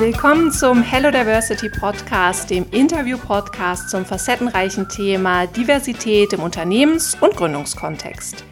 Willkommen 0.00 0.50
zum 0.50 0.80
Hello 0.80 1.10
Diversity 1.10 1.68
Podcast, 1.68 2.48
dem 2.48 2.64
Interview-Podcast 2.70 3.90
zum 3.90 4.06
facettenreichen 4.06 4.88
Thema 4.88 5.46
Diversität 5.46 6.32
im 6.32 6.40
Unternehmens- 6.40 7.18
und 7.20 7.36
Gründungskontext. 7.36 8.42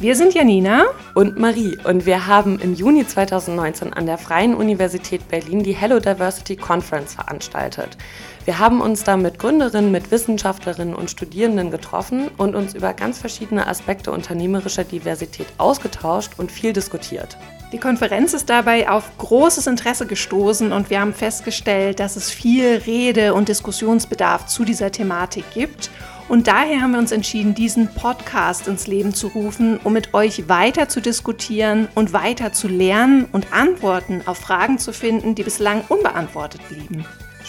Wir 0.00 0.16
sind 0.16 0.34
Janina 0.34 0.86
und 1.14 1.38
Marie 1.38 1.78
und 1.84 2.06
wir 2.06 2.26
haben 2.26 2.58
im 2.58 2.74
Juni 2.74 3.06
2019 3.06 3.92
an 3.92 4.06
der 4.06 4.18
Freien 4.18 4.56
Universität 4.56 5.28
Berlin 5.28 5.62
die 5.62 5.76
Hello 5.76 6.00
Diversity 6.00 6.56
Conference 6.56 7.14
veranstaltet. 7.14 7.96
Wir 8.44 8.58
haben 8.58 8.80
uns 8.80 9.04
da 9.04 9.16
mit 9.16 9.38
Gründerinnen, 9.38 9.92
mit 9.92 10.10
Wissenschaftlerinnen 10.10 10.96
und 10.96 11.08
Studierenden 11.08 11.70
getroffen 11.70 12.32
und 12.36 12.56
uns 12.56 12.74
über 12.74 12.92
ganz 12.94 13.20
verschiedene 13.20 13.68
Aspekte 13.68 14.10
unternehmerischer 14.10 14.82
Diversität 14.82 15.46
ausgetauscht 15.56 16.32
und 16.38 16.50
viel 16.50 16.72
diskutiert. 16.72 17.38
Die 17.72 17.78
Konferenz 17.78 18.32
ist 18.32 18.48
dabei 18.48 18.88
auf 18.88 19.18
großes 19.18 19.66
Interesse 19.66 20.06
gestoßen 20.06 20.72
und 20.72 20.88
wir 20.88 21.00
haben 21.00 21.12
festgestellt, 21.12 21.98
dass 21.98 22.14
es 22.14 22.30
viel 22.30 22.76
Rede- 22.86 23.34
und 23.34 23.48
Diskussionsbedarf 23.48 24.46
zu 24.46 24.64
dieser 24.64 24.92
Thematik 24.92 25.44
gibt. 25.52 25.90
Und 26.28 26.46
daher 26.46 26.80
haben 26.80 26.92
wir 26.92 27.00
uns 27.00 27.12
entschieden, 27.12 27.54
diesen 27.54 27.88
Podcast 27.88 28.68
ins 28.68 28.86
Leben 28.86 29.14
zu 29.14 29.28
rufen, 29.28 29.78
um 29.82 29.92
mit 29.92 30.14
euch 30.14 30.48
weiter 30.48 30.88
zu 30.88 31.00
diskutieren 31.00 31.88
und 31.94 32.12
weiter 32.12 32.52
zu 32.52 32.68
lernen 32.68 33.26
und 33.32 33.52
Antworten 33.52 34.22
auf 34.26 34.38
Fragen 34.38 34.78
zu 34.78 34.92
finden, 34.92 35.34
die 35.34 35.42
bislang 35.42 35.82
unbeantwortet 35.88 36.60
blieben. 36.68 37.04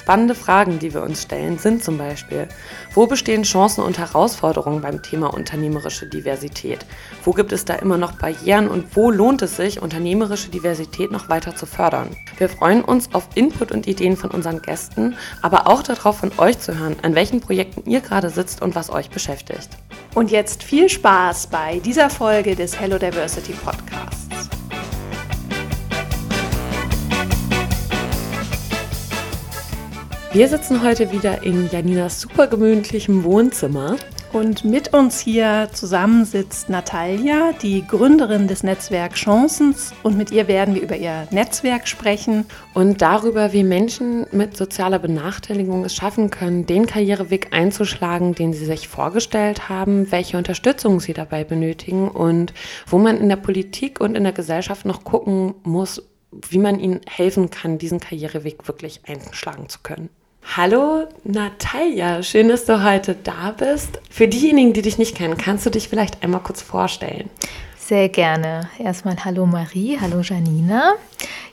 Spannende 0.08 0.36
Fragen, 0.36 0.80
die 0.80 0.94
wir 0.94 1.04
uns 1.04 1.24
stellen, 1.24 1.58
sind 1.58 1.84
zum 1.84 1.98
Beispiel, 1.98 2.48
wo 2.94 3.08
bestehen 3.08 3.44
Chancen 3.44 3.84
und 3.84 3.98
Herausforderungen 3.98 4.80
beim 4.80 5.04
Thema 5.04 5.34
unternehmerische 5.34 6.06
Diversität? 6.06 6.86
Wo 7.26 7.34
gibt 7.34 7.52
es 7.52 7.66
da 7.66 7.74
immer 7.74 7.98
noch 7.98 8.14
Barrieren 8.14 8.70
und 8.70 8.96
wo 8.96 9.12
lohnt 9.12 9.42
es 9.42 9.58
sich, 9.58 9.82
unternehmerische 9.82 10.48
Diversität 10.48 11.12
noch 11.12 11.28
weiter 11.28 11.58
zu 11.58 11.66
fördern? 11.66 12.16
Wir 12.38 12.48
freuen 12.48 12.86
uns 12.86 13.14
auf 13.14 13.28
Input 13.36 13.74
und 13.74 13.86
Ideen 13.86 14.16
von 14.16 14.32
unseren 14.32 14.62
Gästen, 14.62 15.18
aber 15.42 15.68
auch 15.68 15.84
darauf 15.84 16.20
von 16.20 16.32
euch 16.38 16.58
zu 16.58 16.80
hören, 16.80 16.96
an 17.02 17.14
welchen 17.14 17.42
Projekten 17.42 17.84
ihr 17.86 18.00
gerade 18.00 18.30
sitzt 18.30 18.62
und 18.62 18.76
was 18.76 18.90
euch 18.90 19.10
beschäftigt. 19.10 19.72
Und 20.16 20.32
jetzt 20.32 20.64
viel 20.64 20.88
Spaß 20.88 21.48
bei 21.48 21.80
dieser 21.80 22.10
Folge 22.10 22.56
des 22.56 22.80
Hello 22.80 22.98
Diversity 22.98 23.52
Podcasts. 23.52 24.28
Wir 30.38 30.48
sitzen 30.48 30.84
heute 30.84 31.12
wieder 31.12 31.42
in 31.42 31.68
Janinas 31.72 32.22
super 32.22 32.46
gemütlichem 32.46 33.24
Wohnzimmer. 33.24 33.96
Und 34.32 34.64
mit 34.64 34.94
uns 34.94 35.20
hier 35.20 35.70
zusammen 35.74 36.26
sitzt 36.26 36.70
Natalia, 36.70 37.54
die 37.54 37.84
Gründerin 37.88 38.48
des 38.48 38.62
Netzwerks 38.62 39.20
Chancens. 39.20 39.96
Und 40.04 40.16
mit 40.16 40.30
ihr 40.30 40.48
werden 40.48 40.76
wir 40.76 40.84
über 40.84 40.96
ihr 40.96 41.28
Netzwerk 41.32 41.88
sprechen. 41.88 42.46
Und 42.76 43.02
darüber, 43.02 43.52
wie 43.52 43.64
Menschen 43.64 44.28
mit 44.32 44.56
sozialer 44.56 45.00
Benachteiligung 45.00 45.84
es 45.84 45.96
schaffen 45.96 46.30
können, 46.30 46.68
den 46.68 46.86
Karriereweg 46.86 47.52
einzuschlagen, 47.52 48.36
den 48.36 48.54
sie 48.54 48.66
sich 48.66 48.88
vorgestellt 48.88 49.70
haben, 49.70 50.12
welche 50.12 50.38
Unterstützung 50.38 51.00
sie 51.00 51.14
dabei 51.14 51.46
benötigen 51.46 52.10
und 52.10 52.54
wo 52.86 53.00
man 53.00 53.18
in 53.18 53.30
der 53.30 53.38
Politik 53.38 54.00
und 54.00 54.14
in 54.14 54.24
der 54.24 54.34
Gesellschaft 54.34 54.86
noch 54.86 55.04
gucken 55.04 55.56
muss, 55.64 56.04
wie 56.32 56.60
man 56.60 56.80
ihnen 56.80 57.02
helfen 57.08 57.50
kann, 57.50 57.80
diesen 57.80 58.00
Karriereweg 58.00 58.68
wirklich 58.68 59.02
einschlagen 59.08 59.68
zu 59.68 59.80
können. 59.82 60.10
Hallo 60.56 61.08
Natalia, 61.24 62.24
schön, 62.24 62.48
dass 62.48 62.66
du 62.66 62.84
heute 62.84 63.16
da 63.16 63.52
bist. 63.52 64.00
Für 64.10 64.28
diejenigen, 64.28 64.74
die 64.74 64.82
dich 64.82 64.98
nicht 64.98 65.16
kennen, 65.16 65.38
kannst 65.38 65.66
du 65.66 65.70
dich 65.70 65.90
vielleicht 65.90 66.24
einmal 66.24 66.42
kurz 66.42 66.62
vorstellen? 66.62 67.30
Sehr 67.78 68.10
gerne. 68.10 68.70
Erstmal 68.80 69.18
hallo 69.24 69.46
Marie, 69.46 70.00
hallo 70.00 70.22
Janina. 70.22 70.94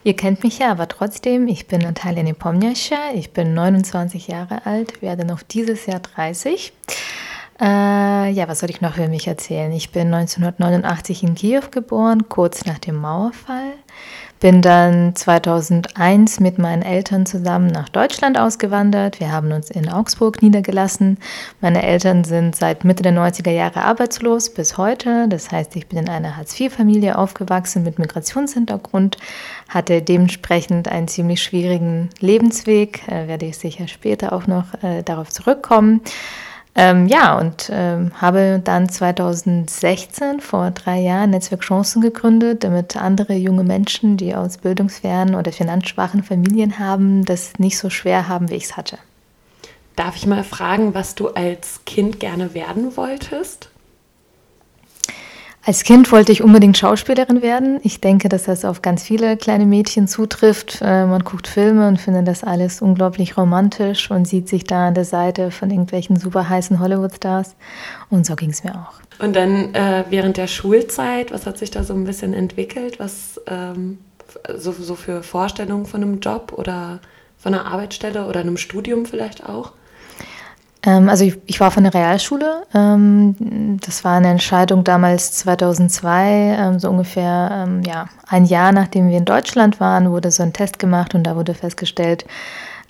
Ihr 0.04 0.14
kennt 0.14 0.42
mich 0.42 0.60
ja, 0.60 0.70
aber 0.70 0.88
trotzdem, 0.88 1.48
ich 1.48 1.66
bin 1.66 1.80
Natalia 1.80 2.22
Nepomniascha, 2.22 3.12
ich 3.14 3.32
bin 3.32 3.52
29 3.52 4.28
Jahre 4.28 4.64
alt, 4.64 5.02
werde 5.02 5.26
noch 5.26 5.42
dieses 5.42 5.84
Jahr 5.86 6.00
30. 6.00 6.72
Äh, 7.60 8.30
ja, 8.30 8.48
was 8.48 8.60
soll 8.60 8.70
ich 8.70 8.80
noch 8.80 8.94
für 8.94 9.08
mich 9.08 9.26
erzählen? 9.26 9.70
Ich 9.72 9.90
bin 9.90 10.14
1989 10.14 11.22
in 11.24 11.34
Kiew 11.34 11.62
geboren, 11.70 12.28
kurz 12.28 12.64
nach 12.64 12.78
dem 12.78 12.96
Mauerfall. 12.96 13.72
Bin 14.40 14.60
dann 14.60 15.14
2001 15.16 16.40
mit 16.40 16.58
meinen 16.58 16.82
Eltern 16.82 17.24
zusammen 17.24 17.68
nach 17.68 17.88
Deutschland 17.88 18.38
ausgewandert. 18.38 19.18
Wir 19.18 19.32
haben 19.32 19.52
uns 19.52 19.70
in 19.70 19.88
Augsburg 19.88 20.42
niedergelassen. 20.42 21.18
Meine 21.60 21.82
Eltern 21.82 22.24
sind 22.24 22.54
seit 22.54 22.84
Mitte 22.84 23.02
der 23.02 23.12
90er 23.12 23.50
Jahre 23.50 23.82
arbeitslos 23.82 24.50
bis 24.50 24.76
heute. 24.76 25.28
Das 25.28 25.50
heißt, 25.50 25.74
ich 25.76 25.86
bin 25.86 25.98
in 25.98 26.08
einer 26.08 26.36
Hartz-IV-Familie 26.36 27.16
aufgewachsen 27.16 27.84
mit 27.84 27.98
Migrationshintergrund, 27.98 29.16
hatte 29.68 30.02
dementsprechend 30.02 30.88
einen 30.88 31.08
ziemlich 31.08 31.42
schwierigen 31.42 32.10
Lebensweg. 32.20 33.08
Äh, 33.08 33.28
werde 33.28 33.46
ich 33.46 33.56
sicher 33.56 33.88
später 33.88 34.32
auch 34.32 34.46
noch 34.46 34.74
äh, 34.82 35.02
darauf 35.02 35.30
zurückkommen. 35.30 36.02
Ähm, 36.76 37.06
ja, 37.06 37.38
und 37.38 37.70
ähm, 37.72 38.10
habe 38.20 38.60
dann 38.62 38.88
2016, 38.88 40.40
vor 40.40 40.72
drei 40.72 40.98
Jahren, 41.00 41.30
Netzwerk 41.30 41.60
Chancen 41.60 42.02
gegründet, 42.02 42.64
damit 42.64 42.96
andere 42.96 43.34
junge 43.34 43.62
Menschen, 43.62 44.16
die 44.16 44.34
aus 44.34 44.58
bildungsfernen 44.58 45.36
oder 45.36 45.52
finanzschwachen 45.52 46.24
Familien 46.24 46.80
haben, 46.80 47.24
das 47.24 47.52
nicht 47.58 47.78
so 47.78 47.90
schwer 47.90 48.26
haben, 48.26 48.50
wie 48.50 48.56
ich 48.56 48.64
es 48.64 48.76
hatte. 48.76 48.98
Darf 49.94 50.16
ich 50.16 50.26
mal 50.26 50.42
fragen, 50.42 50.94
was 50.94 51.14
du 51.14 51.28
als 51.28 51.80
Kind 51.86 52.18
gerne 52.18 52.54
werden 52.54 52.96
wolltest? 52.96 53.70
Als 55.66 55.82
Kind 55.82 56.12
wollte 56.12 56.30
ich 56.30 56.42
unbedingt 56.42 56.76
Schauspielerin 56.76 57.40
werden. 57.40 57.80
Ich 57.82 57.98
denke, 57.98 58.28
dass 58.28 58.44
das 58.44 58.66
auf 58.66 58.82
ganz 58.82 59.02
viele 59.02 59.38
kleine 59.38 59.64
Mädchen 59.64 60.06
zutrifft. 60.06 60.80
Äh, 60.82 61.06
man 61.06 61.24
guckt 61.24 61.48
Filme 61.48 61.88
und 61.88 61.98
findet 61.98 62.28
das 62.28 62.44
alles 62.44 62.82
unglaublich 62.82 63.38
romantisch 63.38 64.10
und 64.10 64.28
sieht 64.28 64.46
sich 64.46 64.64
da 64.64 64.88
an 64.88 64.94
der 64.94 65.06
Seite 65.06 65.50
von 65.50 65.70
irgendwelchen 65.70 66.16
super 66.16 66.50
heißen 66.50 66.80
Hollywood-Stars. 66.80 67.56
Und 68.10 68.26
so 68.26 68.36
ging 68.36 68.50
es 68.50 68.62
mir 68.62 68.74
auch. 68.74 69.24
Und 69.24 69.36
dann 69.36 69.74
äh, 69.74 70.04
während 70.10 70.36
der 70.36 70.48
Schulzeit, 70.48 71.32
was 71.32 71.46
hat 71.46 71.56
sich 71.56 71.70
da 71.70 71.82
so 71.82 71.94
ein 71.94 72.04
bisschen 72.04 72.34
entwickelt? 72.34 73.00
Was 73.00 73.40
ähm, 73.46 73.98
so, 74.58 74.72
so 74.72 74.96
für 74.96 75.22
Vorstellungen 75.22 75.86
von 75.86 76.02
einem 76.02 76.20
Job 76.20 76.52
oder 76.54 77.00
von 77.38 77.54
einer 77.54 77.64
Arbeitsstelle 77.64 78.26
oder 78.26 78.40
einem 78.40 78.58
Studium 78.58 79.06
vielleicht 79.06 79.48
auch? 79.48 79.72
Ähm, 80.84 81.08
also 81.08 81.24
ich, 81.24 81.38
ich, 81.46 81.60
war 81.60 81.70
von 81.70 81.84
der 81.84 81.94
Realschule. 81.94 82.62
Ähm, 82.74 83.78
das 83.80 84.04
war 84.04 84.16
eine 84.16 84.28
Entscheidung 84.28 84.84
damals 84.84 85.32
2002, 85.32 86.56
ähm, 86.58 86.78
so 86.78 86.90
ungefähr 86.90 87.68
ja, 87.86 88.08
ein 88.28 88.44
Jahr 88.44 88.72
nachdem 88.72 89.08
wir 89.08 89.16
in 89.16 89.24
Deutschland 89.24 89.80
waren, 89.80 90.10
wurde 90.10 90.30
so 90.30 90.42
ein 90.42 90.52
Test 90.52 90.78
gemacht 90.78 91.14
und 91.14 91.24
da 91.24 91.36
wurde 91.36 91.54
festgestellt, 91.54 92.24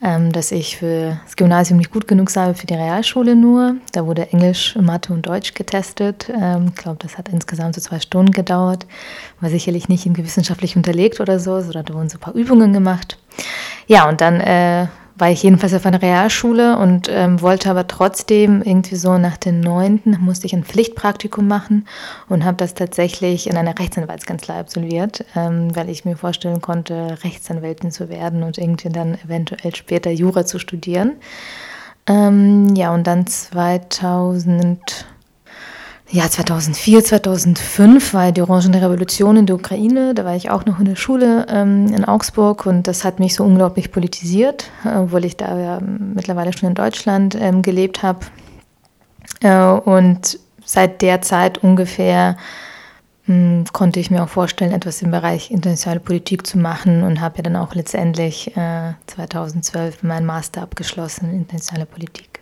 dass 0.00 0.52
ich 0.52 0.76
für 0.76 1.18
das 1.24 1.36
Gymnasium 1.36 1.78
nicht 1.78 1.90
gut 1.90 2.06
genug 2.06 2.28
sei, 2.28 2.52
für 2.52 2.66
die 2.66 2.74
Realschule 2.74 3.34
nur. 3.34 3.76
Da 3.92 4.04
wurde 4.04 4.30
Englisch, 4.32 4.76
Mathe 4.78 5.14
und 5.14 5.26
Deutsch 5.26 5.54
getestet. 5.54 6.28
Ich 6.28 6.74
glaube, 6.74 6.98
das 7.00 7.16
hat 7.16 7.30
insgesamt 7.30 7.76
so 7.76 7.80
zwei 7.80 8.00
Stunden 8.00 8.32
gedauert. 8.32 8.86
War 9.40 9.48
sicherlich 9.48 9.88
nicht 9.88 10.04
wissenschaftlich 10.18 10.76
unterlegt 10.76 11.20
oder 11.20 11.38
so, 11.38 11.60
sondern 11.60 11.86
da 11.86 11.94
wurden 11.94 12.10
so 12.10 12.18
ein 12.18 12.20
paar 12.20 12.34
Übungen 12.34 12.74
gemacht. 12.74 13.16
Ja, 13.86 14.06
und 14.06 14.20
dann 14.20 14.40
äh, 14.40 14.88
war 15.16 15.30
ich 15.30 15.42
jedenfalls 15.42 15.74
auf 15.74 15.86
einer 15.86 16.02
Realschule 16.02 16.76
und 16.76 17.08
ähm, 17.08 17.40
wollte 17.40 17.70
aber 17.70 17.86
trotzdem 17.86 18.62
irgendwie 18.62 18.96
so 18.96 19.16
nach 19.16 19.36
den 19.36 19.60
neunten 19.60 20.18
musste 20.20 20.46
ich 20.46 20.54
ein 20.54 20.64
Pflichtpraktikum 20.64 21.46
machen 21.46 21.86
und 22.28 22.44
habe 22.44 22.56
das 22.56 22.74
tatsächlich 22.74 23.48
in 23.48 23.56
einer 23.56 23.78
Rechtsanwaltskanzlei 23.78 24.58
absolviert, 24.58 25.24
ähm, 25.36 25.74
weil 25.76 25.88
ich 25.88 26.04
mir 26.04 26.16
vorstellen 26.16 26.60
konnte, 26.60 27.16
Rechtsanwältin 27.22 27.92
zu 27.92 28.08
werden 28.08 28.42
und 28.42 28.58
irgendwie 28.58 28.88
dann 28.88 29.16
eventuell 29.24 29.74
später 29.74 30.10
Jura 30.10 30.46
zu 30.46 30.58
studieren. 30.58 31.12
Ähm, 32.06 32.74
ja, 32.74 32.92
und 32.92 33.06
dann 33.06 33.26
2000 33.26 35.06
ja, 36.14 36.30
2004, 36.30 37.02
2005 37.02 38.14
war 38.14 38.30
die 38.30 38.40
Orangene 38.40 38.80
Revolution 38.80 39.36
in 39.36 39.46
der 39.46 39.56
Ukraine. 39.56 40.14
Da 40.14 40.24
war 40.24 40.36
ich 40.36 40.48
auch 40.48 40.64
noch 40.64 40.78
in 40.78 40.84
der 40.84 40.94
Schule 40.94 41.44
ähm, 41.50 41.92
in 41.92 42.04
Augsburg 42.04 42.66
und 42.66 42.86
das 42.86 43.02
hat 43.02 43.18
mich 43.18 43.34
so 43.34 43.42
unglaublich 43.42 43.90
politisiert, 43.90 44.70
äh, 44.84 44.96
obwohl 44.96 45.24
ich 45.24 45.36
da 45.36 45.58
ja 45.58 45.80
mittlerweile 45.80 46.52
schon 46.52 46.68
in 46.68 46.76
Deutschland 46.76 47.36
ähm, 47.40 47.62
gelebt 47.62 48.04
habe. 48.04 48.20
Äh, 49.40 49.66
und 49.66 50.38
seit 50.64 51.02
der 51.02 51.20
Zeit 51.20 51.58
ungefähr 51.58 52.36
mh, 53.26 53.34
hm, 53.34 53.64
konnte 53.72 53.98
ich 53.98 54.12
mir 54.12 54.22
auch 54.22 54.28
vorstellen, 54.28 54.70
etwas 54.70 55.02
im 55.02 55.10
Bereich 55.10 55.50
internationale 55.50 55.98
Politik 55.98 56.46
zu 56.46 56.58
machen 56.58 57.02
und 57.02 57.20
habe 57.20 57.38
ja 57.38 57.42
dann 57.42 57.56
auch 57.56 57.74
letztendlich 57.74 58.56
äh, 58.56 58.92
2012 59.08 60.04
meinen 60.04 60.26
Master 60.26 60.62
abgeschlossen 60.62 61.30
in 61.30 61.38
internationale 61.38 61.86
Politik 61.86 62.33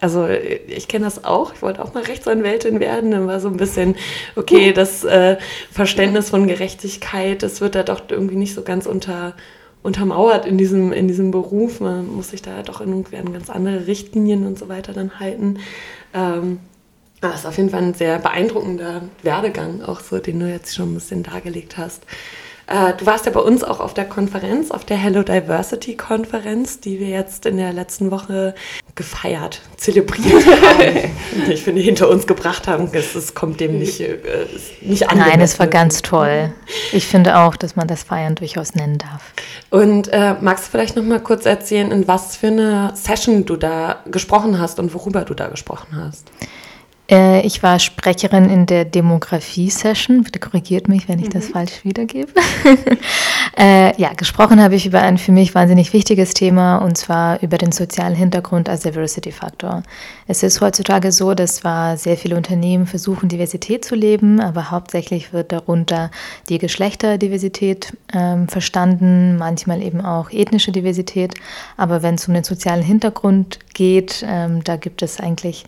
also 0.00 0.26
ich 0.26 0.88
kenne 0.88 1.04
das 1.04 1.24
auch. 1.24 1.54
Ich 1.54 1.62
wollte 1.62 1.84
auch 1.84 1.94
mal 1.94 2.02
Rechtsanwältin 2.02 2.80
werden. 2.80 3.10
Dann 3.10 3.26
war 3.26 3.40
so 3.40 3.48
ein 3.48 3.56
bisschen, 3.56 3.96
okay, 4.36 4.72
das 4.74 5.04
äh, 5.04 5.36
Verständnis 5.70 6.30
von 6.30 6.46
Gerechtigkeit, 6.46 7.42
das 7.42 7.60
wird 7.60 7.74
da 7.74 7.82
doch 7.82 8.02
irgendwie 8.08 8.36
nicht 8.36 8.54
so 8.54 8.62
ganz 8.62 8.86
unter, 8.86 9.34
untermauert 9.82 10.46
in 10.46 10.58
diesem, 10.58 10.92
in 10.92 11.06
diesem 11.06 11.30
Beruf. 11.30 11.80
Man 11.80 12.06
muss 12.14 12.30
sich 12.30 12.42
da 12.42 12.62
doch 12.62 12.80
irgendwie 12.80 13.16
an 13.16 13.32
ganz 13.32 13.50
andere 13.50 13.86
Richtlinien 13.86 14.46
und 14.46 14.58
so 14.58 14.68
weiter 14.68 14.92
dann 14.92 15.20
halten. 15.20 15.58
Ähm, 16.14 16.58
das 17.20 17.40
ist 17.40 17.46
auf 17.46 17.58
jeden 17.58 17.68
Fall 17.68 17.82
ein 17.82 17.94
sehr 17.94 18.18
beeindruckender 18.18 19.02
Werdegang, 19.22 19.82
auch 19.82 20.00
so, 20.00 20.18
den 20.18 20.40
du 20.40 20.48
jetzt 20.48 20.74
schon 20.74 20.92
ein 20.92 20.94
bisschen 20.94 21.22
dargelegt 21.22 21.76
hast. 21.76 22.04
Äh, 22.70 22.94
du 22.96 23.04
warst 23.04 23.26
ja 23.26 23.32
bei 23.32 23.40
uns 23.40 23.64
auch 23.64 23.80
auf 23.80 23.94
der 23.94 24.04
Konferenz, 24.04 24.70
auf 24.70 24.84
der 24.84 24.96
Hello 24.96 25.24
Diversity 25.24 25.96
Konferenz, 25.96 26.78
die 26.78 27.00
wir 27.00 27.08
jetzt 27.08 27.44
in 27.44 27.56
der 27.56 27.72
letzten 27.72 28.12
Woche 28.12 28.54
gefeiert, 28.94 29.60
zelebriert 29.76 30.46
haben. 30.46 31.50
ich 31.50 31.64
finde, 31.64 31.82
hinter 31.82 32.08
uns 32.08 32.28
gebracht 32.28 32.68
haben. 32.68 32.88
Es, 32.92 33.16
es 33.16 33.34
kommt 33.34 33.58
dem 33.58 33.80
nicht, 33.80 34.00
äh, 34.00 34.18
nicht 34.82 35.10
an. 35.10 35.18
Nein, 35.18 35.40
es 35.40 35.58
war 35.58 35.66
ganz 35.66 36.02
toll. 36.02 36.52
Ich 36.92 37.08
finde 37.08 37.38
auch, 37.38 37.56
dass 37.56 37.74
man 37.74 37.88
das 37.88 38.04
Feiern 38.04 38.36
durchaus 38.36 38.76
nennen 38.76 38.98
darf. 38.98 39.32
Und 39.70 40.06
äh, 40.12 40.36
magst 40.40 40.66
du 40.66 40.70
vielleicht 40.70 40.94
noch 40.94 41.02
mal 41.02 41.20
kurz 41.20 41.46
erzählen, 41.46 41.90
in 41.90 42.06
was 42.06 42.36
für 42.36 42.46
eine 42.46 42.92
Session 42.94 43.46
du 43.46 43.56
da 43.56 44.04
gesprochen 44.06 44.60
hast 44.60 44.78
und 44.78 44.94
worüber 44.94 45.22
du 45.22 45.34
da 45.34 45.48
gesprochen 45.48 45.88
hast? 45.96 46.30
Äh, 47.10 47.40
ich 47.44 47.62
war 47.62 47.78
Sprecherin 47.78 48.48
in 48.48 48.66
der 48.66 48.84
Demografie-Session. 48.84 50.22
Bitte 50.22 50.38
korrigiert 50.38 50.88
mich, 50.88 51.08
wenn 51.08 51.18
ich 51.18 51.26
mhm. 51.26 51.32
das 51.32 51.48
falsch 51.48 51.84
wiedergebe. 51.84 52.32
äh, 53.58 54.00
ja, 54.00 54.12
gesprochen 54.14 54.62
habe 54.62 54.76
ich 54.76 54.86
über 54.86 55.02
ein 55.02 55.18
für 55.18 55.32
mich 55.32 55.54
wahnsinnig 55.54 55.92
wichtiges 55.92 56.34
Thema 56.34 56.76
und 56.76 56.96
zwar 56.96 57.42
über 57.42 57.58
den 57.58 57.72
sozialen 57.72 58.14
Hintergrund 58.14 58.68
als 58.68 58.82
Diversity-Faktor. 58.82 59.82
Es 60.28 60.42
ist 60.42 60.60
heutzutage 60.60 61.10
so, 61.10 61.34
dass 61.34 61.56
zwar 61.56 61.96
sehr 61.96 62.16
viele 62.16 62.36
Unternehmen 62.36 62.86
versuchen, 62.86 63.28
Diversität 63.28 63.84
zu 63.84 63.96
leben, 63.96 64.40
aber 64.40 64.70
hauptsächlich 64.70 65.32
wird 65.32 65.50
darunter 65.52 66.10
die 66.48 66.58
Geschlechterdiversität 66.58 67.96
ähm, 68.14 68.46
verstanden, 68.46 69.36
manchmal 69.36 69.82
eben 69.82 70.00
auch 70.00 70.30
ethnische 70.30 70.70
Diversität. 70.70 71.34
Aber 71.76 72.02
wenn 72.02 72.14
es 72.14 72.28
um 72.28 72.34
den 72.34 72.44
sozialen 72.44 72.82
Hintergrund 72.82 73.58
geht, 73.74 74.24
ähm, 74.26 74.62
da 74.62 74.76
gibt 74.76 75.02
es 75.02 75.18
eigentlich 75.18 75.64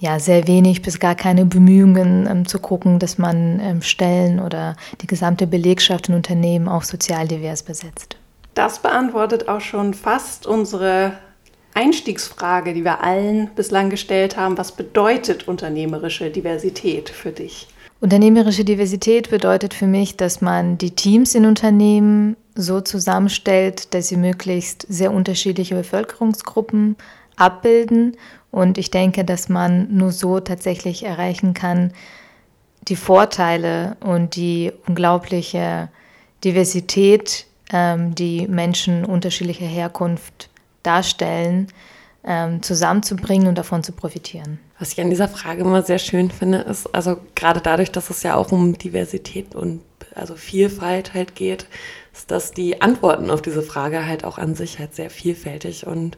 ja, 0.00 0.18
sehr 0.18 0.48
wenig 0.48 0.80
bis 0.80 0.98
gar 0.98 1.14
keine 1.14 1.44
Bemühungen 1.44 2.26
ähm, 2.28 2.48
zu 2.48 2.58
gucken, 2.58 2.98
dass 2.98 3.18
man 3.18 3.60
ähm, 3.60 3.82
Stellen 3.82 4.40
oder 4.40 4.74
die 5.02 5.06
gesamte 5.06 5.46
Belegschaft 5.46 6.08
in 6.08 6.14
Unternehmen 6.14 6.68
auch 6.68 6.82
sozial 6.82 7.28
divers 7.28 7.62
besetzt. 7.62 8.16
Das 8.54 8.80
beantwortet 8.80 9.48
auch 9.48 9.60
schon 9.60 9.92
fast 9.94 10.46
unsere 10.46 11.12
Einstiegsfrage, 11.74 12.72
die 12.72 12.82
wir 12.82 13.04
allen 13.04 13.50
bislang 13.54 13.90
gestellt 13.90 14.38
haben. 14.38 14.56
Was 14.58 14.72
bedeutet 14.72 15.46
unternehmerische 15.46 16.30
Diversität 16.30 17.10
für 17.10 17.30
dich? 17.30 17.68
Unternehmerische 18.00 18.64
Diversität 18.64 19.28
bedeutet 19.28 19.74
für 19.74 19.86
mich, 19.86 20.16
dass 20.16 20.40
man 20.40 20.78
die 20.78 20.92
Teams 20.92 21.34
in 21.34 21.44
Unternehmen 21.44 22.36
so 22.54 22.80
zusammenstellt, 22.80 23.92
dass 23.92 24.08
sie 24.08 24.16
möglichst 24.16 24.86
sehr 24.88 25.12
unterschiedliche 25.12 25.74
Bevölkerungsgruppen 25.74 26.96
abbilden 27.36 28.16
und 28.50 28.78
ich 28.78 28.90
denke, 28.90 29.24
dass 29.24 29.48
man 29.48 29.94
nur 29.96 30.12
so 30.12 30.40
tatsächlich 30.40 31.04
erreichen 31.04 31.54
kann, 31.54 31.92
die 32.88 32.96
Vorteile 32.96 33.96
und 34.00 34.36
die 34.36 34.72
unglaubliche 34.86 35.88
Diversität, 36.44 37.46
ähm, 37.72 38.14
die 38.14 38.48
Menschen 38.48 39.04
unterschiedlicher 39.04 39.66
Herkunft 39.66 40.48
darstellen, 40.82 41.68
ähm, 42.24 42.62
zusammenzubringen 42.62 43.48
und 43.48 43.56
davon 43.56 43.82
zu 43.82 43.92
profitieren. 43.92 44.58
Was 44.78 44.92
ich 44.92 45.00
an 45.00 45.10
dieser 45.10 45.28
Frage 45.28 45.60
immer 45.60 45.82
sehr 45.82 45.98
schön 45.98 46.30
finde, 46.30 46.58
ist, 46.58 46.92
also 46.94 47.18
gerade 47.34 47.60
dadurch, 47.60 47.92
dass 47.92 48.10
es 48.10 48.22
ja 48.22 48.34
auch 48.34 48.50
um 48.50 48.76
Diversität 48.76 49.54
und 49.54 49.82
also 50.14 50.34
Vielfalt 50.34 51.14
halt 51.14 51.34
geht, 51.34 51.66
ist, 52.12 52.30
dass 52.30 52.52
die 52.52 52.82
Antworten 52.82 53.30
auf 53.30 53.42
diese 53.42 53.62
Frage 53.62 54.06
halt 54.06 54.24
auch 54.24 54.38
an 54.38 54.54
sich 54.54 54.78
halt 54.78 54.94
sehr 54.94 55.10
vielfältig 55.10 55.86
und 55.86 56.16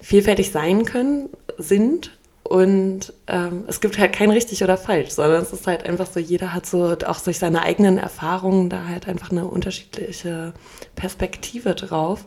vielfältig 0.00 0.50
sein 0.50 0.84
können, 0.84 1.28
sind. 1.56 2.16
Und 2.42 3.12
ähm, 3.26 3.64
es 3.66 3.80
gibt 3.80 3.98
halt 3.98 4.14
kein 4.14 4.30
richtig 4.30 4.64
oder 4.64 4.78
falsch, 4.78 5.10
sondern 5.10 5.42
es 5.42 5.52
ist 5.52 5.66
halt 5.66 5.84
einfach 5.86 6.06
so, 6.06 6.18
jeder 6.18 6.54
hat 6.54 6.64
so 6.64 6.96
auch 7.06 7.20
durch 7.20 7.38
seine 7.38 7.62
eigenen 7.62 7.98
Erfahrungen 7.98 8.70
da 8.70 8.86
halt 8.86 9.06
einfach 9.06 9.30
eine 9.30 9.44
unterschiedliche 9.44 10.54
Perspektive 10.94 11.74
drauf. 11.74 12.24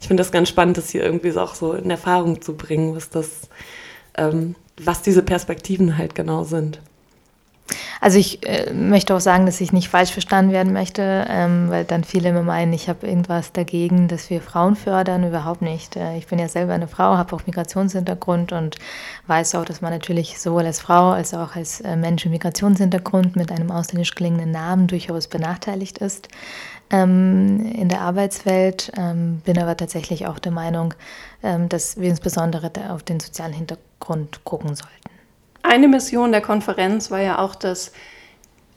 Ich 0.00 0.08
finde 0.08 0.22
das 0.22 0.32
ganz 0.32 0.48
spannend, 0.48 0.76
das 0.76 0.90
hier 0.90 1.04
irgendwie 1.04 1.36
auch 1.36 1.54
so 1.54 1.74
in 1.74 1.90
Erfahrung 1.90 2.42
zu 2.42 2.56
bringen, 2.56 2.96
was 2.96 3.10
das, 3.10 3.42
ähm, 4.16 4.56
was 4.80 5.02
diese 5.02 5.22
Perspektiven 5.22 5.96
halt 5.96 6.16
genau 6.16 6.42
sind. 6.42 6.80
Also 8.00 8.18
ich 8.18 8.46
äh, 8.46 8.72
möchte 8.72 9.14
auch 9.14 9.20
sagen, 9.20 9.46
dass 9.46 9.60
ich 9.60 9.72
nicht 9.72 9.88
falsch 9.88 10.12
verstanden 10.12 10.52
werden 10.52 10.72
möchte, 10.72 11.26
ähm, 11.28 11.70
weil 11.70 11.84
dann 11.84 12.04
viele 12.04 12.30
immer 12.30 12.42
meinen, 12.42 12.72
ich 12.72 12.88
habe 12.88 13.06
irgendwas 13.06 13.52
dagegen, 13.52 14.08
dass 14.08 14.30
wir 14.30 14.40
Frauen 14.40 14.76
fördern. 14.76 15.26
Überhaupt 15.26 15.62
nicht. 15.62 15.96
Äh, 15.96 16.16
ich 16.16 16.26
bin 16.26 16.38
ja 16.38 16.48
selber 16.48 16.72
eine 16.72 16.88
Frau, 16.88 17.16
habe 17.16 17.34
auch 17.34 17.46
Migrationshintergrund 17.46 18.52
und 18.52 18.76
weiß 19.26 19.54
auch, 19.54 19.64
dass 19.64 19.80
man 19.80 19.92
natürlich 19.92 20.40
sowohl 20.40 20.66
als 20.66 20.80
Frau 20.80 21.10
als 21.10 21.34
auch 21.34 21.56
als 21.56 21.80
äh, 21.80 21.96
Mensch 21.96 22.24
mit 22.24 22.32
Migrationshintergrund 22.32 23.36
mit 23.36 23.52
einem 23.52 23.70
ausländisch 23.70 24.14
klingenden 24.14 24.50
Namen 24.50 24.86
durchaus 24.86 25.28
benachteiligt 25.28 25.98
ist 25.98 26.28
ähm, 26.90 27.64
in 27.74 27.88
der 27.88 28.00
Arbeitswelt. 28.02 28.92
Ähm, 28.96 29.40
bin 29.44 29.58
aber 29.58 29.76
tatsächlich 29.76 30.26
auch 30.26 30.38
der 30.38 30.52
Meinung, 30.52 30.94
ähm, 31.42 31.68
dass 31.68 31.98
wir 31.98 32.08
insbesondere 32.08 32.70
auf 32.90 33.02
den 33.02 33.20
sozialen 33.20 33.52
Hintergrund 33.52 34.44
gucken 34.44 34.74
sollten. 34.74 34.99
Eine 35.62 35.88
Mission 35.88 36.32
der 36.32 36.40
Konferenz 36.40 37.10
war 37.10 37.20
ja 37.20 37.38
auch 37.38 37.54
das 37.54 37.92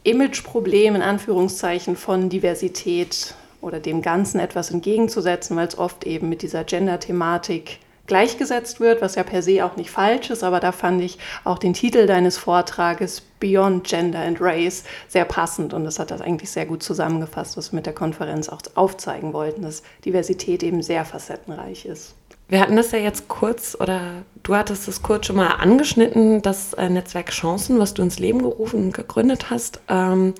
Imageproblem 0.03 0.95
in 0.95 1.01
Anführungszeichen 1.01 1.95
von 1.95 2.29
Diversität 2.29 3.35
oder 3.61 3.79
dem 3.79 4.01
Ganzen 4.01 4.39
etwas 4.39 4.69
entgegenzusetzen, 4.71 5.55
weil 5.55 5.67
es 5.67 5.77
oft 5.77 6.05
eben 6.05 6.27
mit 6.27 6.41
dieser 6.41 6.65
Gender-Thematik 6.65 7.79
gleichgesetzt 8.05 8.81
wird, 8.81 9.01
was 9.01 9.15
ja 9.15 9.23
per 9.23 9.41
se 9.41 9.63
auch 9.63 9.77
nicht 9.77 9.89
falsch 9.89 10.29
ist, 10.29 10.43
aber 10.43 10.59
da 10.59 10.73
fand 10.73 11.01
ich 11.01 11.17
auch 11.45 11.57
den 11.57 11.73
Titel 11.73 12.05
deines 12.05 12.37
Vortrages 12.37 13.21
Beyond 13.39 13.85
Gender 13.85 14.19
and 14.19 14.41
Race 14.41 14.83
sehr 15.07 15.25
passend 15.25 15.73
und 15.73 15.85
das 15.85 15.99
hat 15.99 16.11
das 16.11 16.19
eigentlich 16.19 16.51
sehr 16.51 16.65
gut 16.65 16.83
zusammengefasst, 16.83 17.55
was 17.55 17.71
wir 17.71 17.77
mit 17.77 17.85
der 17.85 17.93
Konferenz 17.93 18.49
auch 18.49 18.61
aufzeigen 18.75 19.31
wollten, 19.31 19.61
dass 19.61 19.83
Diversität 20.03 20.63
eben 20.63 20.81
sehr 20.81 21.05
facettenreich 21.05 21.85
ist. 21.85 22.15
Wir 22.53 22.59
hatten 22.59 22.75
das 22.75 22.91
ja 22.91 22.99
jetzt 22.99 23.29
kurz, 23.29 23.75
oder 23.79 24.21
du 24.43 24.55
hattest 24.55 24.87
es 24.87 25.01
kurz 25.01 25.25
schon 25.25 25.37
mal 25.37 25.47
angeschnitten, 25.47 26.43
das 26.43 26.73
äh, 26.73 26.87
Netzwerk 26.87 27.31
Chancen, 27.31 27.79
was 27.79 27.95
du 27.95 28.03
ins 28.03 28.19
Leben 28.19 28.43
gerufen 28.43 28.83
und 28.83 28.93
gegründet 28.93 29.49
hast. 29.49 29.79
Ähm, 29.89 30.35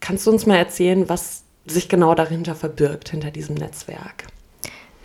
kannst 0.00 0.26
du 0.26 0.32
uns 0.32 0.44
mal 0.44 0.56
erzählen, 0.56 1.08
was 1.08 1.44
sich 1.64 1.88
genau 1.88 2.14
dahinter 2.14 2.54
verbirgt, 2.54 3.08
hinter 3.08 3.30
diesem 3.30 3.54
Netzwerk? 3.54 4.26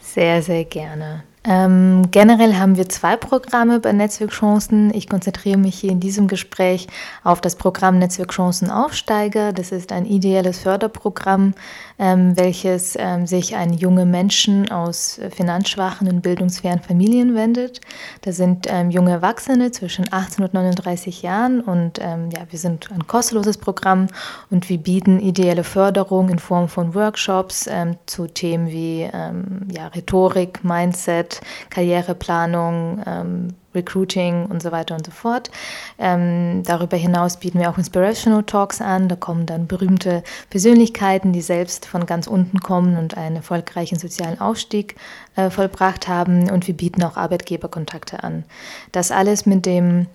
Sehr, 0.02 0.42
sehr 0.44 0.66
gerne. 0.66 1.24
Ähm, 1.48 2.10
generell 2.10 2.56
haben 2.56 2.76
wir 2.76 2.90
zwei 2.90 3.16
Programme 3.16 3.80
bei 3.80 3.94
Netzwerkchancen. 3.94 4.92
Ich 4.96 5.08
konzentriere 5.08 5.58
mich 5.58 5.76
hier 5.76 5.92
in 5.92 6.00
diesem 6.00 6.28
Gespräch 6.28 6.88
auf 7.24 7.40
das 7.40 7.56
Programm 7.56 8.00
Netzwerkchancen 8.00 8.72
Aufsteiger. 8.72 9.54
Das 9.54 9.72
ist 9.72 9.92
ein 9.92 10.08
ideelles 10.08 10.60
Förderprogramm, 10.60 11.54
ähm, 12.00 12.36
welches 12.36 12.96
ähm, 12.98 13.28
sich 13.28 13.56
an 13.56 13.74
junge 13.74 14.08
Menschen 14.08 14.72
aus 14.72 15.20
finanzschwachen 15.36 16.08
und 16.08 16.22
bildungsfernen 16.22 16.84
Familien 16.84 17.36
wendet. 17.36 17.80
Das 18.22 18.38
sind 18.38 18.66
ähm, 18.68 18.90
junge 18.90 19.12
Erwachsene 19.12 19.70
zwischen 19.72 20.12
18 20.12 20.46
und 20.46 20.54
39 20.56 21.22
Jahren 21.22 21.62
und 21.62 22.00
ähm, 22.02 22.30
ja, 22.32 22.42
wir 22.50 22.58
sind 22.58 22.90
ein 22.92 23.06
kostenloses 23.06 23.58
Programm 23.58 24.08
und 24.50 24.68
wir 24.70 24.80
bieten 24.80 25.20
ideelle 25.20 25.64
Förderung 25.64 26.30
in 26.30 26.40
Form 26.40 26.70
von 26.70 26.96
Workshops 26.96 27.68
ähm, 27.70 27.98
zu 28.08 28.26
Themen 28.28 28.68
wie 28.68 29.02
ja, 29.02 29.88
Rhetorik, 29.88 30.64
Mindset, 30.64 31.35
Karriereplanung, 31.70 33.02
ähm, 33.06 33.48
Recruiting 33.76 34.46
und 34.46 34.62
so 34.62 34.72
weiter 34.72 34.96
und 34.96 35.06
so 35.06 35.12
fort. 35.12 35.52
Ähm, 36.00 36.64
darüber 36.64 36.98
hinaus 36.98 37.38
bieten 37.38 37.60
wir 37.60 37.70
auch 37.70 37.78
Inspirational 37.78 38.44
Talks 38.44 38.82
an. 38.82 39.10
Da 39.10 39.16
kommen 39.16 39.46
dann 39.46 39.68
berühmte 39.68 40.24
Persönlichkeiten, 40.50 41.34
die 41.34 41.42
selbst 41.42 41.86
von 41.86 42.06
ganz 42.06 42.28
unten 42.28 42.60
kommen 42.60 42.98
und 42.98 43.18
einen 43.18 43.36
erfolgreichen 43.36 44.00
sozialen 44.00 44.40
Aufstieg 44.40 44.96
äh, 45.36 45.50
vollbracht 45.50 46.08
haben. 46.08 46.50
Und 46.50 46.68
wir 46.68 46.76
bieten 46.76 47.04
auch 47.04 47.18
Arbeitgeberkontakte 47.18 48.24
an. 48.24 48.46
Das 48.92 49.12
alles 49.12 49.46
mit 49.46 49.66
dem 49.66 50.08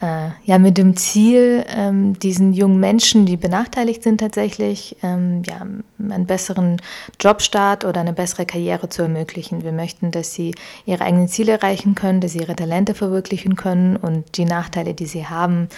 äh, 0.00 0.30
ja, 0.44 0.58
mit 0.58 0.78
dem 0.78 0.96
Ziel, 0.96 1.64
ähm, 1.68 2.18
diesen 2.18 2.52
jungen 2.54 2.80
Menschen, 2.80 3.26
die 3.26 3.36
benachteiligt 3.36 4.02
sind 4.02 4.18
tatsächlich, 4.18 4.96
ähm, 5.02 5.42
ja, 5.46 5.60
einen 5.60 6.26
besseren 6.26 6.80
Jobstart 7.20 7.84
oder 7.84 8.00
eine 8.00 8.14
bessere 8.14 8.46
Karriere 8.46 8.88
zu 8.88 9.02
ermöglichen. 9.02 9.62
Wir 9.62 9.72
möchten, 9.72 10.10
dass 10.10 10.32
sie 10.32 10.54
ihre 10.86 11.04
eigenen 11.04 11.28
Ziele 11.28 11.52
erreichen 11.52 11.94
können, 11.94 12.20
dass 12.20 12.32
sie 12.32 12.40
ihre 12.40 12.56
Talente 12.56 12.94
verwirklichen 12.94 13.56
können 13.56 13.96
und 13.96 14.38
die 14.38 14.46
Nachteile, 14.46 14.94
die 14.94 15.06
sie 15.06 15.26
haben, 15.26 15.68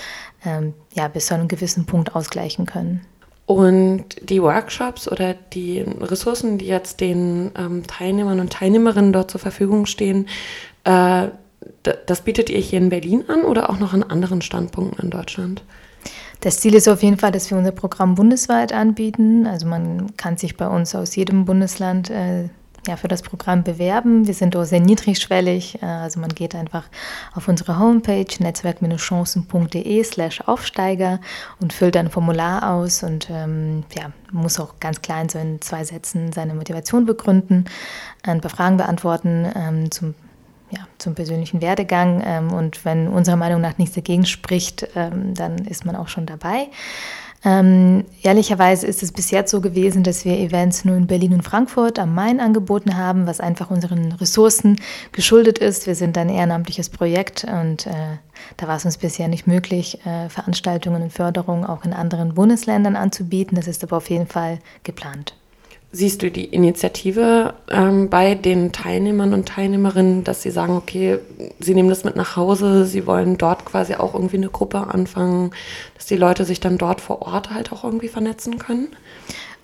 ähm, 0.44 0.74
ja, 0.94 1.08
bis 1.08 1.26
zu 1.26 1.34
einem 1.34 1.48
gewissen 1.48 1.86
Punkt 1.86 2.14
ausgleichen 2.14 2.64
können. 2.64 3.00
Und 3.46 4.04
die 4.30 4.40
Workshops 4.40 5.10
oder 5.10 5.34
die 5.34 5.80
Ressourcen, 6.00 6.58
die 6.58 6.66
jetzt 6.66 7.00
den 7.00 7.50
ähm, 7.58 7.84
Teilnehmern 7.86 8.38
und 8.38 8.52
Teilnehmerinnen 8.52 9.12
dort 9.12 9.32
zur 9.32 9.40
Verfügung 9.40 9.86
stehen, 9.86 10.28
äh, 10.84 11.28
das 11.82 12.20
bietet 12.22 12.50
ihr 12.50 12.58
hier 12.58 12.78
in 12.78 12.88
Berlin 12.88 13.24
an 13.28 13.42
oder 13.42 13.70
auch 13.70 13.78
noch 13.78 13.92
an 13.92 14.02
anderen 14.02 14.42
Standpunkten 14.42 15.04
in 15.04 15.10
Deutschland? 15.10 15.62
Das 16.40 16.58
Ziel 16.58 16.74
ist 16.74 16.88
auf 16.88 17.02
jeden 17.02 17.18
Fall, 17.18 17.30
dass 17.30 17.50
wir 17.50 17.58
unser 17.58 17.70
Programm 17.70 18.16
bundesweit 18.16 18.72
anbieten. 18.72 19.46
Also 19.46 19.66
man 19.66 20.16
kann 20.16 20.36
sich 20.36 20.56
bei 20.56 20.66
uns 20.66 20.94
aus 20.94 21.14
jedem 21.14 21.44
Bundesland 21.44 22.10
äh, 22.10 22.48
ja, 22.88 22.96
für 22.96 23.06
das 23.06 23.22
Programm 23.22 23.62
bewerben. 23.62 24.26
Wir 24.26 24.34
sind 24.34 24.56
auch 24.56 24.64
sehr 24.64 24.80
niedrigschwellig. 24.80 25.82
Äh, 25.82 25.86
also 25.86 26.18
man 26.18 26.30
geht 26.30 26.54
einfach 26.54 26.84
auf 27.34 27.46
unsere 27.46 27.78
Homepage 27.78 28.26
netzwerk-chancen.de 28.40 30.02
slash 30.02 30.40
Aufsteiger 30.40 31.20
und 31.60 31.72
füllt 31.72 31.96
ein 31.96 32.10
Formular 32.10 32.72
aus 32.72 33.04
und 33.04 33.28
ähm, 33.30 33.84
ja, 33.96 34.10
muss 34.32 34.58
auch 34.58 34.80
ganz 34.80 35.00
klein 35.00 35.28
so 35.28 35.38
in 35.38 35.60
zwei 35.60 35.84
Sätzen 35.84 36.32
seine 36.32 36.54
Motivation 36.54 37.06
begründen, 37.06 37.66
ein 38.24 38.40
paar 38.40 38.50
Fragen 38.50 38.78
beantworten 38.78 39.46
ähm, 39.54 39.90
zum 39.92 40.14
ja, 40.72 40.86
zum 40.98 41.14
persönlichen 41.14 41.62
Werdegang. 41.62 42.22
Ähm, 42.24 42.52
und 42.52 42.84
wenn 42.84 43.08
unserer 43.08 43.36
Meinung 43.36 43.60
nach 43.60 43.78
nichts 43.78 43.94
dagegen 43.94 44.26
spricht, 44.26 44.88
ähm, 44.96 45.34
dann 45.34 45.58
ist 45.58 45.84
man 45.84 45.96
auch 45.96 46.08
schon 46.08 46.26
dabei. 46.26 46.68
Ähm, 47.44 48.04
ehrlicherweise 48.22 48.86
ist 48.86 49.02
es 49.02 49.10
bis 49.10 49.32
jetzt 49.32 49.50
so 49.50 49.60
gewesen, 49.60 50.04
dass 50.04 50.24
wir 50.24 50.38
Events 50.38 50.84
nur 50.84 50.96
in 50.96 51.08
Berlin 51.08 51.34
und 51.34 51.42
Frankfurt 51.42 51.98
am 51.98 52.14
Main 52.14 52.38
angeboten 52.38 52.96
haben, 52.96 53.26
was 53.26 53.40
einfach 53.40 53.70
unseren 53.70 54.12
Ressourcen 54.12 54.80
geschuldet 55.10 55.58
ist. 55.58 55.88
Wir 55.88 55.96
sind 55.96 56.16
ein 56.16 56.28
ehrenamtliches 56.28 56.88
Projekt 56.88 57.44
und 57.44 57.88
äh, 57.88 58.18
da 58.58 58.68
war 58.68 58.76
es 58.76 58.84
uns 58.84 58.96
bisher 58.96 59.26
nicht 59.26 59.48
möglich, 59.48 59.98
äh, 60.06 60.28
Veranstaltungen 60.28 61.02
und 61.02 61.12
Förderungen 61.12 61.64
auch 61.64 61.84
in 61.84 61.92
anderen 61.92 62.34
Bundesländern 62.34 62.94
anzubieten. 62.94 63.56
Das 63.56 63.66
ist 63.66 63.82
aber 63.82 63.96
auf 63.96 64.08
jeden 64.08 64.28
Fall 64.28 64.60
geplant. 64.84 65.34
Siehst 65.94 66.22
du 66.22 66.30
die 66.30 66.46
Initiative 66.46 67.52
ähm, 67.70 68.08
bei 68.08 68.34
den 68.34 68.72
Teilnehmern 68.72 69.34
und 69.34 69.46
Teilnehmerinnen, 69.46 70.24
dass 70.24 70.42
sie 70.42 70.50
sagen, 70.50 70.74
okay, 70.74 71.18
sie 71.60 71.74
nehmen 71.74 71.90
das 71.90 72.02
mit 72.04 72.16
nach 72.16 72.34
Hause, 72.34 72.86
sie 72.86 73.06
wollen 73.06 73.36
dort 73.36 73.66
quasi 73.66 73.94
auch 73.94 74.14
irgendwie 74.14 74.38
eine 74.38 74.48
Gruppe 74.48 74.78
anfangen, 74.78 75.50
dass 75.94 76.06
die 76.06 76.16
Leute 76.16 76.46
sich 76.46 76.60
dann 76.60 76.78
dort 76.78 77.02
vor 77.02 77.20
Ort 77.20 77.50
halt 77.50 77.72
auch 77.72 77.84
irgendwie 77.84 78.08
vernetzen 78.08 78.58
können? 78.58 78.88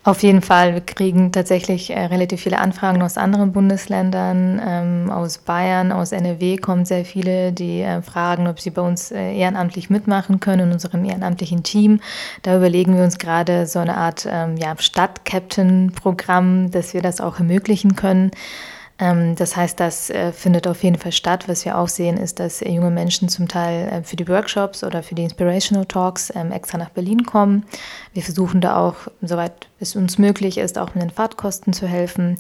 Auf 0.09 0.23
jeden 0.23 0.41
Fall. 0.41 0.73
Wir 0.73 0.81
kriegen 0.81 1.33
tatsächlich 1.33 1.91
äh, 1.91 2.07
relativ 2.07 2.41
viele 2.41 2.61
Anfragen 2.61 3.03
aus 3.03 3.19
anderen 3.19 3.53
Bundesländern. 3.53 4.59
Ähm, 4.67 5.11
aus 5.11 5.37
Bayern, 5.37 5.93
aus 5.93 6.13
NRW 6.13 6.57
kommen 6.57 6.87
sehr 6.87 7.05
viele, 7.05 7.53
die 7.53 7.83
äh, 7.83 8.01
fragen, 8.01 8.49
ob 8.49 8.59
sie 8.59 8.71
bei 8.71 8.81
uns 8.81 9.11
äh, 9.11 9.35
ehrenamtlich 9.35 9.91
mitmachen 9.91 10.41
können 10.41 10.69
in 10.69 10.73
unserem 10.73 11.05
ehrenamtlichen 11.05 11.63
Team. 11.63 12.01
Da 12.41 12.57
überlegen 12.57 12.97
wir 12.97 13.05
uns 13.05 13.19
gerade 13.19 13.67
so 13.67 13.81
eine 13.81 13.99
Art 13.99 14.27
ähm, 14.27 14.57
ja, 14.57 14.75
Stadt-Captain-Programm, 14.79 16.71
dass 16.71 16.95
wir 16.95 17.03
das 17.03 17.21
auch 17.21 17.39
ermöglichen 17.39 17.95
können. 17.95 18.31
Ähm, 18.99 19.37
das 19.37 19.57
heißt, 19.57 19.79
das 19.79 20.11
äh, 20.11 20.33
findet 20.33 20.67
auf 20.67 20.83
jeden 20.83 20.99
Fall 20.99 21.13
statt. 21.13 21.49
Was 21.49 21.65
wir 21.65 21.79
auch 21.79 21.89
sehen, 21.89 22.17
ist, 22.17 22.41
dass 22.41 22.61
junge 22.61 22.91
Menschen 22.91 23.29
zum 23.29 23.47
Teil 23.47 23.89
äh, 23.89 24.03
für 24.03 24.17
die 24.17 24.29
Workshops 24.29 24.83
oder 24.83 25.03
für 25.03 25.15
die 25.15 25.23
Inspirational 25.23 25.87
Talks 25.87 26.33
ähm, 26.35 26.51
extra 26.53 26.79
nach 26.79 26.91
Berlin 26.91 27.25
kommen. 27.25 27.65
Wir 28.13 28.23
versuchen 28.23 28.61
da 28.61 28.77
auch, 28.77 28.97
soweit 29.23 29.69
es 29.79 29.95
uns 29.95 30.19
möglich 30.19 30.59
ist, 30.59 30.79
auch 30.79 30.95
mit 30.95 31.03
den 31.03 31.11
Fahrtkosten 31.11 31.73
zu 31.73 31.87
helfen. 31.87 32.39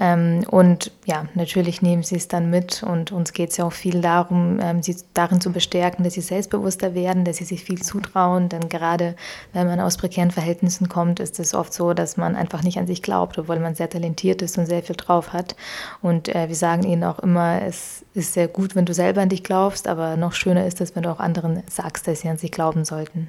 Ähm, 0.00 0.44
und 0.50 0.92
ja, 1.04 1.26
natürlich 1.34 1.82
nehmen 1.82 2.02
sie 2.02 2.16
es 2.16 2.26
dann 2.26 2.48
mit 2.48 2.82
und 2.82 3.12
uns 3.12 3.34
geht 3.34 3.50
es 3.50 3.58
ja 3.58 3.66
auch 3.66 3.72
viel 3.72 4.00
darum, 4.00 4.58
ähm, 4.58 4.82
sie 4.82 4.96
darin 5.12 5.42
zu 5.42 5.52
bestärken, 5.52 6.04
dass 6.04 6.14
sie 6.14 6.22
selbstbewusster 6.22 6.94
werden, 6.94 7.26
dass 7.26 7.36
sie 7.36 7.44
sich 7.44 7.62
viel 7.62 7.82
zutrauen. 7.82 8.48
Denn 8.48 8.70
gerade 8.70 9.14
wenn 9.52 9.66
man 9.66 9.78
aus 9.78 9.98
prekären 9.98 10.30
Verhältnissen 10.30 10.88
kommt, 10.88 11.20
ist 11.20 11.38
es 11.38 11.54
oft 11.54 11.74
so, 11.74 11.92
dass 11.92 12.16
man 12.16 12.34
einfach 12.34 12.62
nicht 12.62 12.78
an 12.78 12.86
sich 12.86 13.02
glaubt, 13.02 13.38
obwohl 13.38 13.58
man 13.58 13.74
sehr 13.74 13.90
talentiert 13.90 14.40
ist 14.40 14.56
und 14.56 14.64
sehr 14.64 14.82
viel 14.82 14.96
drauf 14.96 15.34
hat. 15.34 15.54
Und 16.00 16.34
äh, 16.34 16.48
wir 16.48 16.56
sagen 16.56 16.84
ihnen 16.84 17.04
auch 17.04 17.18
immer, 17.18 17.60
es 17.60 18.02
ist 18.14 18.32
sehr 18.32 18.48
gut, 18.48 18.74
wenn 18.74 18.86
du 18.86 18.94
selber 18.94 19.20
an 19.20 19.28
dich 19.28 19.44
glaubst, 19.44 19.86
aber 19.86 20.16
noch 20.16 20.32
schöner 20.32 20.66
ist 20.66 20.80
es, 20.80 20.96
wenn 20.96 21.02
du 21.02 21.10
auch 21.10 21.20
anderen 21.20 21.62
sagst, 21.68 22.08
dass 22.08 22.20
sie 22.20 22.30
an 22.30 22.38
sich 22.38 22.52
glauben 22.52 22.86
sollten. 22.86 23.28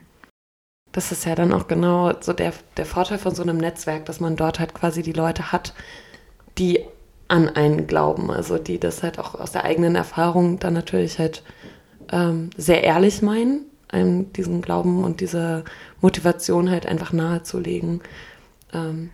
Das 0.93 1.11
ist 1.11 1.25
ja 1.25 1.35
dann 1.35 1.51
auch 1.51 1.67
genau 1.67 2.13
so 2.21 2.31
der, 2.31 2.53
der 2.77 2.85
Vorteil 2.85 3.17
von 3.17 3.35
so 3.35 3.43
einem 3.43 3.57
Netzwerk, 3.57 4.05
dass 4.05 4.21
man 4.21 4.37
dort 4.37 4.59
halt 4.59 4.73
quasi 4.73 5.03
die 5.03 5.13
Leute 5.13 5.51
hat, 5.51 5.73
die 6.58 6.86
an 7.27 7.48
einen 7.48 7.88
glauben, 7.88 8.29
also 8.29 8.58
die 8.58 8.79
das 8.79 9.03
halt 9.03 9.17
auch 9.17 9.36
aus 9.36 9.53
der 9.53 9.63
eigenen 9.63 9.96
Erfahrung 9.96 10.60
dann 10.60 10.74
natürlich 10.74 11.17
halt 11.17 11.43
ähm, 12.12 12.50
sehr 12.58 12.84
ehrlich 12.84 13.22
meinen, 13.22 13.65
einem 13.88 14.34
diesen 14.34 14.62
Glauben 14.62 15.03
und 15.03 15.22
diese 15.22 15.63
Motivation 16.01 16.70
halt 16.70 16.86
einfach 16.86 17.13
nahezulegen. 17.13 18.01
Ähm, 18.74 19.12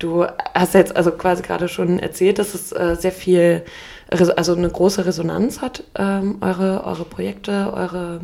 du 0.00 0.26
hast 0.54 0.74
jetzt 0.74 0.96
also 0.96 1.12
quasi 1.12 1.42
gerade 1.42 1.68
schon 1.68 2.00
erzählt, 2.00 2.40
dass 2.40 2.54
es 2.54 2.72
äh, 2.72 2.96
sehr 2.98 3.12
viel, 3.12 3.62
also 4.08 4.54
eine 4.54 4.68
große 4.68 5.06
Resonanz 5.06 5.60
hat, 5.60 5.84
ähm, 5.96 6.38
eure, 6.40 6.84
eure 6.84 7.04
Projekte, 7.04 7.72
eure, 7.72 8.22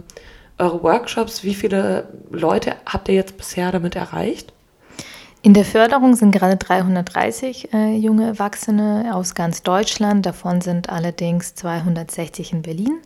eure 0.59 0.83
Workshops. 0.83 1.45
Wie 1.45 1.55
viele 1.55 2.09
Leute 2.31 2.75
habt 2.87 3.09
ihr 3.09 3.15
jetzt 3.15 3.37
bisher 3.37 3.71
damit 3.71 3.95
erreicht? 3.95 4.53
In 5.43 5.55
der 5.55 5.65
Förderung 5.65 6.17
sind 6.17 6.33
gerade 6.33 6.57
330 6.57 7.73
äh, 7.73 7.97
junge 7.97 8.27
Erwachsene 8.27 9.15
aus 9.15 9.35
ganz 9.35 9.63
Deutschland. 9.63 10.27
Davon 10.27 10.61
sind 10.61 10.89
allerdings 10.89 11.55
260 11.55 12.53
in 12.53 12.63
Berlin. 12.63 12.99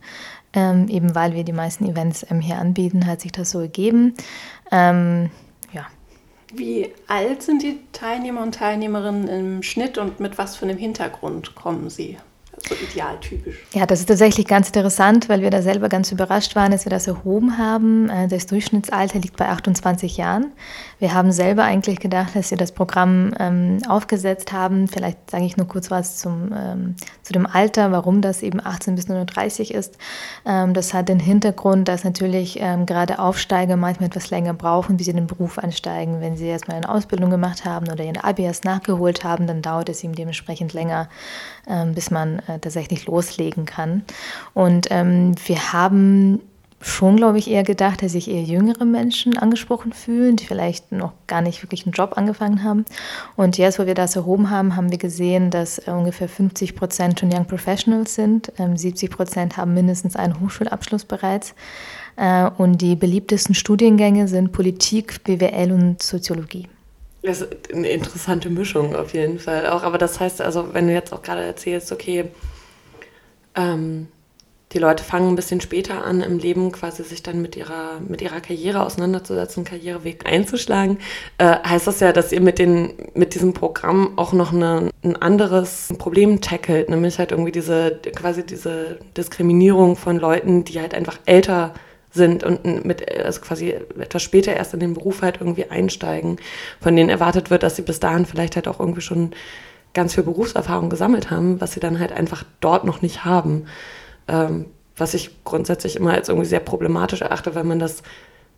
Ähm, 0.53 0.87
eben 0.89 1.15
weil 1.15 1.33
wir 1.33 1.43
die 1.43 1.53
meisten 1.53 1.87
Events 1.87 2.25
ähm, 2.29 2.41
hier 2.41 2.57
anbieten, 2.57 3.05
hat 3.05 3.21
sich 3.21 3.31
das 3.31 3.51
so 3.51 3.59
ergeben. 3.59 4.15
Ähm, 4.71 5.29
ja. 5.71 5.85
Wie 6.53 6.91
alt 7.07 7.41
sind 7.43 7.61
die 7.61 7.79
Teilnehmer 7.93 8.41
und 8.41 8.55
Teilnehmerinnen 8.55 9.27
im 9.27 9.63
Schnitt 9.63 9.97
und 9.97 10.19
mit 10.19 10.37
was 10.37 10.57
für 10.57 10.65
einem 10.65 10.77
Hintergrund 10.77 11.55
kommen 11.55 11.89
sie? 11.89 12.17
So 12.67 12.75
idealtypisch. 12.75 13.55
Ja, 13.73 13.85
das 13.85 13.99
ist 13.99 14.07
tatsächlich 14.07 14.47
ganz 14.47 14.67
interessant, 14.67 15.29
weil 15.29 15.41
wir 15.41 15.49
da 15.49 15.61
selber 15.61 15.89
ganz 15.89 16.11
überrascht 16.11 16.55
waren, 16.55 16.71
dass 16.71 16.85
wir 16.85 16.89
das 16.89 17.07
erhoben 17.07 17.57
haben. 17.57 18.09
Äh, 18.09 18.27
das 18.27 18.45
Durchschnittsalter 18.47 19.19
liegt 19.19 19.37
bei 19.37 19.47
28 19.47 20.17
Jahren. 20.17 20.51
Wir 20.99 21.13
haben 21.13 21.31
selber 21.31 21.63
eigentlich 21.63 21.99
gedacht, 21.99 22.35
dass 22.35 22.51
wir 22.51 22.57
das 22.57 22.71
Programm 22.71 23.33
ähm, 23.39 23.79
aufgesetzt 23.87 24.51
haben. 24.51 24.87
Vielleicht 24.87 25.31
sage 25.31 25.45
ich 25.45 25.57
nur 25.57 25.67
kurz 25.67 25.89
was 25.89 26.17
zum, 26.17 26.51
ähm, 26.55 26.95
zu 27.23 27.33
dem 27.33 27.47
Alter, 27.47 27.91
warum 27.91 28.21
das 28.21 28.43
eben 28.43 28.59
18 28.63 28.95
bis 28.95 29.07
39 29.07 29.73
ist. 29.73 29.97
Ähm, 30.45 30.73
das 30.73 30.93
hat 30.93 31.09
den 31.09 31.19
Hintergrund, 31.19 31.87
dass 31.87 32.03
natürlich 32.03 32.59
ähm, 32.59 32.85
gerade 32.85 33.19
Aufsteiger 33.19 33.77
manchmal 33.77 34.07
etwas 34.07 34.29
länger 34.29 34.53
brauchen, 34.53 34.97
bis 34.97 35.05
sie 35.05 35.11
in 35.11 35.17
den 35.17 35.27
Beruf 35.27 35.57
einsteigen. 35.57 36.21
Wenn 36.21 36.37
sie 36.37 36.47
erstmal 36.47 36.77
eine 36.77 36.89
Ausbildung 36.89 37.29
gemacht 37.29 37.65
haben 37.65 37.87
oder 37.89 38.03
ihren 38.03 38.17
erst 38.37 38.65
nachgeholt 38.65 39.23
haben, 39.23 39.47
dann 39.47 39.61
dauert 39.61 39.89
es 39.89 40.03
ihm 40.03 40.15
dementsprechend 40.15 40.73
länger, 40.73 41.09
bis 41.93 42.11
man 42.11 42.39
äh, 42.39 42.59
tatsächlich 42.59 43.05
loslegen 43.05 43.65
kann. 43.65 44.03
Und 44.53 44.87
ähm, 44.89 45.35
wir 45.45 45.73
haben 45.73 46.39
schon, 46.81 47.15
glaube 47.15 47.37
ich, 47.37 47.49
eher 47.49 47.63
gedacht, 47.63 48.01
dass 48.01 48.13
sich 48.13 48.29
eher 48.29 48.41
jüngere 48.41 48.85
Menschen 48.85 49.37
angesprochen 49.37 49.93
fühlen, 49.93 50.35
die 50.35 50.45
vielleicht 50.45 50.91
noch 50.91 51.13
gar 51.27 51.41
nicht 51.41 51.61
wirklich 51.63 51.85
einen 51.85 51.93
Job 51.93 52.17
angefangen 52.17 52.63
haben. 52.63 52.85
Und 53.35 53.57
jetzt, 53.57 53.79
wo 53.79 53.85
wir 53.85 53.93
das 53.93 54.15
erhoben 54.15 54.49
haben, 54.49 54.75
haben 54.75 54.89
wir 54.91 54.97
gesehen, 54.97 55.51
dass 55.51 55.79
äh, 55.87 55.91
ungefähr 55.91 56.27
50 56.27 56.75
Prozent 56.75 57.19
schon 57.19 57.33
Young 57.33 57.45
Professionals 57.45 58.15
sind. 58.15 58.51
Ähm, 58.57 58.75
70 58.75 59.11
Prozent 59.11 59.57
haben 59.57 59.73
mindestens 59.73 60.15
einen 60.15 60.39
Hochschulabschluss 60.39 61.05
bereits. 61.05 61.53
Äh, 62.15 62.49
und 62.57 62.81
die 62.81 62.95
beliebtesten 62.95 63.55
Studiengänge 63.55 64.27
sind 64.27 64.51
Politik, 64.51 65.23
BWL 65.23 65.71
und 65.71 66.01
Soziologie. 66.01 66.67
Das 67.23 67.41
ist 67.41 67.71
eine 67.71 67.89
interessante 67.89 68.49
Mischung 68.49 68.95
auf 68.95 69.13
jeden 69.13 69.39
Fall 69.39 69.67
auch. 69.67 69.83
Aber 69.83 69.97
das 69.97 70.19
heißt 70.19 70.41
also, 70.41 70.73
wenn 70.73 70.87
du 70.87 70.93
jetzt 70.93 71.13
auch 71.13 71.21
gerade 71.21 71.43
erzählst, 71.43 71.91
okay, 71.91 72.25
ähm, 73.55 74.07
die 74.71 74.79
Leute 74.79 75.03
fangen 75.03 75.27
ein 75.27 75.35
bisschen 75.35 75.59
später 75.59 76.05
an 76.05 76.21
im 76.21 76.39
Leben 76.39 76.71
quasi 76.71 77.03
sich 77.03 77.21
dann 77.21 77.41
mit 77.41 77.57
ihrer, 77.57 77.99
mit 78.07 78.21
ihrer 78.21 78.39
Karriere 78.39 78.85
auseinanderzusetzen, 78.85 79.65
Karriereweg 79.65 80.25
einzuschlagen, 80.25 80.97
äh, 81.37 81.57
heißt 81.57 81.87
das 81.87 81.99
ja, 81.99 82.13
dass 82.13 82.31
ihr 82.31 82.41
mit, 82.41 82.57
den, 82.57 82.93
mit 83.13 83.35
diesem 83.35 83.53
Programm 83.53 84.17
auch 84.17 84.31
noch 84.31 84.53
eine, 84.53 84.89
ein 85.03 85.17
anderes 85.17 85.89
Problem 85.97 86.39
tackelt, 86.39 86.89
nämlich 86.89 87.19
halt 87.19 87.31
irgendwie 87.31 87.51
diese, 87.51 87.99
quasi 88.15 88.45
diese 88.45 88.99
Diskriminierung 89.17 89.97
von 89.97 90.17
Leuten, 90.17 90.63
die 90.63 90.79
halt 90.79 90.95
einfach 90.95 91.19
älter 91.25 91.73
sind 91.75 91.90
sind 92.11 92.43
und 92.43 92.85
mit, 92.85 93.09
also 93.17 93.41
quasi 93.41 93.69
etwas 93.99 94.21
später 94.21 94.53
erst 94.53 94.73
in 94.73 94.79
den 94.79 94.93
Beruf 94.93 95.21
halt 95.21 95.37
irgendwie 95.39 95.69
einsteigen, 95.69 96.37
von 96.79 96.95
denen 96.95 97.09
erwartet 97.09 97.49
wird, 97.49 97.63
dass 97.63 97.75
sie 97.75 97.81
bis 97.83 97.99
dahin 97.99 98.25
vielleicht 98.25 98.55
halt 98.55 98.67
auch 98.67 98.79
irgendwie 98.79 99.01
schon 99.01 99.31
ganz 99.93 100.15
viel 100.15 100.23
Berufserfahrung 100.23 100.89
gesammelt 100.89 101.31
haben, 101.31 101.59
was 101.61 101.73
sie 101.73 101.79
dann 101.79 101.99
halt 101.99 102.11
einfach 102.11 102.43
dort 102.59 102.85
noch 102.85 103.01
nicht 103.01 103.25
haben. 103.25 103.65
Ähm, 104.27 104.65
was 104.97 105.13
ich 105.13 105.43
grundsätzlich 105.43 105.95
immer 105.95 106.13
als 106.13 106.29
irgendwie 106.29 106.47
sehr 106.47 106.59
problematisch 106.59 107.21
erachte, 107.21 107.55
weil 107.55 107.63
man 107.63 107.79
das 107.79 108.03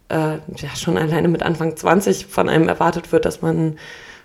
äh, 0.09 0.37
ja 0.55 0.75
schon 0.75 0.97
alleine 0.97 1.27
mit 1.27 1.43
Anfang 1.43 1.75
20 1.75 2.25
von 2.25 2.49
einem 2.49 2.67
erwartet 2.67 3.11
wird, 3.11 3.25
dass 3.25 3.41
man 3.41 3.77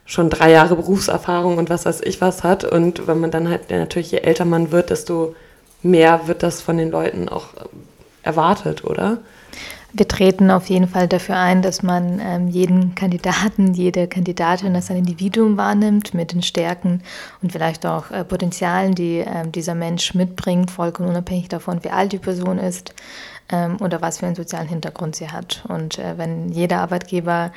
schon 0.04 0.30
drei 0.30 0.50
Jahre 0.50 0.74
Berufserfahrung 0.74 1.58
und 1.58 1.70
was 1.70 1.84
weiß 1.84 2.00
ich 2.00 2.20
was 2.20 2.42
hat. 2.42 2.64
Und 2.64 3.06
wenn 3.06 3.20
man 3.20 3.30
dann 3.30 3.48
halt 3.48 3.70
natürlich, 3.70 4.10
je 4.10 4.18
älter 4.18 4.46
man 4.46 4.72
wird, 4.72 4.90
desto 4.90 5.34
mehr 5.82 6.26
wird 6.26 6.42
das 6.42 6.60
von 6.60 6.76
den 6.76 6.90
Leuten 6.90 7.28
auch 7.28 7.48
erwartet, 8.28 8.84
oder? 8.84 9.18
Wir 9.94 10.06
treten 10.06 10.50
auf 10.50 10.68
jeden 10.68 10.86
Fall 10.86 11.08
dafür 11.08 11.36
ein, 11.36 11.62
dass 11.62 11.82
man 11.82 12.20
ähm, 12.22 12.48
jeden 12.48 12.94
Kandidaten, 12.94 13.72
jede 13.72 14.06
Kandidatin 14.06 14.76
als 14.76 14.90
ein 14.90 14.98
Individuum 14.98 15.56
wahrnimmt 15.56 16.12
mit 16.12 16.32
den 16.32 16.42
Stärken 16.42 17.02
und 17.42 17.52
vielleicht 17.52 17.86
auch 17.86 18.10
äh, 18.10 18.22
Potenzialen, 18.22 18.94
die 18.94 19.20
äh, 19.20 19.48
dieser 19.48 19.74
Mensch 19.74 20.14
mitbringt, 20.14 20.70
vollkommen 20.70 21.08
unabhängig 21.08 21.48
davon, 21.48 21.82
wie 21.84 21.90
alt 21.90 22.12
die 22.12 22.18
Person 22.18 22.58
ist 22.58 22.94
ähm, 23.50 23.78
oder 23.80 24.02
was 24.02 24.18
für 24.18 24.26
einen 24.26 24.36
sozialen 24.36 24.68
Hintergrund 24.68 25.16
sie 25.16 25.30
hat. 25.30 25.64
Und 25.68 25.98
äh, 25.98 26.18
wenn 26.18 26.50
jeder 26.50 26.80
Arbeitgeber 26.80 27.50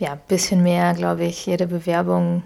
ja 0.00 0.12
ein 0.12 0.20
bisschen 0.26 0.64
mehr, 0.64 0.94
glaube 0.94 1.24
ich, 1.24 1.46
jede 1.46 1.68
Bewerbung 1.68 2.42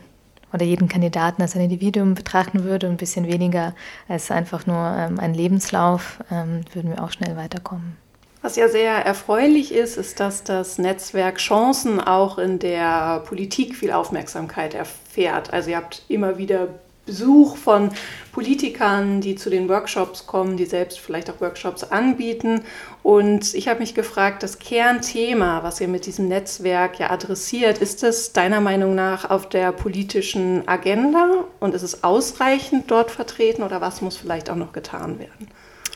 oder 0.53 0.65
jeden 0.65 0.89
Kandidaten 0.89 1.43
als 1.43 1.55
ein 1.55 1.63
Individuum 1.63 2.15
betrachten 2.15 2.65
würde 2.65 2.87
und 2.87 2.95
ein 2.95 2.99
bisschen 2.99 3.27
weniger 3.27 3.75
als 4.09 4.31
einfach 4.31 4.67
nur 4.67 4.77
ähm, 4.77 5.19
ein 5.19 5.35
Lebenslauf, 5.35 6.21
ähm, 6.31 6.63
würden 6.73 6.91
wir 6.91 7.03
auch 7.03 7.11
schnell 7.11 7.37
weiterkommen. 7.37 7.97
Was 8.43 8.57
ja 8.57 8.69
sehr 8.69 8.95
erfreulich 8.95 9.73
ist, 9.73 9.97
ist, 9.97 10.19
dass 10.19 10.43
das 10.43 10.77
Netzwerk 10.77 11.39
Chancen 11.39 12.01
auch 12.01 12.39
in 12.39 12.59
der 12.59 13.21
Politik 13.21 13.77
viel 13.77 13.93
Aufmerksamkeit 13.93 14.75
erfährt. 14.75 15.53
Also 15.53 15.71
ihr 15.71 15.77
habt 15.77 16.03
immer 16.09 16.39
wieder 16.39 16.67
Besuch 17.05 17.57
von 17.57 17.91
Politikern, 18.31 19.21
die 19.21 19.35
zu 19.35 19.51
den 19.51 19.69
Workshops 19.69 20.27
kommen, 20.27 20.57
die 20.57 20.67
selbst 20.67 21.01
vielleicht 21.01 21.29
auch 21.31 21.41
Workshops 21.41 21.83
anbieten. 21.83 22.63
Und 23.03 23.55
ich 23.55 23.67
habe 23.69 23.81
mich 23.81 23.95
gefragt, 23.95 24.43
das 24.43 24.61
Kernthema, 24.61 25.63
was 25.65 25.81
ihr 25.81 25.89
mit 25.89 26.07
diesem 26.07 26.29
Netzwerk 26.29 27.01
ja 27.01 27.11
adressiert, 27.11 27.79
ist 27.79 28.05
es 28.05 28.33
deiner 28.33 28.61
Meinung 28.61 28.95
nach 28.95 29.29
auf 29.29 29.49
der 29.49 29.73
politischen 29.73 30.67
Agenda 30.69 31.45
und 31.59 31.75
ist 31.75 31.83
es 31.83 32.05
ausreichend 32.05 32.91
dort 32.91 33.11
vertreten 33.11 33.63
oder 33.63 33.81
was 33.81 34.01
muss 34.01 34.17
vielleicht 34.17 34.49
auch 34.49 34.57
noch 34.57 34.73
getan 34.73 35.19
werden? 35.19 35.49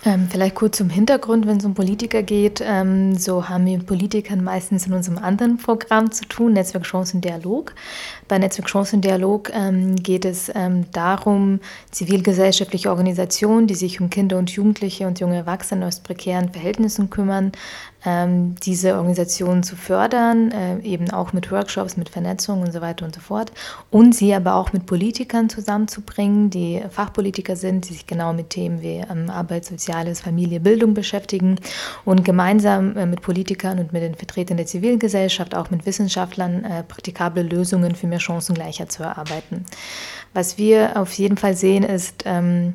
Ähm, 0.06 0.28
vielleicht 0.30 0.54
kurz 0.54 0.76
zum 0.76 0.88
Hintergrund, 0.88 1.48
wenn 1.48 1.56
es 1.56 1.64
um 1.64 1.75
Politiker 1.75 2.22
geht. 2.22 2.62
Ähm, 2.64 3.18
so 3.18 3.48
haben 3.48 3.66
wir 3.66 3.76
mit 3.76 3.88
Politikern 3.88 4.44
meistens 4.44 4.86
in 4.86 4.92
unserem 4.92 5.18
anderen 5.18 5.56
Programm 5.56 6.12
zu 6.12 6.25
tun, 6.26 6.52
Netzwerk 6.52 6.84
Chancen 6.84 7.20
Dialog. 7.20 7.75
Bei 8.28 8.38
Netzwerk 8.38 8.68
Chancen 8.68 9.00
Dialog 9.00 9.50
ähm, 9.52 9.96
geht 9.96 10.25
es 10.25 10.48
ähm, 10.54 10.84
darum, 10.92 11.58
zivilgesellschaftliche 11.90 12.88
Organisationen, 12.88 13.66
die 13.66 13.75
sich 13.75 14.00
um 14.00 14.08
Kinder 14.08 14.38
und 14.38 14.48
Jugendliche 14.50 15.08
und 15.08 15.18
junge 15.18 15.38
Erwachsene 15.38 15.84
aus 15.84 15.98
prekären 15.98 16.50
Verhältnissen 16.50 17.10
kümmern, 17.10 17.50
ähm, 18.06 18.54
diese 18.62 18.94
Organisationen 18.94 19.64
zu 19.64 19.75
fördern, 19.75 20.52
äh, 20.52 20.78
eben 20.78 21.10
auch 21.10 21.32
mit 21.32 21.50
Workshops, 21.50 21.96
mit 21.96 22.08
Vernetzung 22.08 22.62
und 22.62 22.72
so 22.72 22.80
weiter 22.80 23.04
und 23.04 23.14
so 23.14 23.20
fort. 23.20 23.50
Und 23.90 24.14
sie 24.14 24.32
aber 24.32 24.54
auch 24.54 24.72
mit 24.72 24.86
Politikern 24.86 25.48
zusammenzubringen, 25.48 26.48
die 26.48 26.80
Fachpolitiker 26.88 27.56
sind, 27.56 27.88
die 27.88 27.94
sich 27.94 28.06
genau 28.06 28.32
mit 28.32 28.50
Themen 28.50 28.80
wie 28.80 29.04
ähm, 29.10 29.28
Arbeit, 29.28 29.64
Soziales, 29.64 30.20
Familie, 30.20 30.60
Bildung 30.60 30.94
beschäftigen 30.94 31.56
und 32.04 32.25
gemeinsam 32.25 32.96
äh, 32.96 33.06
mit 33.06 33.22
Politikern 33.22 33.80
und 33.80 33.92
mit 33.92 34.02
den 34.02 34.14
Vertretern 34.14 34.56
der 34.56 34.66
Zivilgesellschaft, 34.66 35.56
auch 35.56 35.70
mit 35.70 35.84
Wissenschaftlern, 35.84 36.64
äh, 36.64 36.84
praktikable 36.84 37.42
Lösungen 37.42 37.96
für 37.96 38.06
mehr 38.06 38.20
Chancengleichheit 38.20 38.92
zu 38.92 39.02
erarbeiten. 39.02 39.66
Was 40.32 40.58
wir 40.58 40.96
auf 40.96 41.12
jeden 41.14 41.36
Fall 41.36 41.56
sehen, 41.56 41.82
ist, 41.82 42.22
ähm, 42.25 42.75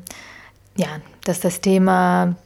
ja, 0.76 0.88
dass 1.24 1.40
das 1.40 1.62
Thema 1.62 2.36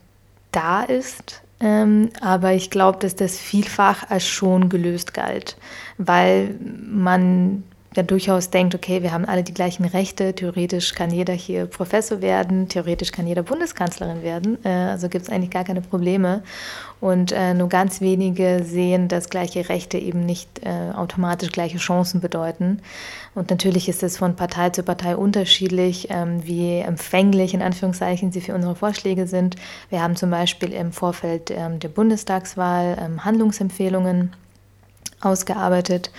da 0.52 0.82
ist, 0.84 1.42
ähm, 1.60 2.10
aber 2.20 2.52
ich 2.52 2.70
glaube, 2.70 2.98
dass 2.98 3.16
das 3.16 3.38
vielfach 3.38 4.10
als 4.10 4.26
schon 4.26 4.68
gelöst 4.68 5.14
galt, 5.14 5.56
weil 5.98 6.54
man 6.60 7.62
ja 7.94 8.02
durchaus 8.02 8.50
denkt, 8.50 8.74
okay, 8.74 9.02
wir 9.02 9.12
haben 9.12 9.24
alle 9.24 9.42
die 9.42 9.54
gleichen 9.54 9.84
Rechte, 9.84 10.34
theoretisch 10.34 10.94
kann 10.94 11.10
jeder 11.10 11.32
hier 11.32 11.66
Professor 11.66 12.20
werden, 12.20 12.68
theoretisch 12.68 13.12
kann 13.12 13.26
jeder 13.26 13.42
Bundeskanzlerin 13.42 14.22
werden, 14.22 14.58
äh, 14.64 14.68
also 14.68 15.08
gibt 15.08 15.26
es 15.26 15.32
eigentlich 15.32 15.50
gar 15.50 15.64
keine 15.64 15.80
Probleme. 15.80 16.42
Und 16.98 17.30
äh, 17.32 17.52
nur 17.52 17.68
ganz 17.68 18.00
wenige 18.00 18.62
sehen, 18.64 19.08
dass 19.08 19.28
gleiche 19.28 19.68
Rechte 19.68 19.98
eben 19.98 20.24
nicht 20.24 20.62
äh, 20.64 20.94
automatisch 20.94 21.52
gleiche 21.52 21.76
Chancen 21.76 22.22
bedeuten. 22.22 22.80
Und 23.34 23.50
natürlich 23.50 23.88
ist 23.90 24.02
es 24.02 24.16
von 24.16 24.34
Partei 24.34 24.70
zu 24.70 24.82
Partei 24.82 25.14
unterschiedlich, 25.14 26.08
ähm, 26.10 26.46
wie 26.46 26.78
empfänglich 26.78 27.52
in 27.52 27.60
Anführungszeichen 27.60 28.32
sie 28.32 28.40
für 28.40 28.54
unsere 28.54 28.74
Vorschläge 28.74 29.26
sind. 29.26 29.56
Wir 29.90 30.02
haben 30.02 30.16
zum 30.16 30.30
Beispiel 30.30 30.72
im 30.72 30.90
Vorfeld 30.90 31.50
ähm, 31.50 31.80
der 31.80 31.88
Bundestagswahl 31.88 32.96
ähm, 32.98 33.24
Handlungsempfehlungen 33.26 34.32
ausgearbeitet 35.20 36.10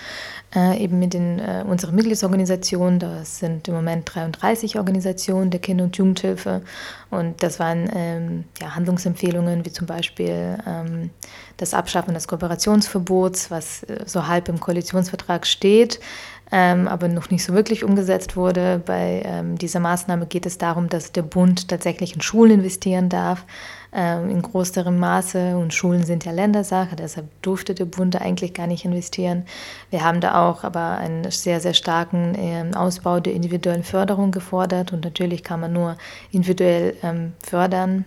äh, 0.54 0.82
eben 0.82 0.98
mit 0.98 1.14
den, 1.14 1.38
äh, 1.38 1.64
unserer 1.66 1.92
Mitgliedsorganisation. 1.92 2.98
Das 2.98 3.38
sind 3.38 3.68
im 3.68 3.74
Moment 3.74 4.12
33 4.14 4.78
Organisationen 4.78 5.50
der 5.50 5.60
Kinder- 5.60 5.84
und 5.84 5.96
Jugendhilfe. 5.96 6.62
Und 7.10 7.42
das 7.42 7.60
waren 7.60 7.90
ähm, 7.94 8.44
ja, 8.60 8.74
Handlungsempfehlungen 8.74 9.64
wie 9.64 9.72
zum 9.72 9.86
Beispiel 9.86 10.58
ähm, 10.66 11.10
das 11.58 11.74
Abschaffen 11.74 12.14
des 12.14 12.28
Kooperationsverbots, 12.28 13.50
was 13.50 13.82
äh, 13.84 14.04
so 14.06 14.26
halb 14.26 14.48
im 14.48 14.60
Koalitionsvertrag 14.60 15.46
steht. 15.46 16.00
Ähm, 16.50 16.88
aber 16.88 17.08
noch 17.08 17.28
nicht 17.28 17.44
so 17.44 17.52
wirklich 17.52 17.84
umgesetzt 17.84 18.34
wurde. 18.34 18.80
Bei 18.84 19.22
ähm, 19.24 19.58
dieser 19.58 19.80
Maßnahme 19.80 20.24
geht 20.24 20.46
es 20.46 20.56
darum, 20.56 20.88
dass 20.88 21.12
der 21.12 21.22
Bund 21.22 21.68
tatsächlich 21.68 22.14
in 22.14 22.22
Schulen 22.22 22.52
investieren 22.52 23.10
darf, 23.10 23.44
in 23.90 24.42
größerem 24.42 24.98
Maße 24.98 25.56
und 25.56 25.72
Schulen 25.72 26.04
sind 26.04 26.24
ja 26.26 26.32
Ländersache, 26.32 26.94
deshalb 26.94 27.26
durfte 27.40 27.74
der 27.74 27.86
Bund 27.86 28.20
eigentlich 28.20 28.52
gar 28.52 28.66
nicht 28.66 28.84
investieren. 28.84 29.44
Wir 29.90 30.04
haben 30.04 30.20
da 30.20 30.46
auch 30.46 30.62
aber 30.62 30.98
einen 30.98 31.30
sehr, 31.30 31.60
sehr 31.60 31.72
starken 31.72 32.34
ähm, 32.36 32.74
Ausbau 32.74 33.20
der 33.20 33.32
individuellen 33.32 33.84
Förderung 33.84 34.30
gefordert 34.30 34.92
und 34.92 35.04
natürlich 35.04 35.42
kann 35.42 35.60
man 35.60 35.72
nur 35.72 35.96
individuell 36.32 36.96
ähm, 37.02 37.32
fördern 37.42 38.04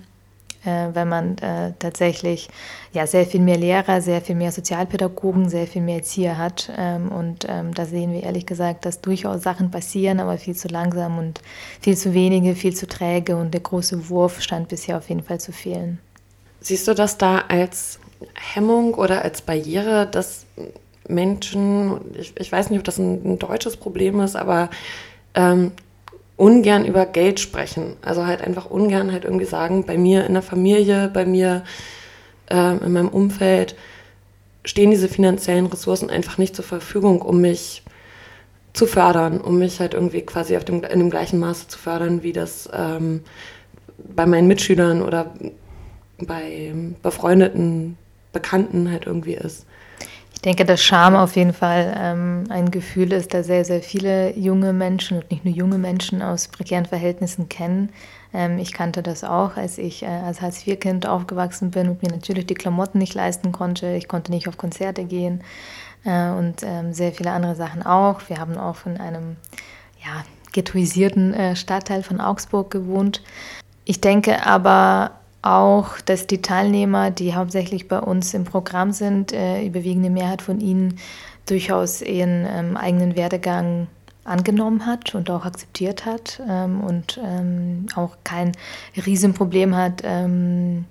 äh, 0.66 0.90
wenn 0.94 1.08
man 1.08 1.38
äh, 1.40 1.74
tatsächlich 1.80 2.50
ja, 2.94 3.08
sehr 3.08 3.26
viel 3.26 3.42
mehr 3.42 3.58
Lehrer, 3.58 4.02
sehr 4.02 4.22
viel 4.22 4.36
mehr 4.36 4.52
Sozialpädagogen, 4.52 5.50
sehr 5.50 5.68
viel 5.68 5.82
mehr 5.82 5.98
Erzieher 5.98 6.38
hat. 6.38 6.72
Ähm, 6.78 7.10
und 7.12 7.46
ähm, 7.50 7.74
da 7.74 7.86
sehen 7.86 8.14
wir 8.14 8.24
ehrlich 8.24 8.46
gesagt, 8.46 8.86
dass 8.86 9.02
durchaus 9.02 9.42
Sachen 9.42 9.72
passieren, 9.72 10.20
aber 10.20 10.38
viel 10.38 10.56
zu 10.56 10.68
langsam 10.68 11.18
und 11.18 11.42
viel 11.82 11.98
zu 11.98 12.14
wenige, 12.14 12.56
viel 12.56 12.76
zu 12.76 12.88
träge. 12.88 13.36
Und 13.36 13.54
der 13.54 13.62
große 13.62 14.10
Wurf 14.10 14.42
stand 14.42 14.68
bisher 14.68 14.98
auf 14.98 15.10
jeden 15.10 15.24
Fall 15.24 15.40
zu 15.40 15.52
fehlen. 15.52 16.00
Siehst 16.60 16.88
du 16.88 16.94
das 16.94 17.18
da 17.18 17.40
als 17.48 18.00
Hemmung 18.54 18.94
oder 18.94 19.24
als 19.24 19.42
Barriere, 19.42 20.06
dass 20.06 20.46
Menschen, 21.08 22.00
ich, 22.16 22.34
ich 22.38 22.52
weiß 22.52 22.70
nicht, 22.70 22.80
ob 22.80 22.86
das 22.86 23.00
ein, 23.00 23.34
ein 23.34 23.40
deutsches 23.40 23.78
Problem 23.78 24.20
ist, 24.20 24.36
aber 24.36 24.70
ähm, 25.34 25.72
ungern 26.38 26.86
über 26.86 27.06
Geld 27.06 27.40
sprechen. 27.40 27.96
Also 28.02 28.26
halt 28.26 28.42
einfach 28.42 28.66
ungern 28.70 29.12
halt 29.12 29.26
irgendwie 29.26 29.46
sagen, 29.46 29.86
bei 29.86 29.98
mir 29.98 30.26
in 30.26 30.34
der 30.34 30.42
Familie, 30.42 31.10
bei 31.14 31.26
mir 31.26 31.64
äh, 32.50 32.78
in 32.78 32.94
meinem 32.94 33.10
Umfeld 33.10 33.76
stehen 34.66 34.92
diese 34.92 35.08
finanziellen 35.08 35.66
Ressourcen 35.66 36.10
einfach 36.10 36.38
nicht 36.38 36.56
zur 36.56 36.66
Verfügung, 36.66 37.22
um 37.22 37.42
mich 37.42 37.84
zu 38.74 38.86
fördern, 38.86 39.42
um 39.42 39.58
mich 39.58 39.80
halt 39.80 39.94
irgendwie 39.94 40.22
quasi 40.22 40.56
auf 40.56 40.64
dem, 40.64 40.84
in 40.84 41.00
dem 41.00 41.10
gleichen 41.10 41.40
Maße 41.40 41.68
zu 41.68 41.78
fördern, 41.78 42.24
wie 42.24 42.34
das 42.34 42.70
ähm, 42.74 43.22
bei 43.98 44.26
meinen 44.26 44.48
Mitschülern 44.48 45.02
oder 45.02 45.34
bei 46.20 46.74
befreundeten 47.02 47.98
Bekannten 48.32 48.90
halt 48.92 49.06
irgendwie 49.08 49.34
ist. 49.34 49.66
Ich 50.42 50.44
denke, 50.44 50.66
dass 50.66 50.84
Scham 50.84 51.16
auf 51.16 51.36
jeden 51.36 51.54
Fall 51.54 51.96
ähm, 51.96 52.46
ein 52.50 52.72
Gefühl 52.72 53.14
ist, 53.14 53.36
das 53.36 53.46
sehr, 53.46 53.64
sehr 53.64 53.84
viele 53.84 54.36
junge 54.36 54.74
Menschen 54.74 55.20
und 55.20 55.30
nicht 55.30 55.46
nur 55.46 55.54
junge 55.54 55.78
Menschen 55.78 56.24
aus 56.24 56.48
prekären 56.48 56.88
Verhältnissen 56.88 57.48
kennen. 57.48 57.90
Ähm, 58.34 58.58
ich 58.58 58.74
kannte 58.74 59.04
das 59.04 59.24
auch, 59.24 59.56
als 59.56 59.78
ich 59.78 60.02
äh, 60.02 60.08
als 60.08 60.42
Hartz-IV-Kind 60.42 61.06
aufgewachsen 61.06 61.70
bin 61.70 61.90
und 61.90 62.02
mir 62.02 62.10
natürlich 62.10 62.48
die 62.48 62.56
Klamotten 62.56 62.98
nicht 62.98 63.14
leisten 63.14 63.52
konnte. 63.52 63.94
Ich 63.94 64.08
konnte 64.08 64.32
nicht 64.32 64.48
auf 64.48 64.58
Konzerte 64.58 65.04
gehen 65.04 65.44
äh, 66.06 66.32
und 66.32 66.64
ähm, 66.64 66.92
sehr 66.92 67.12
viele 67.12 67.30
andere 67.30 67.54
Sachen 67.54 67.84
auch. 67.84 68.22
Wir 68.28 68.40
haben 68.40 68.58
auch 68.58 68.88
in 68.88 68.98
einem 68.98 69.36
ja, 70.04 70.24
ghettoisierten 70.54 71.36
äh, 71.36 71.56
Stadtteil 71.56 72.02
von 72.02 72.20
Augsburg 72.20 72.72
gewohnt. 72.72 73.22
Ich 73.86 74.02
denke 74.02 74.44
aber, 74.44 75.12
auch, 75.42 76.00
dass 76.02 76.28
die 76.28 76.42
Teilnehmer, 76.42 77.12
die 77.12 77.36
hauptsächlich 77.36 77.88
bei 77.88 78.00
uns 78.00 78.34
im 78.34 78.44
Programm 78.44 78.92
sind, 78.92 79.34
äh, 79.34 79.66
überwiegende 79.66 80.10
Mehrheit 80.10 80.42
von 80.42 80.60
ihnen 80.60 81.00
durchaus 81.48 82.02
ihren 82.02 82.46
ähm, 82.48 82.78
eigenen 82.78 83.16
Werdegang 83.16 83.88
angenommen 84.24 84.86
hat 84.86 85.16
und 85.16 85.30
auch 85.32 85.46
akzeptiert 85.46 86.06
hat 86.06 86.42
ähm, 86.48 86.82
und 86.82 87.20
ähm, 87.24 87.88
auch 87.96 88.18
kein 88.24 88.52
Riesenproblem 88.96 89.76
hat, 89.76 90.02
ähm, 90.04 90.86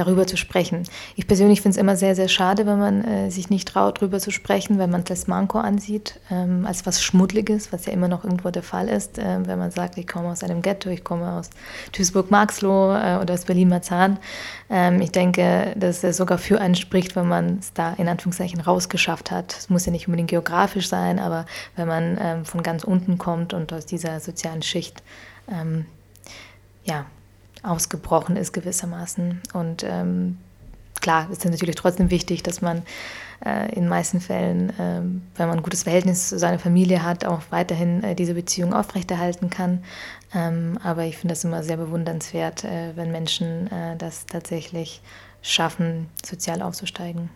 darüber 0.00 0.26
zu 0.26 0.36
sprechen. 0.36 0.84
Ich 1.16 1.26
persönlich 1.26 1.60
finde 1.60 1.76
es 1.76 1.80
immer 1.80 1.96
sehr, 1.96 2.14
sehr 2.14 2.28
schade, 2.28 2.66
wenn 2.66 2.78
man 2.78 3.04
äh, 3.04 3.30
sich 3.30 3.50
nicht 3.50 3.68
traut, 3.68 3.98
darüber 3.98 4.18
zu 4.18 4.30
sprechen, 4.30 4.78
wenn 4.78 4.90
man 4.90 5.04
als 5.08 5.26
Manko 5.26 5.58
ansieht, 5.58 6.20
ähm, 6.30 6.66
als 6.66 6.86
was 6.86 7.02
Schmuddliges, 7.02 7.72
was 7.72 7.86
ja 7.86 7.92
immer 7.92 8.08
noch 8.08 8.24
irgendwo 8.24 8.50
der 8.50 8.62
Fall 8.62 8.88
ist. 8.88 9.18
Äh, 9.18 9.46
wenn 9.46 9.58
man 9.58 9.70
sagt, 9.70 9.98
ich 9.98 10.06
komme 10.06 10.28
aus 10.28 10.42
einem 10.42 10.62
Ghetto, 10.62 10.90
ich 10.90 11.04
komme 11.04 11.32
aus 11.32 11.50
Duisburg-Marxloh 11.96 12.94
äh, 12.94 13.18
oder 13.20 13.34
aus 13.34 13.44
Berlin-Marzahn. 13.44 14.18
Ähm, 14.70 15.00
ich 15.00 15.12
denke, 15.12 15.74
dass 15.76 16.02
es 16.02 16.16
sogar 16.16 16.38
für 16.38 16.60
einen 16.60 16.74
spricht, 16.74 17.16
wenn 17.16 17.28
man 17.28 17.58
es 17.58 17.72
da 17.72 17.92
in 17.94 18.08
Anführungszeichen 18.08 18.60
rausgeschafft 18.60 19.30
hat. 19.30 19.56
Es 19.56 19.70
muss 19.70 19.86
ja 19.86 19.92
nicht 19.92 20.08
unbedingt 20.08 20.30
geografisch 20.30 20.88
sein, 20.88 21.18
aber 21.18 21.46
wenn 21.76 21.88
man 21.88 22.18
ähm, 22.20 22.44
von 22.44 22.62
ganz 22.62 22.84
unten 22.84 23.18
kommt 23.18 23.52
und 23.54 23.72
aus 23.72 23.86
dieser 23.86 24.20
sozialen 24.20 24.62
Schicht 24.62 25.02
ähm, 25.50 25.86
ja, 26.84 27.06
ausgebrochen 27.62 28.36
ist 28.36 28.52
gewissermaßen. 28.52 29.40
Und 29.52 29.84
ähm, 29.84 30.38
klar 31.00 31.28
ist 31.30 31.44
natürlich 31.44 31.76
trotzdem 31.76 32.10
wichtig, 32.10 32.42
dass 32.42 32.62
man 32.62 32.82
äh, 33.44 33.72
in 33.74 33.88
meisten 33.88 34.20
Fällen, 34.20 34.70
äh, 34.70 35.00
wenn 35.36 35.48
man 35.48 35.58
ein 35.58 35.62
gutes 35.62 35.84
Verhältnis 35.84 36.28
zu 36.28 36.38
seiner 36.38 36.58
Familie 36.58 37.02
hat, 37.02 37.24
auch 37.24 37.42
weiterhin 37.50 38.02
äh, 38.02 38.14
diese 38.14 38.34
Beziehung 38.34 38.74
aufrechterhalten 38.74 39.50
kann. 39.50 39.82
Ähm, 40.34 40.78
aber 40.82 41.04
ich 41.04 41.16
finde 41.16 41.32
das 41.32 41.44
immer 41.44 41.62
sehr 41.62 41.76
bewundernswert, 41.76 42.64
äh, 42.64 42.96
wenn 42.96 43.10
Menschen 43.10 43.70
äh, 43.70 43.96
das 43.96 44.26
tatsächlich 44.26 45.00
schaffen, 45.42 46.08
sozial 46.24 46.62
aufzusteigen. 46.62 47.30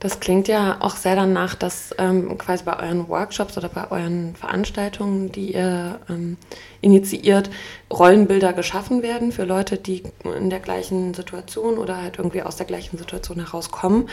Das 0.00 0.20
klingt 0.20 0.46
ja 0.46 0.76
auch 0.78 0.94
sehr 0.94 1.16
danach, 1.16 1.56
dass 1.56 1.92
ähm, 1.98 2.38
quasi 2.38 2.62
bei 2.62 2.78
euren 2.78 3.08
Workshops 3.08 3.58
oder 3.58 3.68
bei 3.68 3.90
euren 3.90 4.36
Veranstaltungen, 4.36 5.32
die 5.32 5.54
ihr 5.54 5.98
ähm, 6.08 6.36
initiiert, 6.80 7.50
Rollenbilder 7.92 8.52
geschaffen 8.52 9.02
werden 9.02 9.32
für 9.32 9.44
Leute, 9.44 9.76
die 9.76 10.04
in 10.36 10.50
der 10.50 10.60
gleichen 10.60 11.14
Situation 11.14 11.78
oder 11.78 12.00
halt 12.00 12.18
irgendwie 12.18 12.42
aus 12.42 12.54
der 12.54 12.66
gleichen 12.66 12.96
Situation 12.96 13.40
herauskommen. 13.40 14.08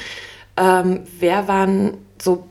Ähm, 0.57 1.01
wer 1.19 1.47
waren 1.47 1.97
so 2.19 2.47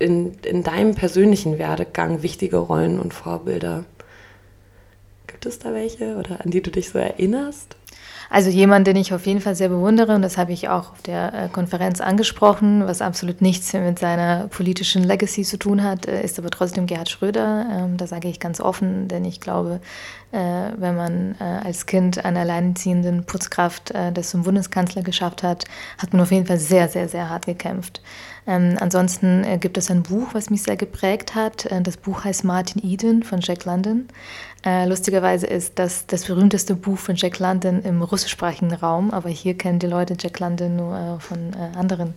in, 0.00 0.34
in 0.42 0.64
deinem 0.64 0.96
persönlichen 0.96 1.58
Werdegang 1.58 2.24
wichtige 2.24 2.56
Rollen 2.56 2.98
und 2.98 3.14
Vorbilder? 3.14 3.84
Gibt 5.28 5.46
es 5.46 5.60
da 5.60 5.72
welche 5.72 6.16
oder 6.16 6.40
an 6.44 6.50
die 6.50 6.62
du 6.62 6.72
dich 6.72 6.88
so 6.88 6.98
erinnerst? 6.98 7.76
Also 8.28 8.50
jemand, 8.50 8.86
den 8.86 8.96
ich 8.96 9.14
auf 9.14 9.26
jeden 9.26 9.40
Fall 9.40 9.54
sehr 9.54 9.68
bewundere, 9.68 10.14
und 10.14 10.22
das 10.22 10.36
habe 10.36 10.52
ich 10.52 10.68
auch 10.68 10.92
auf 10.92 11.02
der 11.02 11.32
äh, 11.32 11.48
Konferenz 11.48 12.00
angesprochen, 12.00 12.86
was 12.86 13.00
absolut 13.00 13.40
nichts 13.40 13.72
mit 13.72 13.98
seiner 13.98 14.48
politischen 14.48 15.04
Legacy 15.04 15.42
zu 15.42 15.58
tun 15.58 15.84
hat, 15.84 16.06
äh, 16.06 16.22
ist 16.22 16.38
aber 16.38 16.50
trotzdem 16.50 16.86
Gerhard 16.86 17.08
Schröder. 17.08 17.66
Ähm, 17.72 17.96
da 17.96 18.06
sage 18.06 18.28
ich 18.28 18.40
ganz 18.40 18.60
offen, 18.60 19.08
denn 19.08 19.24
ich 19.24 19.40
glaube, 19.40 19.80
äh, 20.32 20.38
wenn 20.76 20.96
man 20.96 21.36
als 21.38 21.86
Kind 21.86 22.24
einer 22.24 22.40
alleinerziehenden 22.40 23.24
Putzkraft 23.24 23.92
das 24.14 24.30
zum 24.30 24.42
Bundeskanzler 24.42 25.02
geschafft 25.02 25.42
hat, 25.42 25.64
hat 25.98 26.12
man 26.12 26.22
auf 26.22 26.32
jeden 26.32 26.46
Fall 26.46 26.58
sehr, 26.58 26.88
sehr, 26.88 27.08
sehr 27.08 27.28
hart 27.28 27.46
gekämpft. 27.46 28.02
Ähm, 28.46 28.76
ansonsten 28.80 29.44
gibt 29.60 29.78
es 29.78 29.90
ein 29.90 30.02
Buch, 30.02 30.28
was 30.32 30.50
mich 30.50 30.62
sehr 30.62 30.76
geprägt 30.76 31.34
hat. 31.34 31.68
Das 31.82 31.96
Buch 31.96 32.24
heißt 32.24 32.44
Martin 32.44 32.82
Eden 32.84 33.22
von 33.22 33.40
Jack 33.40 33.64
London. 33.64 34.08
Äh, 34.66 34.84
lustigerweise 34.86 35.46
ist 35.46 35.78
das 35.78 36.06
das 36.06 36.24
berühmteste 36.24 36.74
Buch 36.74 36.98
von 36.98 37.14
Jack 37.14 37.38
London 37.38 37.82
im 37.82 38.02
russischsprachigen 38.02 38.74
Raum, 38.74 39.12
aber 39.12 39.28
hier 39.28 39.56
kennen 39.56 39.78
die 39.78 39.86
Leute 39.86 40.16
Jack 40.18 40.40
London 40.40 40.74
nur 40.74 40.96
äh, 40.96 41.20
von 41.20 41.52
äh, 41.52 41.78
anderen 41.78 42.14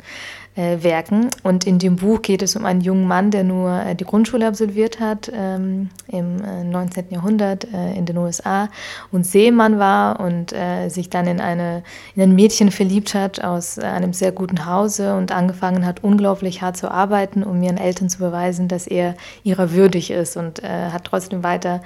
äh, 0.55 0.83
Werken. 0.83 1.29
Und 1.43 1.65
in 1.65 1.79
dem 1.79 1.97
Buch 1.97 2.21
geht 2.21 2.41
es 2.41 2.55
um 2.55 2.65
einen 2.65 2.81
jungen 2.81 3.07
Mann, 3.07 3.31
der 3.31 3.43
nur 3.43 3.81
äh, 3.81 3.95
die 3.95 4.03
Grundschule 4.03 4.47
absolviert 4.47 4.99
hat 4.99 5.31
ähm, 5.33 5.89
im 6.07 6.43
äh, 6.43 6.63
19. 6.63 7.05
Jahrhundert 7.12 7.65
äh, 7.71 7.93
in 7.93 8.05
den 8.05 8.17
USA 8.17 8.67
und 9.12 9.25
Seemann 9.25 9.79
war 9.79 10.19
und 10.19 10.51
äh, 10.51 10.89
sich 10.89 11.09
dann 11.09 11.27
in, 11.27 11.39
eine, 11.39 11.83
in 12.15 12.23
ein 12.23 12.35
Mädchen 12.35 12.71
verliebt 12.71 13.13
hat 13.13 13.43
aus 13.43 13.77
äh, 13.77 13.83
einem 13.83 14.13
sehr 14.13 14.31
guten 14.31 14.65
Hause 14.65 15.15
und 15.15 15.31
angefangen 15.31 15.85
hat, 15.85 16.03
unglaublich 16.03 16.62
hart 16.62 16.77
zu 16.77 16.89
arbeiten, 16.89 17.43
um 17.43 17.62
ihren 17.62 17.77
Eltern 17.77 18.09
zu 18.09 18.17
beweisen, 18.17 18.67
dass 18.67 18.88
er 18.88 19.15
ihrer 19.43 19.71
würdig 19.71 20.12
ist 20.12 20.35
und 20.35 20.62
hat 20.62 21.05
trotzdem 21.05 21.43
weiter 21.43 21.81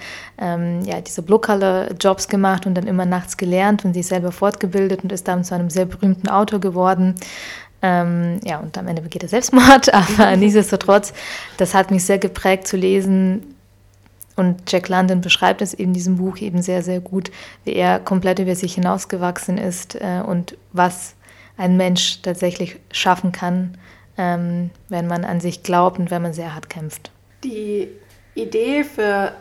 ähm, 0.53 0.81
ja, 0.85 1.01
diese 1.01 1.21
Blue-Color-Jobs 1.21 2.27
gemacht 2.27 2.65
und 2.65 2.75
dann 2.75 2.87
immer 2.87 3.05
nachts 3.05 3.37
gelernt 3.37 3.85
und 3.85 3.93
sich 3.93 4.07
selber 4.07 4.31
fortgebildet 4.31 5.03
und 5.03 5.11
ist 5.11 5.27
dann 5.27 5.43
zu 5.43 5.55
einem 5.55 5.69
sehr 5.69 5.85
berühmten 5.85 6.29
Autor 6.29 6.59
geworden. 6.59 7.15
Ähm, 7.81 8.39
ja, 8.43 8.59
und 8.59 8.77
am 8.77 8.87
Ende 8.87 9.01
begeht 9.01 9.23
er 9.23 9.29
Selbstmord, 9.29 9.93
aber 9.93 10.35
nichtsdestotrotz, 10.37 11.13
das 11.57 11.73
hat 11.73 11.91
mich 11.91 12.05
sehr 12.05 12.17
geprägt 12.17 12.67
zu 12.67 12.77
lesen. 12.77 13.55
Und 14.35 14.71
Jack 14.71 14.89
London 14.89 15.21
beschreibt 15.21 15.61
es 15.61 15.73
in 15.73 15.93
diesem 15.93 16.17
Buch 16.17 16.37
eben 16.37 16.61
sehr, 16.61 16.81
sehr 16.81 16.99
gut, 16.99 17.29
wie 17.65 17.73
er 17.73 17.99
komplett 17.99 18.39
über 18.39 18.55
sich 18.55 18.73
hinausgewachsen 18.75 19.57
ist 19.57 19.95
äh, 19.95 20.21
und 20.25 20.57
was 20.71 21.15
ein 21.57 21.77
Mensch 21.77 22.21
tatsächlich 22.23 22.77
schaffen 22.91 23.31
kann, 23.31 23.77
ähm, 24.17 24.71
wenn 24.89 25.05
man 25.05 25.23
an 25.23 25.39
sich 25.39 25.61
glaubt 25.61 25.99
und 25.99 26.09
wenn 26.09 26.21
man 26.21 26.33
sehr 26.33 26.55
hart 26.55 26.69
kämpft. 26.69 27.11
Die 27.43 27.89
Idee 28.33 28.83
für 28.83 29.33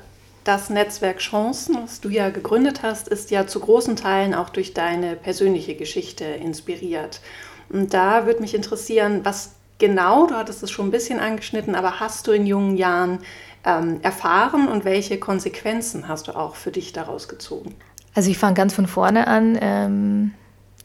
das 0.44 0.70
Netzwerk 0.70 1.18
Chancen, 1.18 1.76
was 1.82 2.00
du 2.00 2.08
ja 2.08 2.30
gegründet 2.30 2.82
hast, 2.82 3.08
ist 3.08 3.30
ja 3.30 3.46
zu 3.46 3.60
großen 3.60 3.96
Teilen 3.96 4.34
auch 4.34 4.50
durch 4.50 4.74
deine 4.74 5.16
persönliche 5.16 5.74
Geschichte 5.74 6.24
inspiriert. 6.24 7.20
Und 7.68 7.94
da 7.94 8.26
würde 8.26 8.40
mich 8.40 8.54
interessieren, 8.54 9.20
was 9.24 9.54
genau, 9.78 10.26
du 10.26 10.34
hattest 10.34 10.62
es 10.62 10.70
schon 10.70 10.88
ein 10.88 10.90
bisschen 10.90 11.20
angeschnitten, 11.20 11.74
aber 11.74 12.00
hast 12.00 12.26
du 12.26 12.32
in 12.32 12.46
jungen 12.46 12.76
Jahren 12.76 13.18
ähm, 13.64 14.00
erfahren 14.02 14.68
und 14.68 14.84
welche 14.84 15.18
Konsequenzen 15.18 16.08
hast 16.08 16.28
du 16.28 16.32
auch 16.32 16.56
für 16.56 16.70
dich 16.70 16.92
daraus 16.92 17.28
gezogen? 17.28 17.74
Also 18.14 18.30
ich 18.30 18.38
fange 18.38 18.54
ganz 18.54 18.74
von 18.74 18.86
vorne 18.86 19.26
an. 19.26 19.58
Ähm, 19.60 20.34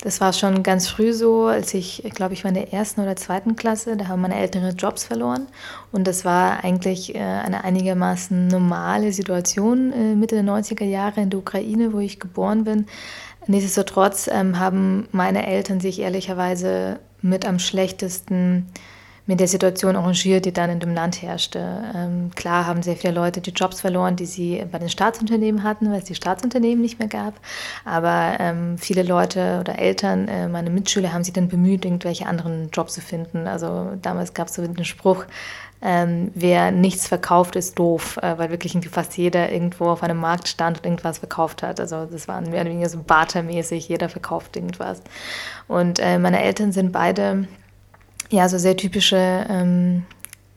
das 0.01 0.21
war 0.21 0.31
schon 0.31 0.61
ganz 0.61 0.87
früh 0.87 1.11
so, 1.11 1.45
als 1.45 1.73
ich, 1.73 2.03
glaube, 2.13 2.33
ich 2.33 2.43
war 2.43 2.49
in 2.49 2.55
der 2.55 2.71
ersten 2.71 3.01
oder 3.01 3.15
zweiten 3.15 3.55
Klasse, 3.55 3.97
da 3.97 4.07
haben 4.07 4.21
meine 4.21 4.37
Eltern 4.37 4.63
ihre 4.63 4.73
Jobs 4.73 5.03
verloren. 5.03 5.47
Und 5.91 6.07
das 6.07 6.23
war 6.23 6.63
eigentlich 6.63 7.15
äh, 7.15 7.19
eine 7.19 7.63
einigermaßen 7.63 8.47
normale 8.47 9.11
Situation 9.11 9.91
äh, 9.91 10.15
Mitte 10.15 10.35
der 10.35 10.43
90er 10.43 10.85
Jahre 10.85 11.21
in 11.21 11.31
der 11.31 11.39
Ukraine, 11.39 11.93
wo 11.93 11.99
ich 11.99 12.19
geboren 12.19 12.63
bin. 12.63 12.85
Nichtsdestotrotz 13.47 14.29
ähm, 14.31 14.59
haben 14.59 15.07
meine 15.11 15.47
Eltern 15.47 15.79
sich 15.79 15.99
ehrlicherweise 15.99 16.99
mit 17.21 17.45
am 17.45 17.57
schlechtesten 17.57 18.67
mit 19.27 19.41
der 19.41 19.47
Situation 19.47 19.97
arrangiert, 19.97 20.45
die 20.45 20.53
dann 20.53 20.69
in 20.69 20.79
dem 20.79 20.93
Land 20.93 21.21
herrschte. 21.21 21.83
Ähm, 21.93 22.31
klar 22.33 22.65
haben 22.65 22.81
sehr 22.81 22.95
viele 22.95 23.13
Leute 23.13 23.41
die 23.41 23.51
Jobs 23.51 23.81
verloren, 23.81 24.15
die 24.15 24.25
sie 24.25 24.63
bei 24.71 24.79
den 24.79 24.89
Staatsunternehmen 24.89 25.63
hatten, 25.63 25.91
weil 25.91 25.99
es 25.99 26.05
die 26.05 26.15
Staatsunternehmen 26.15 26.81
nicht 26.81 26.97
mehr 26.97 27.09
gab. 27.09 27.33
Aber 27.83 28.37
ähm, 28.39 28.77
viele 28.77 29.03
Leute 29.03 29.59
oder 29.59 29.77
Eltern, 29.77 30.29
äh, 30.29 30.47
meine 30.47 30.69
Mitschüler, 30.69 31.11
haben 31.11 31.25
sich 31.25 31.33
dann 31.33 31.49
bemüht, 31.49 31.83
irgendwelche 31.83 32.25
anderen 32.25 32.69
Jobs 32.71 32.93
zu 32.93 33.01
finden. 33.01 33.47
Also 33.47 33.97
damals 34.01 34.33
gab 34.33 34.47
es 34.47 34.55
so 34.55 34.65
den 34.65 34.85
Spruch, 34.85 35.25
ähm, 35.81 36.31
wer 36.33 36.71
nichts 36.71 37.07
verkauft, 37.07 37.55
ist 37.55 37.77
doof, 37.77 38.17
äh, 38.21 38.37
weil 38.37 38.49
wirklich 38.49 38.75
fast 38.89 39.15
jeder 39.17 39.51
irgendwo 39.51 39.85
auf 39.85 40.03
einem 40.03 40.17
Markt 40.17 40.47
stand 40.47 40.77
und 40.77 40.85
irgendwas 40.85 41.19
verkauft 41.19 41.61
hat. 41.61 41.79
Also 41.79 42.05
das 42.05 42.27
war 42.27 42.41
mehr 42.41 42.61
oder 42.61 42.71
weniger 42.71 42.89
so 42.89 43.03
bartermäßig, 43.05 43.87
jeder 43.87 44.09
verkauft 44.09 44.55
irgendwas. 44.55 45.01
Und 45.67 45.99
äh, 45.99 46.17
meine 46.17 46.41
Eltern 46.41 46.71
sind 46.71 46.93
beide 46.93 47.47
ja 48.29 48.47
so 48.49 48.57
sehr 48.57 48.77
typische 48.77 49.45
ähm, 49.49 50.03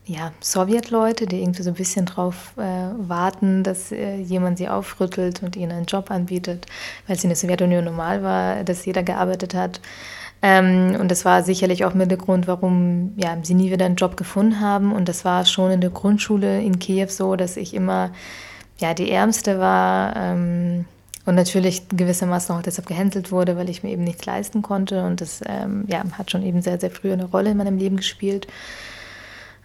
ja, 0.07 0.33
Sowjetleute, 0.41 1.27
die 1.27 1.41
irgendwie 1.41 1.63
so 1.63 1.71
ein 1.71 1.75
bisschen 1.75 2.07
drauf 2.07 2.53
äh, 2.57 2.63
warten, 2.99 3.63
dass 3.63 3.93
äh, 3.93 4.17
jemand 4.17 4.59
sie 4.59 4.69
aufrüttelt 4.69 5.43
und 5.43 5.57
ihnen 5.57 5.73
einen 5.73 5.87
Job 5.87 6.11
anbietet, 6.11 6.67
weil 7.07 7.17
es 7.17 7.23
in 7.23 7.31
der 7.31 7.37
Sowjetunion 7.37 7.85
normal 7.85 8.23
war, 8.23 8.65
dass 8.65 8.87
jeder 8.87 9.03
gearbeitet 9.03 9.55
hat. 9.55 9.81
Ähm, 10.43 10.97
und 10.99 11.11
das 11.11 11.25
war 11.25 11.43
sicherlich 11.43 11.85
auch 11.85 11.95
mit 11.95 12.11
der 12.11 12.19
Grund, 12.19 12.49
warum 12.49 13.13
ja, 13.17 13.37
sie 13.43 13.55
nie 13.55 13.71
wieder 13.71 13.85
einen 13.87 13.97
Job 13.97 14.17
gefunden 14.17 14.61
haben. 14.61 14.93
Und 14.93 15.09
das 15.09 15.25
war 15.25 15.45
schon 15.45 15.71
in 15.71 15.81
der 15.81 15.91
Grundschule 15.91 16.61
in 16.61 16.79
Kiew 16.79 17.09
so, 17.09 17.37
dass 17.37 17.57
ich 17.57 17.75
immer 17.75 18.11
ja, 18.81 18.95
die 18.95 19.11
Ärmste 19.11 19.59
war 19.59 20.17
ähm, 20.17 20.87
und 21.27 21.35
natürlich 21.35 21.89
gewissermaßen 21.89 22.55
auch 22.55 22.63
deshalb 22.63 22.87
gehänselt 22.87 23.31
wurde, 23.31 23.57
weil 23.57 23.69
ich 23.69 23.83
mir 23.83 23.91
eben 23.91 24.05
nichts 24.05 24.25
leisten 24.25 24.63
konnte. 24.63 25.05
Und 25.05 25.21
das 25.21 25.41
ähm, 25.47 25.85
ja, 25.87 26.03
hat 26.17 26.31
schon 26.31 26.43
eben 26.43 26.63
sehr, 26.63 26.81
sehr 26.81 26.91
früh 26.91 27.13
eine 27.13 27.27
Rolle 27.27 27.51
in 27.51 27.57
meinem 27.57 27.79
Leben 27.79 27.97
gespielt. 27.97 28.47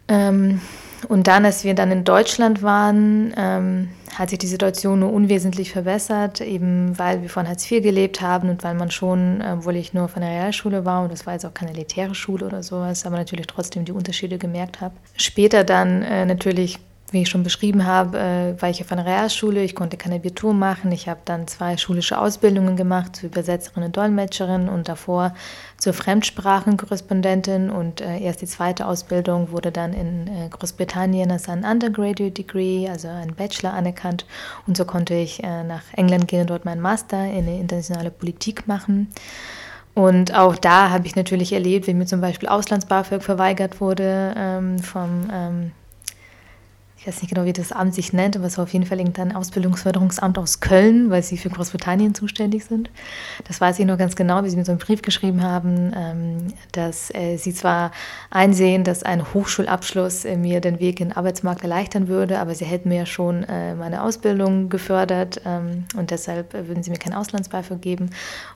Ähm, 0.07 0.61
und 1.07 1.27
dann, 1.27 1.45
als 1.45 1.63
wir 1.63 1.73
dann 1.75 1.91
in 1.91 2.03
Deutschland 2.03 2.61
waren, 2.61 3.33
ähm, 3.37 3.89
hat 4.13 4.29
sich 4.29 4.39
die 4.39 4.47
Situation 4.47 4.99
nur 4.99 5.11
unwesentlich 5.11 5.71
verbessert, 5.71 6.41
eben 6.41 6.97
weil 6.97 7.21
wir 7.21 7.29
von 7.29 7.47
Hartz 7.47 7.69
IV 7.69 7.83
gelebt 7.83 8.21
haben 8.21 8.49
und 8.49 8.63
weil 8.63 8.73
man 8.73 8.91
schon, 8.91 9.41
obwohl 9.41 9.75
ich 9.75 9.93
nur 9.93 10.07
von 10.07 10.21
der 10.21 10.31
Realschule 10.31 10.85
war 10.85 11.03
und 11.03 11.11
das 11.11 11.25
war 11.25 11.33
jetzt 11.33 11.45
auch 11.45 11.53
keine 11.53 11.71
elitäre 11.71 12.15
Schule 12.15 12.45
oder 12.45 12.63
sowas, 12.63 13.05
aber 13.05 13.17
natürlich 13.17 13.47
trotzdem 13.47 13.83
die 13.85 13.91
Unterschiede 13.91 14.37
gemerkt 14.37 14.79
habe. 14.81 14.95
Später 15.17 15.63
dann 15.63 16.01
äh, 16.03 16.25
natürlich 16.25 16.79
wie 17.15 17.23
ich 17.23 17.29
schon 17.29 17.43
beschrieben 17.43 17.85
habe, 17.85 18.19
äh, 18.19 18.61
war 18.61 18.69
ich 18.69 18.81
auf 18.81 18.91
einer 18.91 19.05
Realschule. 19.05 19.63
Ich 19.63 19.73
konnte 19.73 19.97
kein 19.97 20.13
Abitur 20.13 20.53
machen. 20.53 20.91
Ich 20.91 21.09
habe 21.09 21.21
dann 21.25 21.47
zwei 21.47 21.77
schulische 21.77 22.19
Ausbildungen 22.19 22.75
gemacht 22.75 23.15
zur 23.15 23.29
Übersetzerin 23.29 23.83
und 23.83 23.97
Dolmetscherin 23.97 24.69
und 24.69 24.87
davor 24.87 25.33
zur 25.77 25.93
Fremdsprachenkorrespondentin. 25.93 27.71
Und 27.71 28.01
äh, 28.01 28.19
erst 28.19 28.41
die 28.41 28.45
zweite 28.45 28.85
Ausbildung 28.85 29.51
wurde 29.51 29.71
dann 29.71 29.93
in 29.93 30.27
äh, 30.27 30.49
Großbritannien 30.49 31.31
als 31.31 31.49
ein 31.49 31.63
Undergraduate 31.63 32.31
Degree, 32.31 32.87
also 32.87 33.07
ein 33.07 33.33
Bachelor 33.33 33.73
anerkannt. 33.73 34.25
Und 34.67 34.77
so 34.77 34.85
konnte 34.85 35.15
ich 35.15 35.41
nach 35.41 35.81
England 35.93 36.27
gehen 36.27 36.41
und 36.41 36.49
dort 36.49 36.65
meinen 36.65 36.81
Master 36.81 37.25
in 37.25 37.47
internationale 37.47 38.11
Politik 38.11 38.67
machen. 38.67 39.09
Und 39.95 40.35
auch 40.35 40.57
da 40.57 40.89
habe 40.89 41.07
ich 41.07 41.15
natürlich 41.15 41.53
erlebt, 41.53 41.87
wie 41.87 41.93
mir 41.93 42.05
zum 42.05 42.19
Beispiel 42.19 42.49
Auslands-BAföG 42.49 43.23
verweigert 43.23 43.79
wurde 43.79 44.33
ähm, 44.37 44.79
vom 44.79 45.29
ähm, 45.31 45.71
ich 47.05 47.13
weiß 47.13 47.21
nicht 47.21 47.35
genau, 47.35 47.45
wie 47.45 47.53
das 47.53 47.71
Amt 47.71 47.93
sich 47.93 48.13
nennt, 48.13 48.35
aber 48.35 48.47
es 48.47 48.57
war 48.57 48.63
auf 48.63 48.73
jeden 48.73 48.87
Fall 48.87 48.97
irgendein 48.97 49.35
Ausbildungsförderungsamt 49.35 50.39
aus 50.39 50.59
Köln, 50.59 51.11
weil 51.11 51.21
sie 51.21 51.37
für 51.37 51.51
Großbritannien 51.51 52.15
zuständig 52.15 52.65
sind. 52.65 52.89
Das 53.47 53.61
weiß 53.61 53.77
ich 53.77 53.85
noch 53.85 53.99
ganz 53.99 54.15
genau, 54.15 54.43
wie 54.43 54.49
sie 54.49 54.57
mir 54.57 54.65
so 54.65 54.71
einen 54.71 54.79
Brief 54.79 55.03
geschrieben 55.03 55.43
haben, 55.43 55.93
ähm, 55.95 56.47
dass 56.71 57.13
äh, 57.13 57.37
sie 57.37 57.53
zwar 57.53 57.91
einsehen, 58.31 58.83
dass 58.83 59.03
ein 59.03 59.35
Hochschulabschluss 59.35 60.25
äh, 60.25 60.35
mir 60.35 60.61
den 60.61 60.79
Weg 60.79 60.99
in 60.99 61.09
den 61.09 61.15
Arbeitsmarkt 61.17 61.61
erleichtern 61.61 62.07
würde, 62.07 62.39
aber 62.39 62.55
sie 62.55 62.65
hätten 62.65 62.89
mir 62.89 62.97
ja 62.97 63.05
schon 63.05 63.43
äh, 63.43 63.75
meine 63.75 64.01
Ausbildung 64.01 64.69
gefördert 64.69 65.41
ähm, 65.45 65.83
und 65.95 66.09
deshalb 66.09 66.53
würden 66.53 66.81
sie 66.81 66.89
mir 66.89 66.97
keinen 66.97 67.13
Auslandsbeifall 67.13 67.77
geben. 67.77 68.09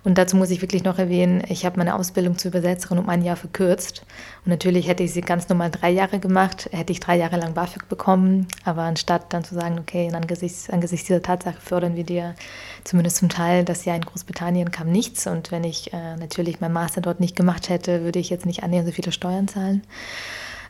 Und 0.04 0.18
dazu 0.18 0.36
muss 0.36 0.50
ich 0.50 0.64
wirklich 0.64 0.84
noch 0.84 0.98
erwähnen, 0.98 1.44
ich 1.50 1.68
habe 1.68 1.78
meine 1.78 1.94
Ausbildung 1.94 2.40
zur 2.40 2.50
Übersetzerin 2.50 2.98
um 2.98 3.10
ein 3.10 3.24
Jahr 3.24 3.36
verkürzt. 3.36 4.08
Natürlich 4.50 4.88
hätte 4.88 5.04
ich 5.04 5.14
sie 5.14 5.22
ganz 5.22 5.48
normal 5.50 5.72
drei 5.72 5.90
Jahre 5.90 6.20
gemacht, 6.20 6.70
hätte 6.72 6.92
ich 6.92 7.00
drei 7.00 7.18
Jahre 7.18 7.38
lang 7.38 7.54
BAföG 7.54 7.88
bekommen 7.88 8.48
aber 8.66 8.84
anstatt 8.84 9.34
dann 9.34 9.44
zu 9.44 9.56
sagen, 9.56 9.80
okay, 9.80 10.10
angesichts, 10.14 10.70
angesichts 10.70 11.08
dieser 11.08 11.22
Tatsache 11.22 11.60
fördern 11.60 11.96
wir 11.96 12.04
dir 12.04 12.36
zumindest 12.84 13.18
zum 13.18 13.30
Teil 13.30 13.66
das 13.66 13.86
Jahr 13.86 13.96
in 13.96 14.04
Großbritannien 14.06 14.72
kam 14.72 14.92
nichts. 14.92 15.28
Und 15.28 15.52
wenn 15.52 15.64
ich 15.64 15.94
äh, 15.94 16.16
natürlich 16.18 16.62
mein 16.62 16.74
Master 16.74 17.02
dort 17.02 17.20
nicht 17.20 17.36
gemacht 17.36 17.70
hätte, 17.70 18.04
würde 18.04 18.20
ich 18.20 18.30
jetzt 18.30 18.46
nicht 18.46 18.64
annähernd 18.64 18.88
so 18.88 18.94
viele 18.94 19.12
Steuern 19.12 19.48
zahlen. 19.48 19.84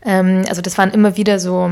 Ähm, 0.06 0.44
also 0.48 0.62
das 0.62 0.78
waren 0.78 0.92
immer 0.92 1.18
wieder 1.18 1.40
so 1.40 1.72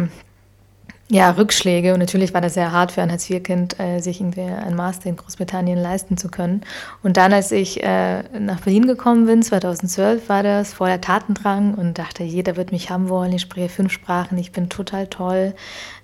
ja, 1.10 1.30
Rückschläge. 1.32 1.94
Und 1.94 2.00
natürlich 2.00 2.34
war 2.34 2.42
das 2.42 2.56
sehr 2.56 2.72
hart 2.72 2.92
für 2.92 3.02
ein 3.02 3.12
Hartz-IV-Kind, 3.12 3.80
äh, 3.80 4.00
sich 4.00 4.20
irgendwie 4.20 4.42
ein 4.42 4.76
Master 4.76 5.10
in 5.10 5.16
Großbritannien 5.16 5.78
leisten 5.78 6.18
zu 6.18 6.28
können. 6.28 6.62
Und 7.02 7.16
dann, 7.16 7.32
als 7.32 7.52
ich 7.54 7.82
äh, 7.82 8.24
nach 8.40 8.60
Berlin 8.62 8.88
gekommen 8.88 9.26
bin, 9.26 9.42
2012 9.42 10.28
war 10.28 10.44
das, 10.44 10.74
vor 10.74 10.88
der 10.88 11.00
Tatendrang 11.00 11.76
und 11.76 11.98
dachte, 11.98 12.24
jeder 12.24 12.58
wird 12.58 12.74
mich 12.74 12.90
haben 12.90 13.08
wollen. 13.08 13.32
Ich 13.32 13.42
spreche 13.42 13.70
fünf 13.70 13.94
Sprachen, 13.94 14.38
ich 14.38 14.52
bin 14.52 14.70
total 14.70 15.08
toll. 15.08 15.54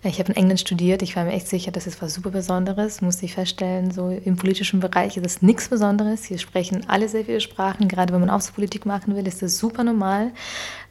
Ich 0.06 0.20
habe 0.20 0.34
in 0.34 0.36
England 0.36 0.60
studiert, 0.60 1.02
ich 1.02 1.16
war 1.16 1.24
mir 1.24 1.32
echt 1.32 1.48
sicher, 1.48 1.72
das 1.72 1.88
ist 1.88 2.02
was 2.02 2.13
super 2.13 2.30
Besonderes, 2.30 3.02
musste 3.02 3.26
ich 3.26 3.36
feststellen. 3.36 3.92
So 3.92 4.10
im 4.10 4.36
politischen 4.36 4.82
Bereich 4.82 5.16
ist 5.16 5.26
es 5.26 5.42
nichts 5.42 5.70
Besonderes. 5.70 6.26
Hier 6.26 6.39
sprechen 6.39 6.84
alle 6.89 7.08
sehr 7.08 7.24
viele 7.24 7.39
Sprachen, 7.39 7.88
gerade 7.88 8.12
wenn 8.12 8.20
man 8.20 8.30
Außenpolitik 8.30 8.86
machen 8.86 9.16
will, 9.16 9.26
ist 9.26 9.42
das 9.42 9.58
super 9.58 9.86
normal. 9.86 10.32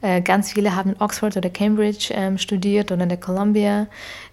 Äh, 0.01 0.21
ganz 0.21 0.53
viele 0.53 0.75
haben 0.75 0.93
in 0.93 1.01
Oxford 1.01 1.37
oder 1.37 1.51
Cambridge 1.51 2.11
ähm, 2.11 2.39
studiert 2.39 2.91
oder 2.91 3.03
in 3.03 3.09
der 3.09 3.19
Columbia 3.19 3.85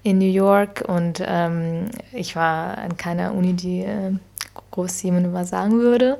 in 0.02 0.16
New 0.16 0.32
York 0.32 0.82
und 0.88 1.22
ähm, 1.26 1.90
ich 2.12 2.34
war 2.34 2.78
an 2.78 2.96
keiner 2.96 3.34
Uni, 3.34 3.52
die 3.52 3.80
äh, 3.80 4.12
groß 4.70 5.02
jemand 5.02 5.32
was 5.32 5.50
sagen 5.50 5.80
würde. 5.80 6.18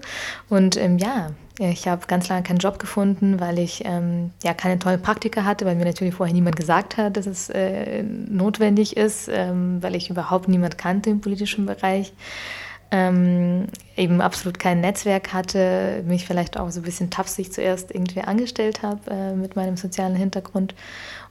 Und 0.49 0.77
ähm, 0.77 0.99
ja, 0.99 1.31
ich 1.59 1.87
habe 1.89 2.07
ganz 2.07 2.29
lange 2.29 2.43
keinen 2.43 2.59
Job 2.59 2.79
gefunden, 2.79 3.39
weil 3.39 3.59
ich 3.59 3.83
ähm, 3.85 4.31
ja 4.43 4.55
keine 4.55 4.79
tollen 4.79 5.03
Praktika 5.03 5.45
hatte, 5.45 5.67
weil 5.67 5.77
mir 5.77 5.85
natürlich 5.85 6.15
vorher 6.15 6.35
niemand 6.35 6.57
gesagt 6.57 6.97
hat, 6.97 7.17
dass 7.17 7.27
es 7.27 7.51
äh, 7.51 8.03
notwendig 8.03 8.97
ist, 8.97 9.29
ähm, 9.31 9.83
weil 9.83 9.95
ich 9.95 10.09
überhaupt 10.11 10.49
niemand 10.49 10.79
kannte 10.79 11.11
im 11.11 11.21
politischen 11.21 11.67
Bereich 11.67 12.13
ähm, 12.91 13.67
eben 13.97 14.21
absolut 14.21 14.59
kein 14.59 14.81
Netzwerk 14.81 15.33
hatte, 15.33 16.03
mich 16.07 16.27
vielleicht 16.27 16.59
auch 16.59 16.71
so 16.71 16.81
ein 16.81 16.83
bisschen 16.85 17.11
tapsig 17.11 17.53
zuerst 17.53 17.95
irgendwie 17.95 18.23
angestellt 18.23 18.83
habe 18.83 19.11
äh, 19.11 19.33
mit 19.35 19.55
meinem 19.57 19.77
sozialen 19.77 20.17
Hintergrund. 20.17 20.75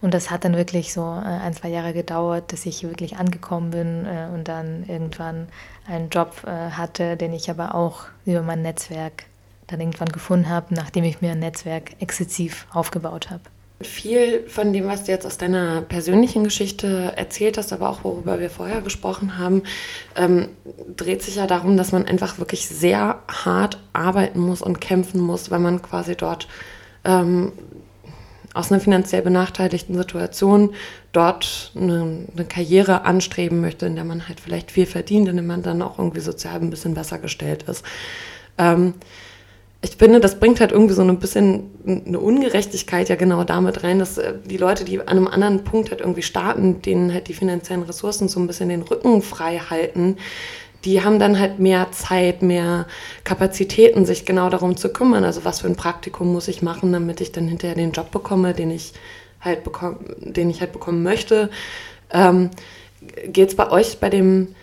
Und 0.01 0.13
das 0.13 0.31
hat 0.31 0.45
dann 0.45 0.55
wirklich 0.55 0.93
so 0.93 1.01
äh, 1.01 1.25
ein, 1.25 1.53
zwei 1.53 1.67
Jahre 1.67 1.93
gedauert, 1.93 2.53
dass 2.53 2.65
ich 2.65 2.83
wirklich 2.83 3.17
angekommen 3.17 3.71
bin 3.71 4.05
äh, 4.05 4.29
und 4.33 4.47
dann 4.47 4.85
irgendwann 4.87 5.47
einen 5.87 6.09
Job 6.09 6.43
äh, 6.45 6.71
hatte, 6.71 7.17
den 7.17 7.33
ich 7.33 7.49
aber 7.49 7.75
auch 7.75 8.05
über 8.25 8.41
mein 8.41 8.61
Netzwerk 8.61 9.25
dann 9.67 9.81
irgendwann 9.81 10.09
gefunden 10.09 10.49
habe, 10.49 10.73
nachdem 10.73 11.03
ich 11.03 11.21
mir 11.21 11.31
ein 11.31 11.39
Netzwerk 11.39 11.91
exzessiv 11.99 12.67
aufgebaut 12.71 13.29
habe. 13.29 13.43
Viel 13.81 14.45
von 14.47 14.73
dem, 14.73 14.87
was 14.87 15.05
du 15.05 15.11
jetzt 15.11 15.25
aus 15.25 15.37
deiner 15.37 15.81
persönlichen 15.81 16.43
Geschichte 16.43 17.13
erzählt 17.15 17.57
hast, 17.57 17.71
aber 17.71 17.89
auch 17.89 18.03
worüber 18.03 18.39
wir 18.39 18.49
vorher 18.49 18.81
gesprochen 18.81 19.37
haben, 19.37 19.63
ähm, 20.17 20.49
dreht 20.97 21.21
sich 21.21 21.35
ja 21.35 21.47
darum, 21.47 21.77
dass 21.77 21.93
man 21.93 22.05
einfach 22.05 22.39
wirklich 22.39 22.67
sehr 22.67 23.23
hart 23.29 23.79
arbeiten 23.93 24.41
muss 24.41 24.61
und 24.61 24.81
kämpfen 24.81 25.21
muss, 25.21 25.49
wenn 25.49 25.61
man 25.61 25.81
quasi 25.81 26.17
dort 26.17 26.49
ähm, 27.05 27.53
aus 28.53 28.71
einer 28.71 28.81
finanziell 28.81 29.21
benachteiligten 29.21 29.95
Situation 29.95 30.73
dort 31.11 31.71
eine, 31.75 32.27
eine, 32.35 32.45
Karriere 32.45 33.05
anstreben 33.05 33.61
möchte, 33.61 33.85
in 33.85 33.95
der 33.95 34.03
man 34.03 34.27
halt 34.27 34.39
vielleicht 34.39 34.71
viel 34.71 34.85
verdient, 34.85 35.29
in 35.29 35.35
der 35.35 35.45
man 35.45 35.61
dann 35.61 35.81
auch 35.81 35.99
irgendwie 35.99 36.19
sozial 36.19 36.55
ein 36.55 36.69
bisschen 36.69 36.95
besser 36.95 37.19
gestellt 37.19 37.63
ist. 37.63 37.85
Ähm, 38.57 38.95
ich 39.81 39.91
finde, 39.91 40.19
das 40.19 40.39
bringt 40.39 40.59
halt 40.59 40.73
irgendwie 40.73 40.93
so 40.93 41.01
ein 41.01 41.19
bisschen 41.19 41.71
eine 41.85 42.19
Ungerechtigkeit 42.19 43.07
ja 43.07 43.15
genau 43.15 43.45
damit 43.45 43.83
rein, 43.83 43.99
dass 43.99 44.17
äh, 44.17 44.33
die 44.45 44.57
Leute, 44.57 44.83
die 44.83 44.99
an 44.99 45.07
einem 45.07 45.27
anderen 45.27 45.63
Punkt 45.63 45.91
halt 45.91 46.01
irgendwie 46.01 46.21
starten, 46.21 46.81
denen 46.81 47.13
halt 47.13 47.29
die 47.29 47.33
finanziellen 47.33 47.83
Ressourcen 47.83 48.27
so 48.27 48.39
ein 48.39 48.47
bisschen 48.47 48.69
den 48.69 48.81
Rücken 48.81 49.21
frei 49.21 49.59
halten, 49.59 50.17
die 50.85 51.03
haben 51.03 51.19
dann 51.19 51.39
halt 51.39 51.59
mehr 51.59 51.91
Zeit, 51.91 52.41
mehr 52.41 52.87
Kapazitäten, 53.23 54.05
sich 54.05 54.25
genau 54.25 54.49
darum 54.49 54.77
zu 54.77 54.89
kümmern. 54.89 55.23
Also 55.23 55.43
was 55.45 55.61
für 55.61 55.67
ein 55.67 55.75
Praktikum 55.75 56.31
muss 56.31 56.47
ich 56.47 56.61
machen, 56.61 56.91
damit 56.91 57.21
ich 57.21 57.31
dann 57.31 57.47
hinterher 57.47 57.75
den 57.75 57.91
Job 57.91 58.11
bekomme, 58.11 58.53
den 58.53 58.71
ich 58.71 58.93
halt 59.41 59.63
bekomme, 59.63 59.97
den 60.19 60.49
ich 60.49 60.61
halt 60.61 60.71
bekommen 60.71 61.03
möchte. 61.03 61.49
Ähm, 62.11 62.49
Geht 63.27 63.49
es 63.49 63.55
bei 63.55 63.71
euch 63.71 63.99
bei 63.99 64.09
dem, 64.09 64.55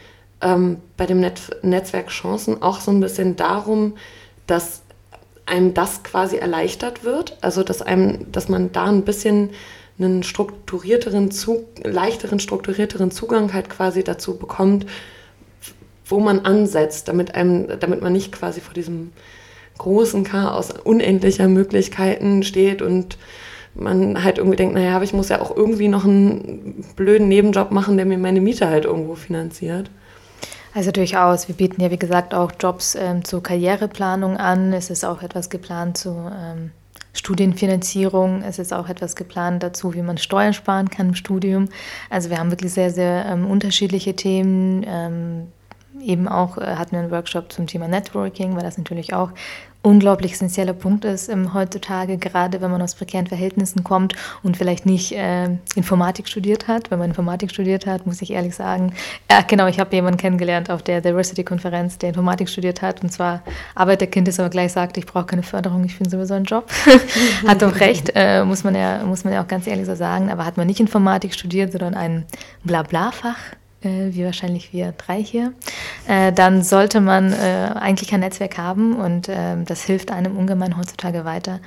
ähm, 0.42 0.78
bei 0.98 1.06
dem 1.06 1.20
Net 1.20 1.40
Netzwerk 1.62 2.08
Chancen 2.08 2.60
auch 2.62 2.80
so 2.80 2.90
ein 2.90 3.00
bisschen 3.00 3.36
darum, 3.36 3.96
dass 4.46 4.82
einem 5.46 5.74
das 5.74 6.02
quasi 6.02 6.36
erleichtert 6.36 7.04
wird, 7.04 7.38
also 7.40 7.62
dass 7.62 7.80
einem, 7.80 8.30
dass 8.32 8.48
man 8.48 8.72
da 8.72 8.84
ein 8.86 9.04
bisschen 9.04 9.50
einen 9.98 10.22
strukturierteren, 10.22 11.30
Zug, 11.30 11.64
leichteren, 11.82 12.40
strukturierteren 12.40 13.10
Zugang 13.10 13.54
halt 13.54 13.70
quasi 13.70 14.04
dazu 14.04 14.36
bekommt, 14.36 14.86
wo 16.04 16.20
man 16.20 16.40
ansetzt, 16.40 17.08
damit 17.08 17.34
einem, 17.34 17.80
damit 17.80 18.02
man 18.02 18.12
nicht 18.12 18.32
quasi 18.32 18.60
vor 18.60 18.74
diesem 18.74 19.12
großen 19.78 20.24
Chaos 20.24 20.70
unendlicher 20.84 21.48
Möglichkeiten 21.48 22.42
steht 22.42 22.82
und 22.82 23.16
man 23.74 24.22
halt 24.24 24.38
irgendwie 24.38 24.56
denkt, 24.56 24.74
naja, 24.74 24.96
aber 24.96 25.04
ich 25.04 25.12
muss 25.12 25.28
ja 25.28 25.40
auch 25.40 25.54
irgendwie 25.54 25.88
noch 25.88 26.04
einen 26.04 26.84
blöden 26.96 27.28
Nebenjob 27.28 27.70
machen, 27.70 27.96
der 27.96 28.06
mir 28.06 28.18
meine 28.18 28.40
Miete 28.40 28.68
halt 28.68 28.84
irgendwo 28.84 29.14
finanziert. 29.14 29.90
Also 30.76 30.90
durchaus. 30.90 31.48
Wir 31.48 31.54
bieten 31.54 31.80
ja, 31.80 31.90
wie 31.90 31.96
gesagt, 31.96 32.34
auch 32.34 32.52
Jobs 32.60 32.96
ähm, 32.96 33.24
zur 33.24 33.42
Karriereplanung 33.42 34.36
an. 34.36 34.74
Es 34.74 34.90
ist 34.90 35.06
auch 35.06 35.22
etwas 35.22 35.48
geplant 35.48 35.96
zu 35.96 36.10
ähm, 36.10 36.70
Studienfinanzierung. 37.14 38.42
Es 38.42 38.58
ist 38.58 38.74
auch 38.74 38.90
etwas 38.90 39.16
geplant 39.16 39.62
dazu, 39.62 39.94
wie 39.94 40.02
man 40.02 40.18
Steuern 40.18 40.52
sparen 40.52 40.90
kann 40.90 41.08
im 41.08 41.14
Studium. 41.14 41.70
Also 42.10 42.28
wir 42.28 42.36
haben 42.36 42.50
wirklich 42.50 42.74
sehr, 42.74 42.90
sehr 42.90 43.24
ähm, 43.24 43.46
unterschiedliche 43.46 44.16
Themen. 44.16 44.84
Ähm, 44.86 45.46
eben 46.02 46.28
auch 46.28 46.58
äh, 46.58 46.76
hatten 46.76 46.92
wir 46.92 46.98
einen 46.98 47.10
Workshop 47.10 47.50
zum 47.50 47.66
Thema 47.66 47.88
Networking, 47.88 48.54
weil 48.54 48.62
das 48.62 48.76
natürlich 48.76 49.14
auch 49.14 49.30
unglaublich 49.86 50.32
essentieller 50.32 50.72
Punkt 50.72 51.04
ist 51.04 51.28
ähm, 51.28 51.54
heutzutage, 51.54 52.18
gerade 52.18 52.60
wenn 52.60 52.72
man 52.72 52.82
aus 52.82 52.96
prekären 52.96 53.28
Verhältnissen 53.28 53.84
kommt 53.84 54.14
und 54.42 54.56
vielleicht 54.56 54.84
nicht 54.84 55.12
äh, 55.12 55.44
Informatik 55.76 56.26
studiert 56.26 56.66
hat. 56.66 56.90
Wenn 56.90 56.98
man 56.98 57.10
Informatik 57.10 57.52
studiert 57.52 57.86
hat, 57.86 58.04
muss 58.04 58.20
ich 58.20 58.32
ehrlich 58.32 58.56
sagen, 58.56 58.92
ja 59.30 59.42
genau, 59.42 59.68
ich 59.68 59.78
habe 59.78 59.94
jemanden 59.94 60.18
kennengelernt 60.18 60.70
auf 60.70 60.82
der 60.82 61.00
Diversity-Konferenz, 61.00 61.98
der 61.98 62.08
Informatik 62.08 62.48
studiert 62.48 62.82
hat 62.82 63.04
und 63.04 63.12
zwar 63.12 63.42
Arbeiterkind 63.76 64.26
ist, 64.26 64.40
aber 64.40 64.50
gleich 64.50 64.72
sagt, 64.72 64.98
ich 64.98 65.06
brauche 65.06 65.26
keine 65.26 65.44
Förderung, 65.44 65.84
ich 65.84 65.94
finde 65.94 66.10
sowieso 66.10 66.34
einen 66.34 66.46
Job. 66.46 66.68
hat 67.46 67.62
doch 67.62 67.78
recht, 67.78 68.10
äh, 68.16 68.44
muss, 68.44 68.64
man 68.64 68.74
ja, 68.74 69.04
muss 69.04 69.22
man 69.22 69.32
ja 69.32 69.42
auch 69.44 69.48
ganz 69.48 69.68
ehrlich 69.68 69.86
so 69.86 69.94
sagen, 69.94 70.30
aber 70.30 70.44
hat 70.44 70.56
man 70.56 70.66
nicht 70.66 70.80
Informatik 70.80 71.32
studiert, 71.32 71.70
sondern 71.70 71.94
ein 71.94 72.24
Blabla-Fach 72.64 73.36
äh, 73.86 74.14
wie 74.14 74.24
wahrscheinlich 74.24 74.72
wir 74.72 74.92
drei 74.92 75.22
hier, 75.22 75.52
äh, 76.06 76.32
dann 76.32 76.62
sollte 76.62 77.00
man 77.00 77.32
äh, 77.32 77.70
eigentlich 77.74 78.10
kein 78.10 78.20
Netzwerk 78.20 78.58
haben 78.58 78.96
und 78.96 79.28
äh, 79.28 79.56
das 79.64 79.82
hilft 79.82 80.10
einem 80.10 80.36
ungemein 80.36 80.76
heutzutage 80.76 81.24
weiter. 81.24 81.60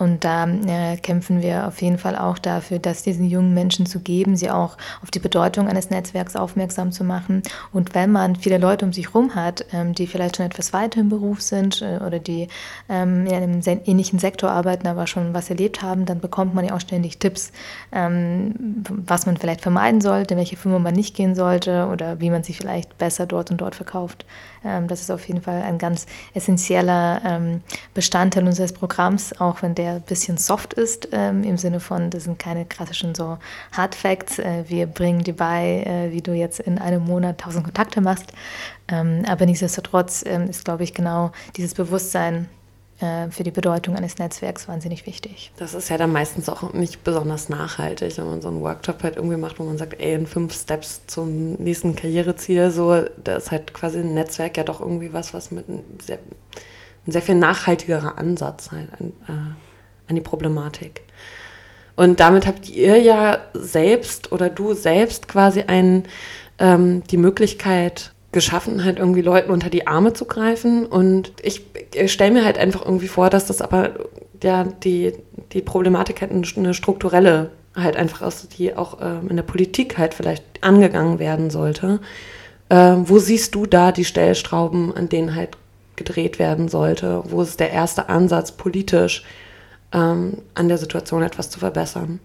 Und 0.00 0.24
da 0.24 0.46
äh, 0.46 0.96
kämpfen 0.96 1.42
wir 1.42 1.66
auf 1.68 1.82
jeden 1.82 1.98
Fall 1.98 2.16
auch 2.16 2.38
dafür, 2.38 2.78
dass 2.78 3.02
diesen 3.02 3.28
jungen 3.28 3.52
Menschen 3.52 3.84
zu 3.84 4.00
geben, 4.00 4.34
sie 4.34 4.50
auch 4.50 4.78
auf 5.02 5.10
die 5.10 5.18
Bedeutung 5.18 5.68
eines 5.68 5.90
Netzwerks 5.90 6.36
aufmerksam 6.36 6.90
zu 6.90 7.04
machen. 7.04 7.42
Und 7.70 7.94
wenn 7.94 8.10
man 8.10 8.34
viele 8.36 8.56
Leute 8.56 8.86
um 8.86 8.94
sich 8.94 9.08
herum 9.08 9.34
hat, 9.34 9.66
ähm, 9.74 9.94
die 9.94 10.06
vielleicht 10.06 10.38
schon 10.38 10.46
etwas 10.46 10.72
weiter 10.72 11.00
im 11.00 11.10
Beruf 11.10 11.42
sind 11.42 11.82
äh, 11.82 11.98
oder 12.04 12.18
die 12.18 12.48
ähm, 12.88 13.26
in 13.26 13.34
einem 13.34 13.80
ähnlichen 13.84 14.18
Sektor 14.18 14.50
arbeiten, 14.50 14.86
aber 14.86 15.06
schon 15.06 15.34
was 15.34 15.50
erlebt 15.50 15.82
haben, 15.82 16.06
dann 16.06 16.20
bekommt 16.20 16.54
man 16.54 16.64
ja 16.64 16.74
auch 16.74 16.80
ständig 16.80 17.18
Tipps, 17.18 17.52
ähm, 17.92 18.54
was 18.88 19.26
man 19.26 19.36
vielleicht 19.36 19.60
vermeiden 19.60 20.00
sollte, 20.00 20.34
welche 20.36 20.56
Firma 20.56 20.78
man 20.78 20.94
nicht 20.94 21.14
gehen 21.14 21.34
sollte 21.34 21.88
oder 21.92 22.20
wie 22.20 22.30
man 22.30 22.42
sich 22.42 22.56
vielleicht 22.56 22.96
besser 22.96 23.26
dort 23.26 23.50
und 23.50 23.60
dort 23.60 23.74
verkauft. 23.80 24.26
Ähm, 24.62 24.88
das 24.88 25.00
ist 25.00 25.10
auf 25.10 25.26
jeden 25.26 25.40
Fall 25.40 25.62
ein 25.62 25.78
ganz 25.78 26.06
essentieller 26.34 27.22
ähm, 27.24 27.62
Bestandteil 27.94 28.46
unseres 28.46 28.74
Programms, 28.74 29.40
auch 29.40 29.62
wenn 29.62 29.74
der 29.74 29.94
ein 29.94 30.02
bisschen 30.02 30.36
soft 30.36 30.74
ist, 30.74 31.08
ähm, 31.12 31.42
im 31.44 31.56
Sinne 31.56 31.80
von, 31.80 32.10
das 32.10 32.24
sind 32.24 32.38
keine 32.38 32.66
klassischen 32.66 33.14
so 33.14 33.38
Hard 33.72 33.94
Facts. 33.94 34.38
Äh, 34.38 34.64
wir 34.68 34.86
bringen 34.86 35.24
dir 35.24 35.34
bei, 35.34 35.84
äh, 35.86 36.12
wie 36.12 36.20
du 36.20 36.32
jetzt 36.32 36.60
in 36.60 36.78
einem 36.78 37.04
Monat 37.04 37.38
tausend 37.38 37.64
Kontakte 37.64 38.00
machst. 38.00 38.32
aber 38.88 39.46
nichtsdestotrotz 39.46 40.22
ist, 40.22 40.64
glaube 40.64 40.82
ich, 40.82 40.94
genau 40.94 41.30
dieses 41.56 41.74
Bewusstsein, 41.74 42.48
für 43.30 43.44
die 43.44 43.50
Bedeutung 43.50 43.96
eines 43.96 44.18
Netzwerks 44.18 44.68
wahnsinnig 44.68 45.06
wichtig. 45.06 45.52
Das 45.56 45.74
ist 45.74 45.88
ja 45.88 45.96
dann 45.96 46.12
meistens 46.12 46.48
auch 46.48 46.72
nicht 46.72 47.02
besonders 47.02 47.48
nachhaltig, 47.48 48.18
wenn 48.18 48.26
man 48.26 48.42
so 48.42 48.48
einen 48.48 48.60
Workshop 48.60 49.02
halt 49.02 49.16
irgendwie 49.16 49.36
macht, 49.36 49.58
wo 49.58 49.64
man 49.64 49.78
sagt, 49.78 50.00
ey, 50.00 50.14
in 50.14 50.26
fünf 50.26 50.54
Steps 50.54 51.06
zum 51.06 51.54
nächsten 51.54 51.96
Karriereziel, 51.96 52.70
so, 52.70 53.04
da 53.24 53.36
ist 53.36 53.50
halt 53.50 53.72
quasi 53.72 54.00
ein 54.00 54.14
Netzwerk 54.14 54.56
ja 54.56 54.64
doch 54.64 54.80
irgendwie 54.80 55.12
was, 55.12 55.32
was 55.32 55.50
mit 55.50 55.68
einem 55.68 55.82
sehr, 56.02 56.18
ein 57.06 57.12
sehr 57.12 57.22
viel 57.22 57.36
nachhaltigerer 57.36 58.18
Ansatz 58.18 58.70
halt 58.70 58.88
an, 58.98 59.12
äh, 59.28 60.10
an 60.10 60.14
die 60.14 60.20
Problematik. 60.20 61.02
Und 61.96 62.20
damit 62.20 62.46
habt 62.46 62.68
ihr 62.68 62.98
ja 62.98 63.38
selbst 63.52 64.32
oder 64.32 64.48
du 64.48 64.74
selbst 64.74 65.28
quasi 65.28 65.62
einen, 65.62 66.04
ähm, 66.58 67.02
die 67.10 67.16
Möglichkeit, 67.16 68.12
geschaffen, 68.32 68.84
halt 68.84 68.98
irgendwie 68.98 69.22
Leuten 69.22 69.50
unter 69.50 69.70
die 69.70 69.86
Arme 69.86 70.12
zu 70.12 70.24
greifen. 70.24 70.86
Und 70.86 71.32
ich, 71.42 71.66
ich 71.94 72.12
stelle 72.12 72.32
mir 72.32 72.44
halt 72.44 72.58
einfach 72.58 72.84
irgendwie 72.84 73.08
vor, 73.08 73.30
dass 73.30 73.46
das 73.46 73.60
aber 73.60 73.90
ja 74.42 74.64
die, 74.64 75.14
die 75.52 75.62
Problematik 75.62 76.20
halt 76.20 76.32
eine 76.56 76.74
strukturelle 76.74 77.50
halt 77.76 77.96
einfach 77.96 78.22
aus, 78.22 78.48
die 78.48 78.76
auch 78.76 78.98
ähm, 79.00 79.28
in 79.28 79.36
der 79.36 79.42
Politik 79.42 79.98
halt 79.98 80.14
vielleicht 80.14 80.44
angegangen 80.60 81.18
werden 81.18 81.50
sollte. 81.50 82.00
Ähm, 82.68 83.08
wo 83.08 83.18
siehst 83.18 83.54
du 83.54 83.66
da 83.66 83.92
die 83.92 84.04
Stellstrauben, 84.04 84.94
an 84.96 85.08
denen 85.08 85.34
halt 85.34 85.56
gedreht 85.96 86.38
werden 86.38 86.68
sollte? 86.68 87.22
Wo 87.26 87.42
ist 87.42 87.60
der 87.60 87.70
erste 87.70 88.08
Ansatz 88.08 88.52
politisch 88.52 89.24
ähm, 89.92 90.38
an 90.54 90.68
der 90.68 90.78
Situation 90.78 91.22
etwas 91.22 91.50
zu 91.50 91.58
verbessern? 91.58 92.20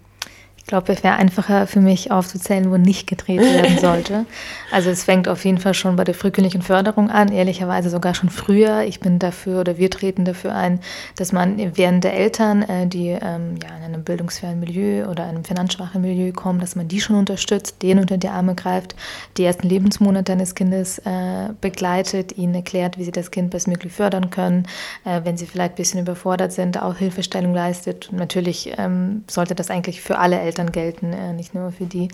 Ich 0.65 0.69
glaube, 0.69 0.91
es 0.93 1.03
wäre 1.03 1.17
einfacher 1.17 1.67
für 1.67 1.79
mich 1.79 2.09
aufzuzählen, 2.09 2.71
wo 2.71 2.77
nicht 2.77 3.05
gedreht 3.05 3.39
werden 3.39 3.77
sollte. 3.81 4.25
Also 4.71 4.89
es 4.89 5.03
fängt 5.03 5.27
auf 5.27 5.45
jeden 5.45 5.59
Fall 5.59 5.75
schon 5.75 5.95
bei 5.95 6.03
der 6.03 6.15
frühkindlichen 6.15 6.63
Förderung 6.63 7.11
an, 7.11 7.31
ehrlicherweise 7.31 7.91
sogar 7.91 8.15
schon 8.15 8.31
früher. 8.31 8.81
Ich 8.81 8.99
bin 8.99 9.19
dafür 9.19 9.59
oder 9.59 9.77
wir 9.77 9.91
treten 9.91 10.25
dafür 10.25 10.55
ein, 10.55 10.79
dass 11.17 11.31
man 11.31 11.77
während 11.77 12.03
der 12.03 12.15
Eltern, 12.15 12.63
äh, 12.63 12.87
die 12.87 13.09
ähm, 13.09 13.59
ja, 13.61 13.77
in 13.77 13.83
einem 13.83 14.03
bildungsfernen 14.03 14.59
Milieu 14.59 15.05
oder 15.07 15.25
einem 15.25 15.43
finanzschwachen 15.43 16.01
Milieu 16.01 16.31
kommen, 16.31 16.59
dass 16.59 16.75
man 16.75 16.87
die 16.87 16.99
schon 16.99 17.15
unterstützt, 17.15 17.83
denen 17.83 17.99
unter 17.99 18.17
die 18.17 18.29
Arme 18.29 18.55
greift, 18.55 18.95
die 19.37 19.43
ersten 19.43 19.69
Lebensmonate 19.69 20.31
eines 20.31 20.55
Kindes 20.55 20.97
äh, 20.97 21.49
begleitet, 21.61 22.39
ihnen 22.39 22.55
erklärt, 22.55 22.97
wie 22.97 23.03
sie 23.03 23.11
das 23.11 23.29
Kind 23.29 23.51
bestmöglich 23.51 23.93
fördern 23.93 24.31
können, 24.31 24.65
äh, 25.03 25.21
wenn 25.25 25.37
sie 25.37 25.45
vielleicht 25.45 25.73
ein 25.73 25.75
bisschen 25.75 25.99
überfordert 25.99 26.53
sind, 26.53 26.81
auch 26.81 26.95
Hilfestellung 26.95 27.53
leistet. 27.53 28.09
Und 28.11 28.17
natürlich 28.17 28.73
ähm, 28.79 29.25
sollte 29.29 29.53
das 29.53 29.69
eigentlich 29.69 30.01
für 30.01 30.17
alle 30.17 30.39
Eltern 30.39 30.54
Eltern 30.55 30.71
gelten, 30.71 31.11
äh, 31.11 31.33
nicht 31.33 31.53
nur 31.53 31.73
für 31.73 31.85
die, 31.85 32.07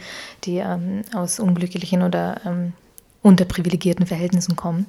die 0.45 0.57
ähm, 0.57 1.03
aus 1.13 1.39
unglücklichen 1.39 2.01
oder 2.01 2.41
unter 3.23 3.45
privilegierten 3.45 4.07
Verhältnissen 4.07 4.55
kommen. 4.55 4.87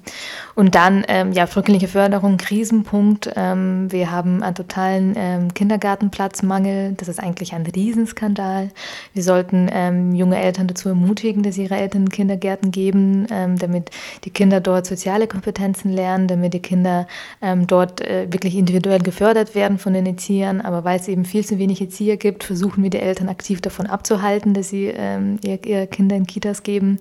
Und 0.54 0.74
dann, 0.74 1.04
ähm, 1.08 1.32
ja, 1.32 1.46
frühkindliche 1.46 1.88
Förderung, 1.88 2.38
Krisenpunkt. 2.38 3.30
Ähm, 3.36 3.92
wir 3.92 4.10
haben 4.10 4.42
einen 4.42 4.54
totalen 4.54 5.14
ähm, 5.16 5.52
Kindergartenplatzmangel. 5.52 6.94
Das 6.96 7.08
ist 7.08 7.20
eigentlich 7.20 7.52
ein 7.52 7.66
Riesenskandal. 7.66 8.70
Wir 9.12 9.22
sollten 9.22 9.68
ähm, 9.70 10.14
junge 10.14 10.40
Eltern 10.40 10.66
dazu 10.66 10.88
ermutigen, 10.88 11.42
dass 11.42 11.58
ihre 11.58 11.76
Eltern 11.76 12.08
Kindergärten 12.08 12.70
geben, 12.70 13.26
ähm, 13.30 13.58
damit 13.58 13.90
die 14.24 14.30
Kinder 14.30 14.60
dort 14.60 14.86
soziale 14.86 15.26
Kompetenzen 15.26 15.92
lernen, 15.92 16.26
damit 16.26 16.54
die 16.54 16.62
Kinder 16.62 17.06
ähm, 17.42 17.66
dort 17.66 18.00
äh, 18.00 18.32
wirklich 18.32 18.56
individuell 18.56 19.00
gefördert 19.00 19.54
werden 19.54 19.78
von 19.78 19.92
den 19.92 20.06
Erziehern. 20.06 20.62
Aber 20.62 20.84
weil 20.84 20.98
es 20.98 21.06
eben 21.06 21.26
viel 21.26 21.44
zu 21.44 21.58
wenig 21.58 21.82
Erzieher 21.82 22.16
gibt, 22.16 22.44
versuchen 22.44 22.82
wir 22.82 22.88
die 22.88 23.00
Eltern 23.00 23.28
aktiv 23.28 23.60
davon 23.60 23.86
abzuhalten, 23.86 24.54
dass 24.54 24.70
sie 24.70 24.86
ihr, 24.86 25.66
ihr 25.66 25.86
Kinder 25.86 26.16
in 26.16 26.26
Kitas 26.26 26.62
geben. 26.62 26.98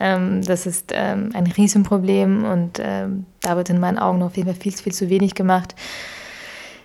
Ähm, 0.00 0.42
das 0.42 0.66
ist 0.66 0.92
ähm, 0.94 1.30
ein 1.34 1.46
Riesenproblem 1.46 2.44
und 2.44 2.80
ähm, 2.82 3.26
da 3.40 3.56
wird 3.56 3.70
in 3.70 3.80
meinen 3.80 3.98
Augen 3.98 4.22
auf 4.22 4.36
jeden 4.36 4.48
Fall 4.48 4.60
viel, 4.60 4.72
viel 4.72 4.92
zu 4.92 5.08
wenig 5.08 5.34
gemacht. 5.34 5.74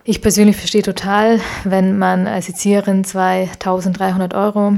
Ich 0.04 0.22
persönlich 0.22 0.56
verstehe 0.56 0.84
total, 0.84 1.41
wenn 1.65 1.98
man 1.98 2.28
als 2.28 2.48
Erzieherin 2.48 3.04
2300 3.04 4.34
Euro 4.34 4.78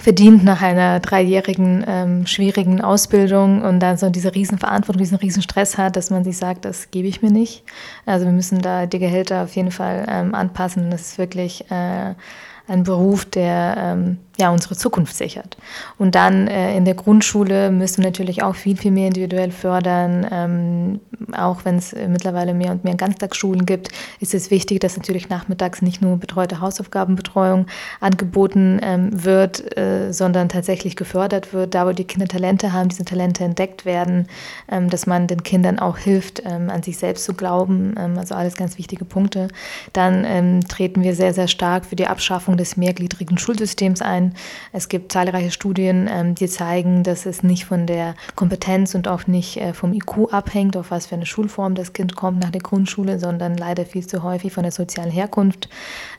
verdient 0.00 0.44
nach 0.44 0.62
einer 0.62 1.00
dreijährigen 1.00 1.84
ähm, 1.86 2.26
schwierigen 2.26 2.80
Ausbildung 2.80 3.62
und 3.62 3.80
dann 3.80 3.96
so 3.96 4.10
diese 4.10 4.34
Riesenverantwortung, 4.34 5.02
diesen 5.02 5.18
Riesenstress 5.18 5.78
hat, 5.78 5.96
dass 5.96 6.10
man 6.10 6.22
sich 6.22 6.36
sagt, 6.36 6.64
das 6.64 6.90
gebe 6.90 7.08
ich 7.08 7.22
mir 7.22 7.30
nicht. 7.30 7.64
Also 8.04 8.26
wir 8.26 8.32
müssen 8.32 8.60
da 8.60 8.86
die 8.86 8.98
Gehälter 8.98 9.42
auf 9.42 9.56
jeden 9.56 9.70
Fall 9.70 10.06
ähm, 10.08 10.34
anpassen. 10.34 10.90
Das 10.90 11.00
ist 11.02 11.18
wirklich 11.18 11.70
äh, 11.70 12.14
ein 12.68 12.82
Beruf, 12.82 13.24
der 13.24 13.76
ähm, 13.78 14.18
ja, 14.38 14.50
unsere 14.50 14.76
Zukunft 14.76 15.16
sichert. 15.16 15.56
Und 15.98 16.14
dann 16.14 16.46
äh, 16.46 16.76
in 16.76 16.84
der 16.84 16.94
Grundschule 16.94 17.70
müssen 17.70 18.02
wir 18.02 18.10
natürlich 18.10 18.42
auch 18.42 18.54
viel, 18.54 18.76
viel 18.76 18.90
mehr 18.90 19.06
individuell 19.06 19.50
fördern. 19.50 20.26
Ähm, 20.30 21.00
auch 21.32 21.64
wenn 21.64 21.76
es 21.76 21.94
mittlerweile 21.94 22.52
mehr 22.52 22.72
und 22.72 22.84
mehr 22.84 22.96
Ganztagsschulen 22.96 23.64
gibt, 23.64 23.88
ist 24.20 24.34
es 24.34 24.50
wichtig, 24.50 24.80
dass 24.80 24.96
natürlich 24.96 25.28
nachmittags 25.28 25.80
nicht 25.80 26.02
nur 26.02 26.18
betreute 26.18 26.60
Hausaufgabenbetreuung 26.60 27.66
angeboten 28.00 28.78
ähm, 28.82 29.24
wird, 29.24 29.76
äh, 29.76 30.12
sondern 30.12 30.48
tatsächlich 30.48 30.96
gefördert 30.96 31.54
wird, 31.54 31.74
da 31.74 31.86
wo 31.86 31.92
die 31.92 32.04
Kinder 32.04 32.28
Talente 32.28 32.72
haben, 32.72 32.90
diese 32.90 33.04
Talente 33.04 33.44
entdeckt 33.44 33.86
werden, 33.86 34.26
ähm, 34.70 34.90
dass 34.90 35.06
man 35.06 35.26
den 35.26 35.42
Kindern 35.44 35.78
auch 35.78 35.96
hilft, 35.96 36.42
ähm, 36.44 36.68
an 36.68 36.82
sich 36.82 36.98
selbst 36.98 37.24
zu 37.24 37.32
glauben. 37.32 37.94
Ähm, 37.98 38.18
also 38.18 38.34
alles 38.34 38.56
ganz 38.56 38.76
wichtige 38.76 39.06
Punkte. 39.06 39.48
Dann 39.94 40.24
ähm, 40.26 40.68
treten 40.68 41.02
wir 41.02 41.14
sehr, 41.14 41.32
sehr 41.32 41.48
stark 41.48 41.86
für 41.86 41.96
die 41.96 42.06
Abschaffung 42.06 42.55
des 42.56 42.76
mehrgliedrigen 42.76 43.38
Schulsystems 43.38 44.02
ein. 44.02 44.34
Es 44.72 44.88
gibt 44.88 45.12
zahlreiche 45.12 45.50
Studien, 45.50 46.08
ähm, 46.10 46.34
die 46.34 46.48
zeigen, 46.48 47.02
dass 47.02 47.26
es 47.26 47.42
nicht 47.42 47.64
von 47.64 47.86
der 47.86 48.14
Kompetenz 48.34 48.94
und 48.94 49.08
auch 49.08 49.26
nicht 49.26 49.56
äh, 49.58 49.72
vom 49.72 49.92
IQ 49.92 50.32
abhängt, 50.32 50.76
auf 50.76 50.90
was 50.90 51.06
für 51.06 51.14
eine 51.14 51.26
Schulform 51.26 51.74
das 51.74 51.92
Kind 51.92 52.16
kommt 52.16 52.40
nach 52.40 52.50
der 52.50 52.60
Grundschule, 52.60 53.18
sondern 53.18 53.56
leider 53.56 53.84
viel 53.84 54.06
zu 54.06 54.22
häufig 54.22 54.52
von 54.52 54.62
der 54.62 54.72
sozialen 54.72 55.10
Herkunft. 55.10 55.68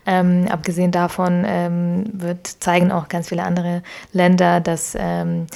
Ähm, 0.06 0.48
abgesehen 0.50 0.92
davon 0.92 1.44
ähm, 1.46 2.06
wird, 2.14 2.48
zeigen 2.48 2.92
auch 2.92 3.08
ganz 3.08 3.30
viele 3.30 3.44
andere 3.44 3.84
Länder, 4.14 4.60
dass 4.60 4.96
ähm, 4.98 5.48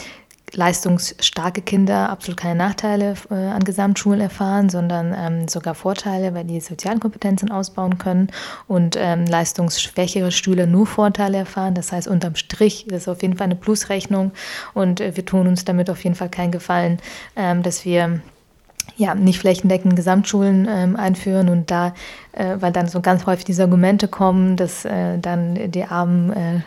leistungsstarke 0.54 1.62
Kinder 1.62 2.10
absolut 2.10 2.38
keine 2.38 2.56
Nachteile 2.56 3.16
äh, 3.30 3.34
an 3.34 3.64
Gesamtschulen 3.64 4.22
erfahren, 4.22 4.70
sondern 4.70 5.16
ähm, 5.18 5.48
sogar 5.48 5.76
Vorteile, 5.76 6.34
weil 6.34 6.44
die 6.44 6.60
sozialen 6.60 7.00
Kompetenzen 7.00 7.52
ausbauen 7.52 7.98
können 7.98 8.28
und 8.68 8.96
ähm, 9.00 9.26
leistungsschwächere 9.26 10.32
Schüler 10.32 10.66
nur 10.66 10.88
Vorteile 10.88 11.38
erfahren. 11.38 11.74
Das 11.74 11.92
heißt, 11.92 12.08
unterm 12.08 12.36
Strich 12.36 12.88
ist 12.88 13.08
auf 13.08 13.22
jeden 13.22 13.38
Fall 13.38 13.46
eine 13.46 13.56
Plusrechnung 13.56 14.32
und 14.74 15.00
äh, 15.02 15.16
wir 15.16 15.26
tun 15.26 15.48
uns 15.48 15.66
damit 15.66 15.90
auf 15.90 16.04
jeden 16.04 16.16
Fall 16.16 16.30
keinen 16.30 16.52
Gefallen, 16.52 17.00
ähm, 17.36 17.64
dass 17.64 17.86
wir 17.86 18.22
ja, 18.98 19.16
nicht 19.16 19.40
flächendeckend 19.40 19.96
Gesamtschulen 19.96 20.68
ähm, 20.70 20.96
einführen 20.96 21.50
und 21.50 21.72
da, 21.72 21.94
äh, 22.34 22.58
weil 22.60 22.72
dann 22.72 22.88
so 22.88 23.02
ganz 23.02 23.26
häufig 23.26 23.46
diese 23.46 23.64
Argumente 23.64 24.08
kommen, 24.08 24.58
dass 24.58 24.86
äh, 24.86 25.18
dann 25.18 25.72
die 25.72 25.84
armen, 25.84 26.32
äh, 26.34 26.60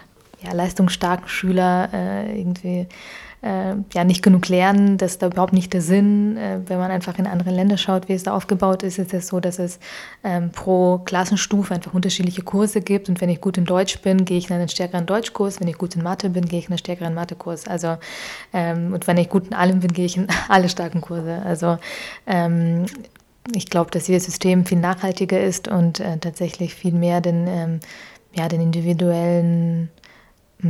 ja, 0.44 0.52
leistungsstarken 0.52 1.28
Schüler 1.28 1.88
äh, 1.92 2.38
irgendwie 2.38 2.86
äh, 3.44 3.74
ja 3.92 4.04
nicht 4.04 4.22
genug 4.22 4.48
lernen, 4.48 4.96
das 4.96 5.12
ist 5.12 5.22
da 5.22 5.26
überhaupt 5.26 5.52
nicht 5.52 5.72
der 5.74 5.82
Sinn. 5.82 6.36
Äh, 6.36 6.60
wenn 6.66 6.78
man 6.78 6.90
einfach 6.90 7.18
in 7.18 7.26
andere 7.26 7.50
Länder 7.50 7.76
schaut, 7.76 8.08
wie 8.08 8.14
es 8.14 8.22
da 8.22 8.34
aufgebaut 8.34 8.82
ist, 8.82 8.98
ist 8.98 9.12
es 9.12 9.28
so, 9.28 9.38
dass 9.38 9.58
es 9.58 9.78
ähm, 10.24 10.50
pro 10.50 10.98
Klassenstufe 10.98 11.74
einfach 11.74 11.92
unterschiedliche 11.92 12.42
Kurse 12.42 12.80
gibt. 12.80 13.08
Und 13.08 13.20
wenn 13.20 13.28
ich 13.28 13.42
gut 13.42 13.58
in 13.58 13.66
Deutsch 13.66 14.00
bin, 14.00 14.24
gehe 14.24 14.38
ich 14.38 14.48
in 14.48 14.56
einen 14.56 14.68
stärkeren 14.68 15.04
Deutschkurs. 15.04 15.60
Wenn 15.60 15.68
ich 15.68 15.76
gut 15.76 15.94
in 15.94 16.02
Mathe 16.02 16.30
bin, 16.30 16.46
gehe 16.46 16.58
ich 16.58 16.66
in 16.66 16.72
einen 16.72 16.78
stärkeren 16.78 17.12
Mathekurs. 17.12 17.68
Also 17.68 17.98
ähm, 18.54 18.94
und 18.94 19.06
wenn 19.06 19.18
ich 19.18 19.28
gut 19.28 19.48
in 19.48 19.54
allem 19.54 19.80
bin, 19.80 19.92
gehe 19.92 20.06
ich 20.06 20.16
in 20.16 20.26
alle 20.48 20.70
starken 20.70 21.02
Kurse. 21.02 21.42
Also 21.44 21.76
ähm, 22.26 22.86
ich 23.54 23.66
glaube, 23.66 23.90
dass 23.90 24.04
dieses 24.04 24.24
System 24.24 24.64
viel 24.64 24.78
nachhaltiger 24.78 25.38
ist 25.38 25.68
und 25.68 26.00
äh, 26.00 26.16
tatsächlich 26.16 26.74
viel 26.74 26.94
mehr 26.94 27.20
den, 27.20 27.46
ähm, 27.46 27.80
ja, 28.32 28.48
den 28.48 28.62
individuellen 28.62 29.90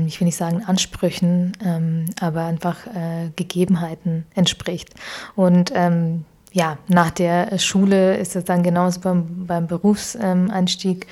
ich 0.06 0.20
will 0.20 0.26
nicht 0.26 0.36
sagen 0.36 0.62
Ansprüchen, 0.64 1.52
ähm, 1.64 2.06
aber 2.20 2.44
einfach 2.44 2.86
äh, 2.86 3.30
Gegebenheiten 3.36 4.26
entspricht. 4.34 4.90
Und 5.36 5.72
ähm, 5.74 6.24
ja, 6.52 6.78
nach 6.88 7.10
der 7.10 7.58
Schule 7.58 8.16
ist 8.16 8.36
es 8.36 8.44
dann 8.44 8.62
genauso 8.62 9.00
beim, 9.00 9.46
beim 9.46 9.66
Berufseinstieg 9.66 11.06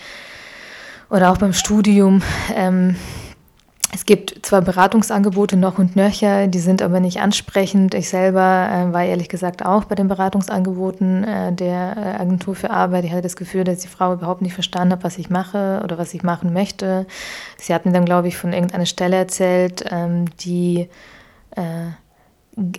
oder 1.10 1.32
auch 1.32 1.38
beim 1.38 1.52
Studium. 1.52 2.22
Ähm, 2.54 2.96
es 3.94 4.06
gibt 4.06 4.46
zwar 4.46 4.62
Beratungsangebote 4.62 5.58
noch 5.58 5.78
und 5.78 5.96
nöcher, 5.96 6.46
die 6.46 6.60
sind 6.60 6.80
aber 6.80 6.98
nicht 6.98 7.20
ansprechend. 7.20 7.92
Ich 7.92 8.08
selber 8.08 8.40
äh, 8.40 8.90
war 8.90 9.04
ehrlich 9.04 9.28
gesagt 9.28 9.62
auch 9.62 9.84
bei 9.84 9.94
den 9.94 10.08
Beratungsangeboten 10.08 11.24
äh, 11.24 11.52
der 11.52 11.96
äh, 11.98 12.22
Agentur 12.22 12.54
für 12.54 12.70
Arbeit. 12.70 13.04
Ich 13.04 13.12
hatte 13.12 13.20
das 13.20 13.36
Gefühl, 13.36 13.64
dass 13.64 13.80
die 13.80 13.88
Frau 13.88 14.14
überhaupt 14.14 14.40
nicht 14.40 14.54
verstanden 14.54 14.94
hat, 14.94 15.04
was 15.04 15.18
ich 15.18 15.28
mache 15.28 15.82
oder 15.84 15.98
was 15.98 16.14
ich 16.14 16.22
machen 16.22 16.54
möchte. 16.54 17.06
Sie 17.58 17.74
hat 17.74 17.84
mir 17.84 17.92
dann, 17.92 18.06
glaube 18.06 18.28
ich, 18.28 18.38
von 18.38 18.54
irgendeiner 18.54 18.86
Stelle 18.86 19.16
erzählt, 19.16 19.84
ähm, 19.90 20.24
die 20.40 20.88
äh, 21.54 21.90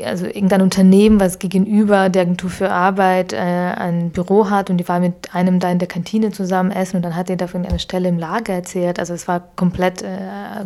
also 0.03 0.27
irgendein 0.27 0.61
Unternehmen, 0.61 1.19
was 1.19 1.39
gegenüber 1.39 2.09
der 2.09 2.21
Agentur 2.23 2.51
für 2.51 2.69
Arbeit 2.69 3.33
äh, 3.33 3.37
ein 3.37 4.11
Büro 4.11 4.51
hat 4.51 4.69
und 4.69 4.77
die 4.77 4.87
war 4.87 4.99
mit 4.99 5.33
einem 5.33 5.59
da 5.59 5.71
in 5.71 5.79
der 5.79 5.87
Kantine 5.87 6.31
zusammen 6.31 6.69
essen 6.69 6.97
und 6.97 7.01
dann 7.01 7.15
hat 7.15 7.27
er 7.31 7.37
davon 7.37 7.65
eine 7.65 7.79
Stelle 7.79 8.09
im 8.09 8.19
Lager 8.19 8.53
erzählt. 8.53 8.99
Also 8.99 9.15
es 9.15 9.27
war 9.27 9.41
komplett 9.55 10.03
äh, 10.03 10.07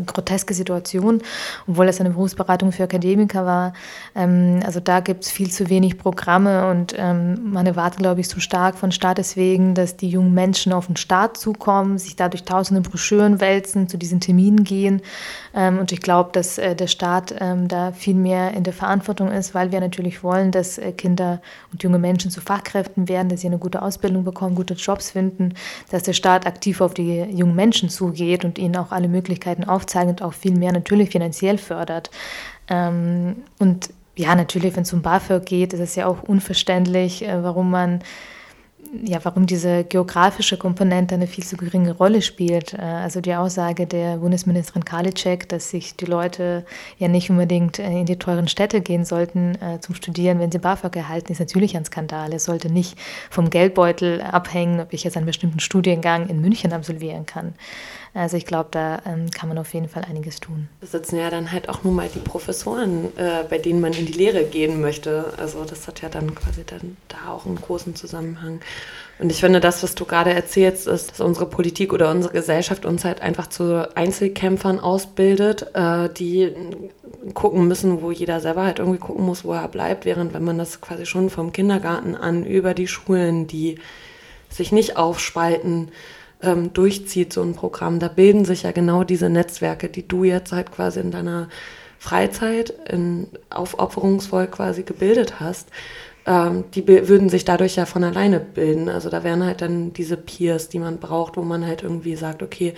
groteske 0.05 0.53
Situation, 0.53 1.21
obwohl 1.67 1.87
es 1.87 2.01
eine 2.01 2.09
Berufsberatung 2.09 2.73
für 2.73 2.83
Akademiker 2.83 3.45
war. 3.45 3.71
Ähm, 4.13 4.59
also 4.65 4.81
da 4.81 4.99
gibt 4.99 5.23
es 5.23 5.31
viel 5.31 5.49
zu 5.49 5.69
wenig 5.69 5.97
Programme 5.97 6.69
und 6.69 6.93
ähm, 6.97 7.53
man 7.53 7.65
erwartet, 7.65 7.99
glaube 7.99 8.19
ich, 8.19 8.27
zu 8.27 8.41
stark 8.41 8.75
von 8.75 8.91
Staat 8.91 9.19
deswegen, 9.19 9.73
dass 9.73 9.95
die 9.95 10.09
jungen 10.09 10.33
Menschen 10.33 10.73
auf 10.73 10.87
den 10.87 10.97
Staat 10.97 11.37
zukommen, 11.37 11.97
sich 11.97 12.17
dadurch 12.17 12.43
tausende 12.43 12.81
Broschüren 12.81 13.39
wälzen, 13.39 13.87
zu 13.87 13.97
diesen 13.97 14.19
Terminen 14.19 14.65
gehen. 14.65 15.01
Ähm, 15.55 15.79
und 15.79 15.93
ich 15.93 16.01
glaube, 16.01 16.31
dass 16.33 16.57
äh, 16.57 16.75
der 16.75 16.87
Staat 16.87 17.33
ähm, 17.39 17.69
da 17.69 17.93
viel 17.93 18.15
mehr 18.15 18.53
in 18.53 18.65
der 18.65 18.73
Verantwortung 18.73 18.96
Verantwortung 19.01 19.31
ist, 19.31 19.53
weil 19.53 19.71
wir 19.71 19.79
natürlich 19.79 20.23
wollen, 20.23 20.51
dass 20.51 20.77
äh, 20.77 20.91
Kinder 20.91 21.41
und 21.71 21.83
junge 21.83 21.99
Menschen 21.99 22.31
zu 22.31 22.41
Fachkräften 22.41 23.07
werden, 23.07 23.29
dass 23.29 23.41
sie 23.41 23.47
eine 23.47 23.57
gute 23.57 23.81
Ausbildung 23.81 24.23
bekommen, 24.23 24.55
gute 24.55 24.73
Jobs 24.73 25.11
finden, 25.11 25.53
dass 25.91 26.03
der 26.03 26.13
Staat 26.13 26.45
aktiv 26.45 26.81
auf 26.81 26.93
die 26.93 27.21
jungen 27.21 27.55
Menschen 27.55 27.89
zugeht 27.89 28.43
und 28.43 28.57
ihnen 28.57 28.75
auch 28.75 28.91
alle 28.91 29.07
Möglichkeiten 29.07 29.63
aufzeigt 29.63 30.09
und 30.09 30.21
auch 30.21 30.33
viel 30.33 30.57
mehr 30.57 30.71
natürlich 30.71 31.09
finanziell 31.11 31.57
fördert. 31.57 32.09
Ähm, 32.69 33.37
und 33.59 33.89
ja, 34.15 34.33
natürlich, 34.35 34.75
wenn 34.75 34.83
es 34.83 34.93
um 34.93 35.01
BAföG 35.01 35.45
geht, 35.45 35.73
ist 35.73 35.79
es 35.79 35.95
ja 35.95 36.07
auch 36.07 36.23
unverständlich, 36.23 37.23
äh, 37.23 37.43
warum 37.43 37.69
man 37.69 38.01
ja, 39.03 39.19
warum 39.23 39.45
diese 39.45 39.83
geografische 39.83 40.57
Komponente 40.57 41.15
eine 41.15 41.27
viel 41.27 41.43
zu 41.43 41.57
geringe 41.57 41.91
Rolle 41.91 42.21
spielt. 42.21 42.73
Äh, 42.73 42.81
also 42.81 43.21
die 43.21 43.35
Aussage 43.35 43.87
der 43.87 44.17
Bundesministerin 44.17 44.85
Karliczek, 44.85 45.49
dass 45.49 45.69
sich 45.69 45.95
die 45.95 46.05
Leute 46.05 46.65
ja 46.97 47.07
nicht 47.07 47.29
unbedingt 47.29 47.79
äh, 47.79 47.99
in 47.99 48.05
die 48.05 48.17
teuren 48.17 48.47
Städte 48.47 48.81
gehen 48.81 49.05
sollten 49.05 49.55
äh, 49.61 49.79
zum 49.79 49.95
Studieren, 49.95 50.39
wenn 50.39 50.51
sie 50.51 50.59
BAföG 50.59 50.95
erhalten, 50.95 51.31
ist 51.31 51.39
natürlich 51.39 51.75
ein 51.75 51.85
Skandal. 51.85 52.33
Es 52.33 52.45
sollte 52.45 52.71
nicht 52.71 52.97
vom 53.29 53.49
Geldbeutel 53.49 54.21
abhängen, 54.21 54.79
ob 54.79 54.93
ich 54.93 55.03
jetzt 55.03 55.17
einen 55.17 55.25
bestimmten 55.25 55.59
Studiengang 55.59 56.29
in 56.29 56.41
München 56.41 56.73
absolvieren 56.73 57.25
kann. 57.25 57.53
Also 58.13 58.37
ich 58.37 58.45
glaube, 58.45 58.69
da 58.71 59.01
ähm, 59.05 59.29
kann 59.31 59.49
man 59.49 59.57
auf 59.57 59.73
jeden 59.73 59.89
Fall 59.89 60.03
einiges 60.05 60.39
tun. 60.39 60.67
Da 60.81 60.87
sitzen 60.87 61.17
ja 61.17 61.29
dann 61.29 61.51
halt 61.51 61.69
auch 61.69 61.83
nun 61.83 61.95
mal 61.95 62.09
die 62.13 62.19
Professoren, 62.19 63.05
äh, 63.17 63.43
bei 63.49 63.57
denen 63.57 63.81
man 63.81 63.93
in 63.93 64.05
die 64.05 64.13
Lehre 64.13 64.43
gehen 64.43 64.81
möchte. 64.81 65.33
Also 65.37 65.63
das 65.63 65.87
hat 65.87 66.01
ja 66.01 66.09
dann 66.09 66.33
quasi 66.33 66.63
dann 66.65 66.97
da 67.07 67.31
auch 67.31 67.45
einen 67.45 67.61
großen 67.61 67.95
Zusammenhang. 67.95 68.61
Und 69.19 69.31
ich 69.31 69.39
finde, 69.39 69.59
das, 69.59 69.81
was 69.81 69.95
du 69.95 70.05
gerade 70.05 70.31
erzählst, 70.31 70.87
ist, 70.87 71.11
dass 71.11 71.21
unsere 71.21 71.47
Politik 71.47 71.91
oder 71.91 72.11
unsere 72.11 72.33
Gesellschaft 72.33 72.85
uns 72.85 73.03
halt 73.03 73.21
einfach 73.21 73.47
zu 73.47 73.87
Einzelkämpfern 73.95 74.79
ausbildet, 74.79 75.67
äh, 75.73 76.09
die 76.09 76.53
gucken 77.33 77.67
müssen, 77.67 78.01
wo 78.01 78.11
jeder 78.11 78.39
selber 78.39 78.63
halt 78.63 78.79
irgendwie 78.79 78.99
gucken 78.99 79.25
muss, 79.25 79.43
wo 79.43 79.53
er 79.53 79.67
bleibt, 79.67 80.05
während 80.05 80.33
wenn 80.33 80.43
man 80.43 80.57
das 80.57 80.81
quasi 80.81 81.05
schon 81.05 81.29
vom 81.29 81.51
Kindergarten 81.51 82.15
an 82.15 82.45
über 82.45 82.73
die 82.73 82.87
Schulen, 82.87 83.47
die 83.47 83.79
sich 84.49 84.71
nicht 84.71 84.97
aufspalten, 84.97 85.89
ähm, 86.41 86.73
durchzieht, 86.73 87.33
so 87.33 87.41
ein 87.41 87.53
Programm, 87.53 87.99
da 87.99 88.07
bilden 88.07 88.45
sich 88.45 88.63
ja 88.63 88.71
genau 88.71 89.03
diese 89.03 89.29
Netzwerke, 89.29 89.89
die 89.89 90.07
du 90.07 90.23
jetzt 90.23 90.51
halt 90.51 90.71
quasi 90.71 90.99
in 90.99 91.11
deiner 91.11 91.49
Freizeit 91.99 92.73
in, 92.89 93.27
aufopferungsvoll 93.49 94.47
quasi 94.47 94.83
gebildet 94.83 95.39
hast, 95.39 95.69
ähm, 96.27 96.65
die 96.75 96.87
würden 96.87 97.29
sich 97.29 97.45
dadurch 97.45 97.75
ja 97.75 97.85
von 97.85 98.03
alleine 98.03 98.39
bilden. 98.39 98.89
Also 98.89 99.09
da 99.09 99.23
wären 99.23 99.43
halt 99.43 99.61
dann 99.61 99.93
diese 99.93 100.17
Peers, 100.17 100.69
die 100.69 100.79
man 100.79 100.99
braucht, 100.99 101.37
wo 101.37 101.41
man 101.41 101.65
halt 101.65 101.83
irgendwie 101.83 102.15
sagt, 102.15 102.43
okay, 102.43 102.73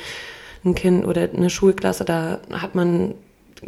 ein 0.64 0.76
Kind 0.76 1.05
oder 1.05 1.30
eine 1.34 1.49
Schulklasse, 1.49 2.05
da 2.05 2.39
hat 2.51 2.76
man 2.76 3.16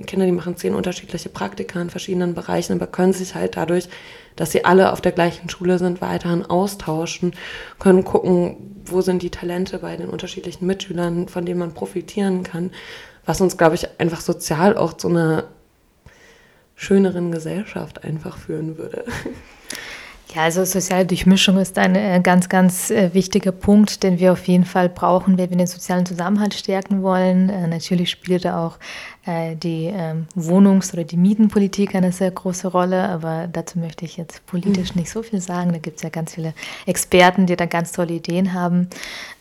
Kinder, 0.06 0.26
die 0.26 0.32
machen 0.32 0.56
zehn 0.56 0.74
unterschiedliche 0.74 1.30
Praktika 1.30 1.82
in 1.82 1.90
verschiedenen 1.90 2.34
Bereichen, 2.34 2.74
aber 2.74 2.88
können 2.88 3.14
sich 3.14 3.36
halt 3.36 3.58
dadurch, 3.58 3.90
dass 4.36 4.52
sie 4.52 4.64
alle 4.64 4.94
auf 4.94 5.02
der 5.02 5.12
gleichen 5.12 5.50
Schule 5.50 5.78
sind, 5.80 6.02
weiterhin 6.02 6.46
austauschen, 6.46 7.34
können 7.78 8.06
gucken, 8.06 8.58
wo 8.86 9.02
sind 9.02 9.22
die 9.22 9.30
Talente 9.30 9.80
bei 9.80 9.98
den 9.98 10.10
unterschiedlichen 10.10 10.66
Mitschülern, 10.66 11.28
von 11.28 11.46
denen 11.46 11.60
man 11.60 11.74
profitieren 11.74 12.44
kann, 12.44 12.72
was 13.26 13.42
uns, 13.42 13.58
glaube 13.58 13.76
ich, 13.76 14.00
einfach 14.00 14.22
sozial 14.22 14.78
auch 14.78 14.94
zu 14.94 15.10
einer 15.10 15.46
schöneren 16.76 17.32
Gesellschaft 17.32 18.04
einfach 18.04 18.38
führen 18.38 18.78
würde. 18.78 19.06
Ja, 20.34 20.44
also 20.44 20.64
soziale 20.64 21.06
Durchmischung 21.06 21.58
ist 21.58 21.78
ein 21.78 21.94
äh, 21.94 22.22
ganz, 22.24 22.48
ganz 22.48 22.90
äh, 22.90 23.14
wichtiger 23.14 23.52
Punkt, 23.52 24.02
den 24.02 24.18
wir 24.18 24.32
auf 24.32 24.48
jeden 24.48 24.64
Fall 24.64 24.88
brauchen, 24.88 25.38
wenn 25.38 25.50
wir 25.50 25.58
den 25.58 25.68
sozialen 25.68 26.06
Zusammenhalt 26.06 26.54
stärken 26.54 27.04
wollen. 27.04 27.50
Äh, 27.50 27.68
natürlich 27.68 28.12
spielt 28.12 28.46
da 28.46 28.66
auch 28.66 28.78
die 29.24 29.86
ähm, 29.94 30.26
Wohnungs- 30.34 30.94
oder 30.94 31.04
die 31.04 31.16
Mietenpolitik 31.16 31.94
eine 31.94 32.12
sehr 32.12 32.32
große 32.32 32.70
Rolle, 32.70 33.08
aber 33.08 33.48
dazu 33.48 33.78
möchte 33.78 34.04
ich 34.04 34.18
jetzt 34.18 34.44
politisch 34.48 34.96
nicht 34.96 35.12
so 35.12 35.22
viel 35.22 35.40
sagen. 35.40 35.72
Da 35.74 35.78
gibt 35.78 35.98
es 35.98 36.02
ja 36.02 36.10
ganz 36.10 36.34
viele 36.34 36.56
Experten, 36.88 37.46
die 37.46 37.56
da 37.56 37.68
ganz 37.68 37.92
tolle 37.92 38.14
Ideen 38.14 38.54
haben. 38.54 38.90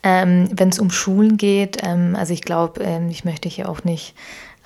Ähm, 0.02 0.50
wenn 0.52 0.68
es 0.68 0.78
um 0.78 0.90
Schulen 0.90 1.38
geht, 1.38 1.78
ähm, 1.82 2.14
also 2.14 2.34
ich 2.34 2.42
glaube, 2.42 2.84
ich 3.08 3.24
möchte 3.24 3.48
hier 3.48 3.70
auch 3.70 3.82
nicht 3.82 4.14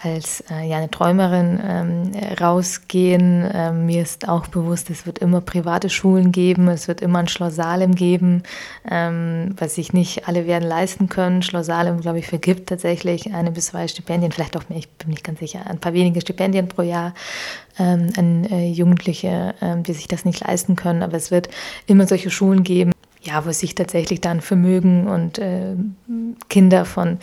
als 0.05 0.45
äh, 0.51 0.69
ja, 0.69 0.77
eine 0.77 0.91
Träumerin 0.91 1.61
ähm, 1.65 2.13
rausgehen. 2.41 3.49
Ähm, 3.53 3.87
mir 3.87 4.03
ist 4.03 4.29
auch 4.29 4.47
bewusst, 4.49 4.91
es 4.91 5.07
wird 5.07 5.19
immer 5.19 5.41
private 5.41 5.89
Schulen 5.89 6.31
geben, 6.31 6.69
es 6.69 6.89
wird 6.89 7.01
immer 7.01 7.21
ein 7.21 7.29
Schloss 7.29 7.57
Salem 7.57 7.95
geben, 7.95 8.43
ähm, 8.91 9.55
was 9.57 9.77
sich 9.77 9.93
nicht 9.93 10.29
alle 10.29 10.47
werden 10.47 10.69
leisten 10.69 11.09
können. 11.09 11.43
Schloss 11.43 11.67
Salem, 11.67 12.01
glaube 12.01 12.19
ich, 12.19 12.27
vergibt 12.27 12.69
tatsächlich 12.69 13.33
eine 13.33 13.51
bis 13.51 13.67
zwei 13.67 13.89
Stipendien, 13.89 14.33
vielleicht 14.33 14.57
auch 14.57 14.69
mehr, 14.69 14.79
ich 14.79 14.91
bin 14.91 15.11
nicht 15.11 15.25
ganz 15.25 15.39
sicher, 15.39 15.67
ein 15.67 15.79
paar 15.79 15.95
wenige 15.95 16.21
Stipendien 16.21 16.69
pro 16.69 16.83
Jahr 16.83 17.15
ähm, 17.79 18.11
an 18.17 18.45
äh, 18.45 18.69
Jugendliche, 18.69 19.55
äh, 19.61 19.81
die 19.81 19.95
sich 19.95 20.09
das 20.09 20.25
nicht 20.25 20.47
leisten 20.47 20.77
können. 20.77 21.03
Aber 21.03 21.17
es 21.17 21.31
wird 21.31 21.49
immer 21.87 22.07
solche 22.07 22.31
Schulen 22.31 22.63
geben, 22.63 22.93
ja, 23.23 23.45
wo 23.47 23.53
sich 23.53 23.75
tatsächlich 23.75 24.21
dann 24.21 24.41
Vermögen 24.41 25.07
und 25.07 25.39
äh, 25.39 25.75
Kinder 26.49 26.85
von 26.85 27.19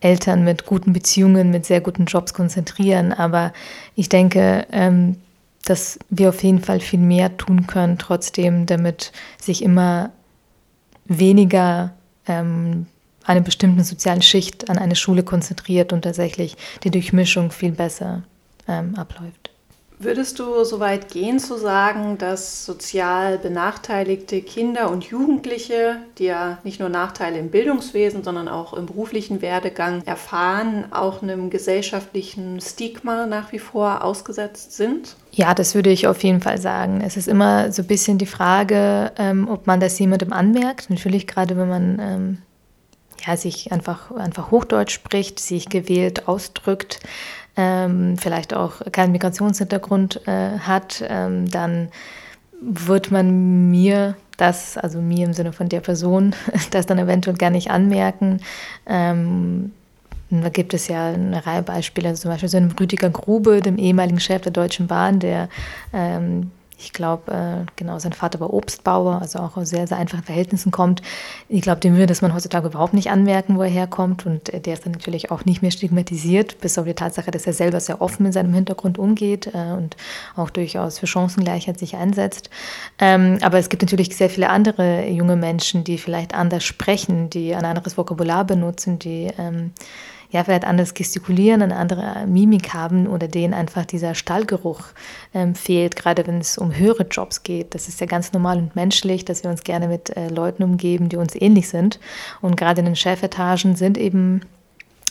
Eltern 0.00 0.44
mit 0.44 0.66
guten 0.66 0.92
Beziehungen, 0.92 1.50
mit 1.50 1.66
sehr 1.66 1.80
guten 1.80 2.06
Jobs 2.06 2.34
konzentrieren. 2.34 3.12
Aber 3.12 3.52
ich 3.94 4.08
denke, 4.08 4.66
ähm, 4.72 5.16
dass 5.64 5.98
wir 6.08 6.30
auf 6.30 6.42
jeden 6.42 6.60
Fall 6.62 6.80
viel 6.80 7.00
mehr 7.00 7.36
tun 7.36 7.66
können, 7.66 7.98
trotzdem, 7.98 8.66
damit 8.66 9.12
sich 9.40 9.62
immer 9.62 10.10
weniger 11.04 11.92
ähm, 12.26 12.86
eine 13.24 13.42
bestimmte 13.42 13.84
soziale 13.84 14.22
Schicht 14.22 14.70
an 14.70 14.78
eine 14.78 14.96
Schule 14.96 15.22
konzentriert 15.22 15.92
und 15.92 16.02
tatsächlich 16.02 16.56
die 16.82 16.90
Durchmischung 16.90 17.50
viel 17.50 17.72
besser 17.72 18.22
ähm, 18.66 18.94
abläuft. 18.94 19.50
Würdest 20.02 20.38
du 20.38 20.64
so 20.64 20.80
weit 20.80 21.10
gehen 21.10 21.38
zu 21.38 21.58
sagen, 21.58 22.16
dass 22.16 22.64
sozial 22.64 23.36
benachteiligte 23.36 24.40
Kinder 24.40 24.90
und 24.90 25.04
Jugendliche, 25.04 25.96
die 26.16 26.24
ja 26.24 26.56
nicht 26.64 26.80
nur 26.80 26.88
Nachteile 26.88 27.38
im 27.38 27.50
Bildungswesen, 27.50 28.24
sondern 28.24 28.48
auch 28.48 28.72
im 28.72 28.86
beruflichen 28.86 29.42
Werdegang 29.42 30.02
erfahren, 30.06 30.86
auch 30.90 31.22
einem 31.22 31.50
gesellschaftlichen 31.50 32.62
Stigma 32.62 33.26
nach 33.26 33.52
wie 33.52 33.58
vor 33.58 34.02
ausgesetzt 34.02 34.72
sind? 34.72 35.16
Ja, 35.32 35.52
das 35.52 35.74
würde 35.74 35.90
ich 35.90 36.06
auf 36.06 36.24
jeden 36.24 36.40
Fall 36.40 36.58
sagen. 36.58 37.02
Es 37.04 37.18
ist 37.18 37.28
immer 37.28 37.70
so 37.70 37.82
ein 37.82 37.88
bisschen 37.88 38.16
die 38.16 38.24
Frage, 38.24 39.12
ähm, 39.18 39.50
ob 39.50 39.66
man 39.66 39.80
das 39.80 39.98
jemandem 39.98 40.32
anmerkt. 40.32 40.88
Natürlich 40.88 41.26
gerade, 41.26 41.58
wenn 41.58 41.68
man 41.68 41.98
ähm, 42.00 42.38
ja, 43.26 43.36
sich 43.36 43.70
einfach, 43.70 44.10
einfach 44.12 44.50
Hochdeutsch 44.50 44.94
spricht, 44.94 45.40
sich 45.40 45.68
gewählt 45.68 46.26
ausdrückt 46.26 47.00
ähm, 47.60 48.16
vielleicht 48.16 48.54
auch 48.54 48.80
keinen 48.90 49.12
Migrationshintergrund 49.12 50.26
äh, 50.26 50.58
hat, 50.60 51.04
ähm, 51.06 51.50
dann 51.50 51.88
wird 52.62 53.10
man 53.10 53.70
mir 53.70 54.16
das, 54.38 54.78
also 54.78 55.02
mir 55.02 55.26
im 55.26 55.34
Sinne 55.34 55.52
von 55.52 55.68
der 55.68 55.80
Person, 55.80 56.34
das 56.70 56.86
dann 56.86 56.98
eventuell 56.98 57.36
gar 57.36 57.50
nicht 57.50 57.70
anmerken. 57.70 58.40
Ähm, 58.86 59.72
da 60.30 60.48
gibt 60.48 60.72
es 60.72 60.88
ja 60.88 61.08
eine 61.08 61.44
Reihe 61.44 61.62
Beispiele, 61.62 62.08
also 62.08 62.22
zum 62.22 62.30
Beispiel 62.30 62.48
so 62.48 62.56
einem 62.56 62.70
Rüdiger 62.70 63.10
Grube, 63.10 63.60
dem 63.60 63.76
ehemaligen 63.76 64.20
Chef 64.20 64.40
der 64.40 64.52
Deutschen 64.52 64.86
Bahn, 64.86 65.18
der 65.18 65.48
ähm, 65.92 66.50
ich 66.82 66.92
glaube, 66.92 67.32
äh, 67.32 67.66
genau, 67.76 67.98
sein 67.98 68.12
Vater 68.12 68.40
war 68.40 68.52
Obstbauer, 68.52 69.20
also 69.20 69.38
auch 69.40 69.56
aus 69.56 69.68
sehr, 69.68 69.86
sehr 69.86 69.98
einfachen 69.98 70.22
Verhältnissen 70.22 70.72
kommt. 70.72 71.02
Ich 71.48 71.60
glaube, 71.60 71.80
dem 71.80 71.94
würde 71.94 72.06
das 72.06 72.22
man 72.22 72.34
heutzutage 72.34 72.68
überhaupt 72.68 72.94
nicht 72.94 73.10
anmerken, 73.10 73.56
wo 73.56 73.62
er 73.62 73.68
herkommt. 73.68 74.24
Und 74.24 74.52
äh, 74.52 74.60
der 74.60 74.74
ist 74.74 74.86
dann 74.86 74.92
natürlich 74.92 75.30
auch 75.30 75.44
nicht 75.44 75.62
mehr 75.62 75.70
stigmatisiert, 75.70 76.60
bis 76.60 76.78
auf 76.78 76.86
die 76.86 76.94
Tatsache, 76.94 77.30
dass 77.30 77.46
er 77.46 77.52
selber 77.52 77.80
sehr 77.80 78.00
offen 78.00 78.24
mit 78.24 78.32
seinem 78.32 78.54
Hintergrund 78.54 78.98
umgeht 78.98 79.48
äh, 79.48 79.72
und 79.72 79.96
auch 80.36 80.50
durchaus 80.50 80.98
für 80.98 81.06
Chancengleichheit 81.06 81.78
sich 81.78 81.96
einsetzt. 81.96 82.50
Ähm, 82.98 83.38
aber 83.42 83.58
es 83.58 83.68
gibt 83.68 83.82
natürlich 83.82 84.16
sehr 84.16 84.30
viele 84.30 84.48
andere 84.48 85.06
junge 85.08 85.36
Menschen, 85.36 85.84
die 85.84 85.98
vielleicht 85.98 86.34
anders 86.34 86.64
sprechen, 86.64 87.28
die 87.30 87.54
ein 87.54 87.64
anderes 87.64 87.98
Vokabular 87.98 88.44
benutzen, 88.44 88.98
die 88.98 89.30
ähm, 89.38 89.72
ja, 90.30 90.44
vielleicht 90.44 90.64
anders 90.64 90.94
gestikulieren, 90.94 91.62
eine 91.62 91.76
andere 91.76 92.26
Mimik 92.26 92.72
haben 92.72 93.06
oder 93.06 93.28
denen 93.28 93.52
einfach 93.52 93.84
dieser 93.84 94.14
Stallgeruch 94.14 94.84
ähm, 95.34 95.54
fehlt, 95.54 95.96
gerade 95.96 96.26
wenn 96.26 96.38
es 96.38 96.56
um 96.56 96.74
höhere 96.74 97.06
Jobs 97.10 97.42
geht. 97.42 97.74
Das 97.74 97.88
ist 97.88 98.00
ja 98.00 98.06
ganz 98.06 98.32
normal 98.32 98.58
und 98.58 98.76
menschlich, 98.76 99.24
dass 99.24 99.42
wir 99.42 99.50
uns 99.50 99.64
gerne 99.64 99.88
mit 99.88 100.16
äh, 100.16 100.28
Leuten 100.28 100.62
umgeben, 100.62 101.08
die 101.08 101.16
uns 101.16 101.34
ähnlich 101.34 101.68
sind. 101.68 101.98
Und 102.40 102.56
gerade 102.56 102.80
in 102.80 102.86
den 102.86 102.96
Chefetagen 102.96 103.74
sind 103.74 103.98
eben 103.98 104.42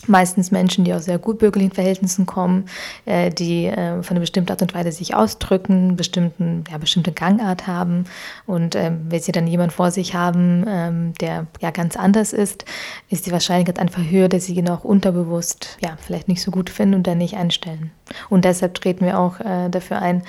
meistens 0.09 0.51
Menschen, 0.51 0.83
die 0.83 0.93
aus 0.93 1.05
sehr 1.05 1.19
gutbürgerlichen 1.19 1.73
Verhältnissen 1.73 2.25
kommen, 2.25 2.65
äh, 3.05 3.29
die 3.29 3.65
äh, 3.65 4.01
von 4.03 4.15
einer 4.15 4.19
bestimmten 4.21 4.51
Art 4.51 4.61
und 4.61 4.73
Weise 4.73 4.91
sich 4.91 5.15
ausdrücken, 5.15 5.95
bestimmten, 5.95 6.63
ja, 6.69 6.77
bestimmte 6.77 7.11
Gangart 7.11 7.67
haben. 7.67 8.05
Und 8.45 8.75
ähm, 8.75 9.05
wenn 9.09 9.21
sie 9.21 9.31
dann 9.31 9.47
jemanden 9.47 9.71
vor 9.71 9.91
sich 9.91 10.15
haben, 10.15 10.65
ähm, 10.67 11.13
der 11.21 11.47
ja 11.61 11.71
ganz 11.71 11.95
anders 11.95 12.33
ist, 12.33 12.65
ist 13.09 13.25
die 13.25 13.31
Wahrscheinlichkeit 13.31 13.79
einfach 13.79 14.03
höher, 14.03 14.29
dass 14.29 14.45
sie 14.45 14.55
ihn 14.55 14.69
auch 14.69 14.83
unterbewusst 14.83 15.77
ja, 15.81 15.97
vielleicht 15.99 16.27
nicht 16.27 16.41
so 16.41 16.51
gut 16.51 16.69
finden 16.69 16.95
und 16.95 17.07
dann 17.07 17.17
nicht 17.17 17.35
einstellen. 17.35 17.91
Und 18.29 18.45
deshalb 18.45 18.75
treten 18.75 19.05
wir 19.05 19.19
auch 19.19 19.39
äh, 19.39 19.69
dafür 19.69 20.01
ein, 20.01 20.23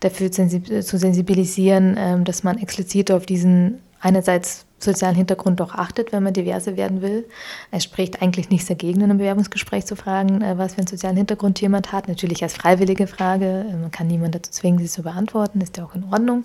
dafür 0.00 0.30
zu 0.30 0.98
sensibilisieren, 0.98 1.96
ähm, 1.98 2.24
dass 2.24 2.44
man 2.44 2.58
explizit 2.58 3.10
auf 3.10 3.26
diesen 3.26 3.80
einerseits 4.00 4.66
sozialen 4.84 5.16
Hintergrund 5.16 5.60
doch 5.60 5.74
achtet, 5.74 6.12
wenn 6.12 6.22
man 6.22 6.32
diverse 6.32 6.76
werden 6.76 7.02
will. 7.02 7.26
Es 7.70 7.84
spricht 7.84 8.22
eigentlich 8.22 8.50
nichts 8.50 8.68
dagegen, 8.68 8.98
in 8.98 9.04
einem 9.04 9.18
Bewerbungsgespräch 9.18 9.86
zu 9.86 9.96
fragen, 9.96 10.42
äh, 10.42 10.56
was 10.58 10.74
für 10.74 10.78
einen 10.78 10.86
sozialen 10.86 11.16
Hintergrund 11.16 11.60
jemand 11.60 11.92
hat. 11.92 12.08
Natürlich 12.08 12.42
als 12.42 12.54
freiwillige 12.54 13.06
Frage. 13.06 13.66
Man 13.80 13.90
kann 13.90 14.06
niemand 14.06 14.34
dazu 14.34 14.50
zwingen, 14.50 14.78
sie 14.78 14.86
zu 14.86 15.02
beantworten, 15.02 15.60
ist 15.60 15.76
ja 15.76 15.84
auch 15.84 15.94
in 15.94 16.04
Ordnung. 16.04 16.44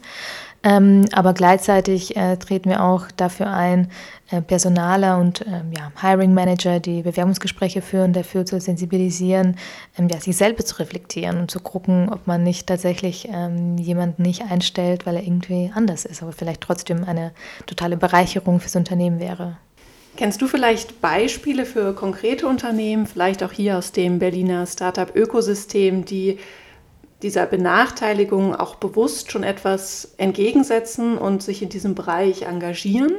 Ähm, 0.64 1.06
aber 1.14 1.34
gleichzeitig 1.34 2.18
äh, 2.18 2.36
treten 2.38 2.70
wir 2.70 2.84
auch 2.84 3.06
dafür 3.16 3.52
ein, 3.52 3.90
äh, 4.32 4.42
Personaler 4.42 5.18
und 5.18 5.44
ähm, 5.48 5.72
ja, 5.76 5.92
Hiring 6.02 6.34
Manager, 6.34 6.80
die 6.80 7.02
Bewerbungsgespräche 7.02 7.82
führen, 7.82 8.14
dafür 8.14 8.46
zu 8.46 8.60
sensibilisieren, 8.60 9.56
ähm, 9.98 10.08
ja, 10.08 10.20
sich 10.20 10.38
selber 10.38 10.64
zu 10.64 10.78
reflektieren 10.78 11.40
und 11.40 11.50
zu 11.50 11.60
gucken, 11.60 12.10
ob 12.12 12.28
man 12.28 12.44
nicht 12.44 12.68
tatsächlich 12.68 13.28
ähm, 13.32 13.78
jemanden 13.78 14.22
nicht 14.22 14.44
einstellt, 14.44 15.08
weil 15.08 15.16
er 15.16 15.24
irgendwie 15.24 15.72
anders 15.74 16.06
ist, 16.06 16.22
aber 16.22 16.32
vielleicht 16.32 16.62
trotzdem 16.62 17.04
eine 17.06 17.32
totale 17.66 17.98
Bereicherung 17.98 18.60
fürs 18.60 18.76
Unternehmen 18.76 19.20
wäre. 19.20 19.58
Kennst 20.16 20.42
du 20.42 20.48
vielleicht 20.48 21.02
Beispiele 21.02 21.66
für 21.66 21.94
konkrete 21.96 22.46
Unternehmen, 22.46 23.08
vielleicht 23.08 23.42
auch 23.42 23.52
hier 23.52 23.78
aus 23.78 23.94
dem 23.94 24.20
Berliner 24.20 24.68
Startup-Ökosystem, 24.68 26.06
die 26.06 26.38
dieser 27.22 27.46
Benachteiligung 27.46 28.56
auch 28.56 28.76
bewusst 28.76 29.32
schon 29.32 29.44
etwas 29.44 30.14
entgegensetzen 30.18 31.18
und 31.18 31.44
sich 31.44 31.62
in 31.62 31.70
diesem 31.70 31.96
Bereich 31.96 32.44
engagieren? 32.44 33.14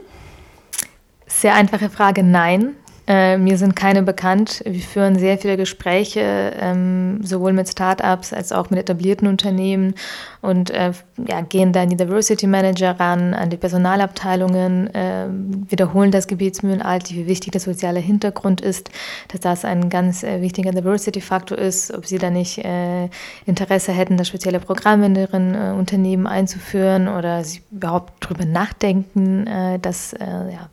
Sehr 1.26 1.54
einfache 1.54 1.90
Frage, 1.90 2.22
nein. 2.22 2.76
Äh, 3.10 3.38
mir 3.38 3.58
sind 3.58 3.74
keine 3.74 4.04
bekannt. 4.04 4.62
Wir 4.64 4.82
führen 4.82 5.18
sehr 5.18 5.36
viele 5.36 5.56
Gespräche, 5.56 6.52
ähm, 6.60 7.18
sowohl 7.24 7.52
mit 7.52 7.68
Startups 7.68 8.32
als 8.32 8.52
auch 8.52 8.70
mit 8.70 8.78
etablierten 8.78 9.26
Unternehmen 9.26 9.94
und 10.42 10.70
äh, 10.70 10.92
ja, 11.26 11.40
gehen 11.40 11.72
da 11.72 11.82
an 11.82 11.88
die 11.88 11.96
Diversity 11.96 12.46
Manager 12.46 13.00
ran, 13.00 13.34
an 13.34 13.50
die 13.50 13.56
Personalabteilungen, 13.56 14.94
äh, 14.94 15.26
wiederholen 15.68 16.12
das 16.12 16.28
Gebetsmühlenalt, 16.28 17.10
wie 17.10 17.26
wichtig 17.26 17.50
der 17.50 17.60
soziale 17.60 17.98
Hintergrund 17.98 18.60
ist, 18.60 18.92
dass 19.26 19.40
das 19.40 19.64
ein 19.64 19.90
ganz 19.90 20.22
äh, 20.22 20.40
wichtiger 20.40 20.70
Diversity-Faktor 20.70 21.58
ist, 21.58 21.92
ob 21.92 22.06
sie 22.06 22.18
da 22.18 22.30
nicht 22.30 22.58
äh, 22.58 23.08
Interesse 23.44 23.90
hätten, 23.90 24.18
das 24.18 24.28
spezielle 24.28 24.60
Programm 24.60 25.02
in 25.02 25.14
deren 25.14 25.56
äh, 25.56 25.74
Unternehmen 25.76 26.28
einzuführen 26.28 27.08
oder 27.08 27.42
sie 27.42 27.62
überhaupt 27.72 28.12
darüber 28.24 28.44
nachdenken, 28.44 29.46
dass 29.82 30.14
ja, 30.20 30.68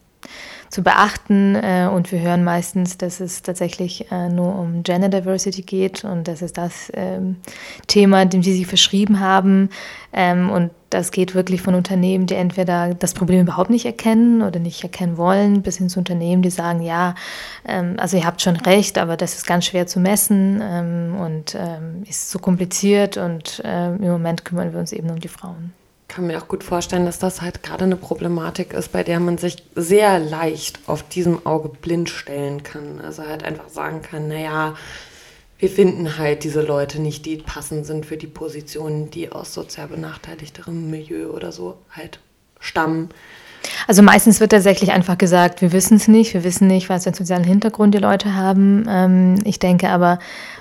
zu 0.69 0.83
beachten. 0.83 1.55
Äh, 1.55 1.89
und 1.91 2.11
wir 2.11 2.19
hören 2.19 2.43
meistens, 2.43 2.97
dass 2.97 3.19
es 3.19 3.41
tatsächlich 3.41 4.11
äh, 4.11 4.29
nur 4.29 4.55
um 4.55 4.83
Gender 4.83 5.09
Diversity 5.09 5.61
geht 5.61 6.03
und 6.03 6.27
das 6.27 6.41
ist 6.41 6.57
das 6.57 6.91
ähm, 6.93 7.37
Thema, 7.87 8.25
dem 8.25 8.43
sie 8.43 8.53
sich 8.53 8.67
verschrieben 8.67 9.19
haben. 9.19 9.69
Ähm, 10.13 10.49
und 10.49 10.71
das 10.89 11.11
geht 11.11 11.35
wirklich 11.35 11.61
von 11.61 11.75
Unternehmen, 11.75 12.27
die 12.27 12.35
entweder 12.35 12.93
das 12.93 13.13
Problem 13.13 13.41
überhaupt 13.41 13.69
nicht 13.69 13.85
erkennen 13.85 14.41
oder 14.41 14.59
nicht 14.59 14.83
erkennen 14.83 15.17
wollen, 15.17 15.61
bis 15.61 15.77
hin 15.77 15.89
zu 15.89 15.99
Unternehmen, 15.99 16.41
die 16.41 16.49
sagen, 16.49 16.81
ja, 16.81 17.13
ähm, 17.67 17.95
also 17.97 18.15
ihr 18.15 18.25
habt 18.25 18.41
schon 18.41 18.55
recht, 18.55 18.97
aber 18.97 19.17
das 19.17 19.35
ist 19.35 19.45
ganz 19.45 19.65
schwer 19.65 19.85
zu 19.87 19.99
messen 19.99 20.61
und 21.17 21.57
ist 22.07 22.29
zu 22.29 22.39
kompliziert 22.39 23.17
und 23.17 23.59
im 23.59 23.99
Moment 23.99 24.45
kümmern 24.45 24.71
wir 24.71 24.79
uns 24.79 24.91
eben 24.93 25.09
um 25.09 25.19
die 25.19 25.27
Frauen 25.27 25.73
kann 26.17 26.25
mir 26.25 26.39
auch 26.39 26.47
gut 26.47 26.63
vorstellen, 26.63 27.05
dass 27.05 27.19
das 27.19 27.43
halt 27.43 27.61
gerade 27.61 27.83
eine 27.83 27.95
Problematik 27.95 28.73
ist, 28.73 28.91
bei 28.91 29.03
der 29.03 29.19
man 29.19 29.37
sich 29.37 29.57
sehr 29.75 30.17
leicht 30.17 30.79
auf 30.87 31.07
diesem 31.07 31.45
Auge 31.45 31.69
blind 31.69 32.09
stellen 32.09 32.63
kann. 32.63 32.99
Also 32.99 33.21
halt 33.21 33.43
einfach 33.43 33.69
sagen 33.69 34.01
kann, 34.01 34.27
naja, 34.27 34.73
wir 35.59 35.69
finden 35.69 36.17
halt 36.17 36.43
diese 36.43 36.61
Leute 36.61 36.99
nicht, 36.99 37.27
die 37.27 37.35
passend 37.37 37.85
sind 37.85 38.07
für 38.07 38.17
die 38.17 38.25
Positionen, 38.25 39.11
die 39.11 39.31
aus 39.31 39.53
sozial 39.53 39.89
benachteiligterem 39.89 40.89
Milieu 40.89 41.27
oder 41.27 41.51
so 41.51 41.77
halt 41.91 42.19
stammen. 42.59 43.09
Also 43.87 44.01
meistens 44.01 44.39
wird 44.39 44.53
tatsächlich 44.53 44.91
einfach 44.91 45.19
gesagt, 45.19 45.61
wir 45.61 45.71
wissen 45.71 45.97
es 45.97 46.07
nicht, 46.07 46.33
wir 46.33 46.43
wissen 46.43 46.65
nicht, 46.65 46.89
was 46.89 47.03
für 47.03 47.09
einen 47.09 47.15
sozialen 47.15 47.43
Hintergrund 47.43 47.93
die 47.93 47.99
Leute 47.99 48.33
haben. 48.33 48.87
Ähm, 48.89 49.35
ich 49.43 49.59
denke 49.59 49.89
aber, 49.89 50.17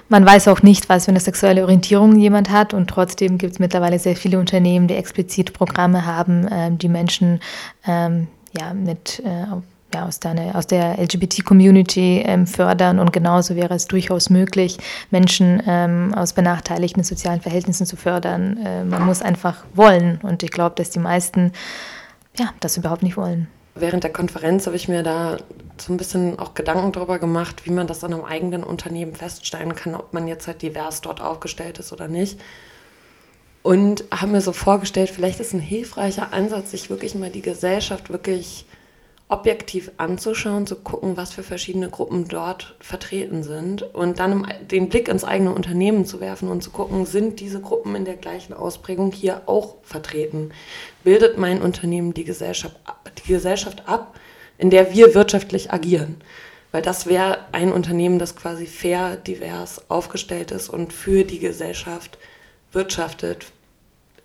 man 0.08 0.24
weiß 0.24 0.48
auch 0.48 0.62
nicht, 0.62 0.88
was 0.88 1.06
für 1.06 1.10
eine 1.10 1.20
sexuelle 1.20 1.62
Orientierung 1.62 2.16
jemand 2.18 2.50
hat 2.50 2.74
und 2.74 2.88
trotzdem 2.88 3.38
gibt 3.38 3.54
es 3.54 3.58
mittlerweile 3.58 3.98
sehr 3.98 4.16
viele 4.16 4.38
Unternehmen, 4.38 4.88
die 4.88 4.94
explizit 4.94 5.52
Programme 5.52 6.06
haben, 6.06 6.46
ähm, 6.50 6.78
die 6.78 6.88
Menschen 6.88 7.40
ähm, 7.86 8.28
ja, 8.58 8.72
mit 8.72 9.22
äh, 9.24 9.46
ja, 9.94 10.06
aus, 10.06 10.20
der, 10.20 10.54
aus 10.54 10.66
der 10.66 10.98
LGBT-Community 10.98 12.22
ähm, 12.24 12.46
fördern 12.46 12.98
und 12.98 13.12
genauso 13.12 13.56
wäre 13.56 13.74
es 13.74 13.86
durchaus 13.86 14.30
möglich, 14.30 14.78
Menschen 15.10 15.62
ähm, 15.66 16.14
aus 16.14 16.32
benachteiligten 16.32 17.02
sozialen 17.02 17.40
Verhältnissen 17.40 17.86
zu 17.86 17.96
fördern. 17.96 18.58
Äh, 18.64 18.84
man 18.84 19.04
muss 19.04 19.22
einfach 19.22 19.64
wollen 19.74 20.20
und 20.22 20.42
ich 20.42 20.50
glaube, 20.50 20.74
dass 20.76 20.90
die 20.90 20.98
meisten 20.98 21.52
ja, 22.38 22.50
das 22.60 22.76
überhaupt 22.76 23.02
nicht 23.02 23.16
wollen. 23.16 23.48
Während 23.78 24.04
der 24.04 24.12
Konferenz 24.12 24.66
habe 24.66 24.76
ich 24.76 24.88
mir 24.88 25.02
da 25.02 25.36
so 25.78 25.92
ein 25.92 25.98
bisschen 25.98 26.38
auch 26.38 26.54
Gedanken 26.54 26.92
darüber 26.92 27.18
gemacht, 27.18 27.66
wie 27.66 27.70
man 27.70 27.86
das 27.86 28.02
an 28.02 28.14
einem 28.14 28.24
eigenen 28.24 28.64
Unternehmen 28.64 29.14
feststellen 29.14 29.74
kann, 29.74 29.94
ob 29.94 30.14
man 30.14 30.26
jetzt 30.26 30.46
halt 30.46 30.62
divers 30.62 31.02
dort 31.02 31.20
aufgestellt 31.20 31.78
ist 31.78 31.92
oder 31.92 32.08
nicht. 32.08 32.40
Und 33.62 34.04
habe 34.10 34.32
mir 34.32 34.40
so 34.40 34.52
vorgestellt, 34.52 35.10
vielleicht 35.10 35.40
ist 35.40 35.52
ein 35.52 35.60
hilfreicher 35.60 36.32
Ansatz, 36.32 36.70
sich 36.70 36.88
wirklich 36.88 37.14
mal 37.14 37.30
die 37.30 37.42
Gesellschaft 37.42 38.10
wirklich 38.10 38.64
objektiv 39.28 39.90
anzuschauen, 39.96 40.66
zu 40.66 40.76
gucken, 40.76 41.16
was 41.16 41.32
für 41.32 41.42
verschiedene 41.42 41.90
Gruppen 41.90 42.28
dort 42.28 42.76
vertreten 42.78 43.42
sind 43.42 43.82
und 43.82 44.20
dann 44.20 44.46
den 44.70 44.88
Blick 44.88 45.08
ins 45.08 45.24
eigene 45.24 45.52
Unternehmen 45.52 46.04
zu 46.04 46.20
werfen 46.20 46.48
und 46.48 46.62
zu 46.62 46.70
gucken, 46.70 47.06
sind 47.06 47.40
diese 47.40 47.60
Gruppen 47.60 47.96
in 47.96 48.04
der 48.04 48.16
gleichen 48.16 48.52
Ausprägung 48.52 49.10
hier 49.10 49.42
auch 49.46 49.76
vertreten? 49.82 50.52
Bildet 51.02 51.38
mein 51.38 51.60
Unternehmen 51.60 52.14
die 52.14 52.24
Gesellschaft, 52.24 52.76
die 53.24 53.32
Gesellschaft 53.32 53.88
ab, 53.88 54.14
in 54.58 54.70
der 54.70 54.94
wir 54.94 55.14
wirtschaftlich 55.14 55.72
agieren? 55.72 56.16
Weil 56.70 56.82
das 56.82 57.06
wäre 57.06 57.38
ein 57.50 57.72
Unternehmen, 57.72 58.20
das 58.20 58.36
quasi 58.36 58.66
fair, 58.66 59.16
divers 59.16 59.90
aufgestellt 59.90 60.52
ist 60.52 60.68
und 60.68 60.92
für 60.92 61.24
die 61.24 61.40
Gesellschaft 61.40 62.18
wirtschaftet, 62.70 63.46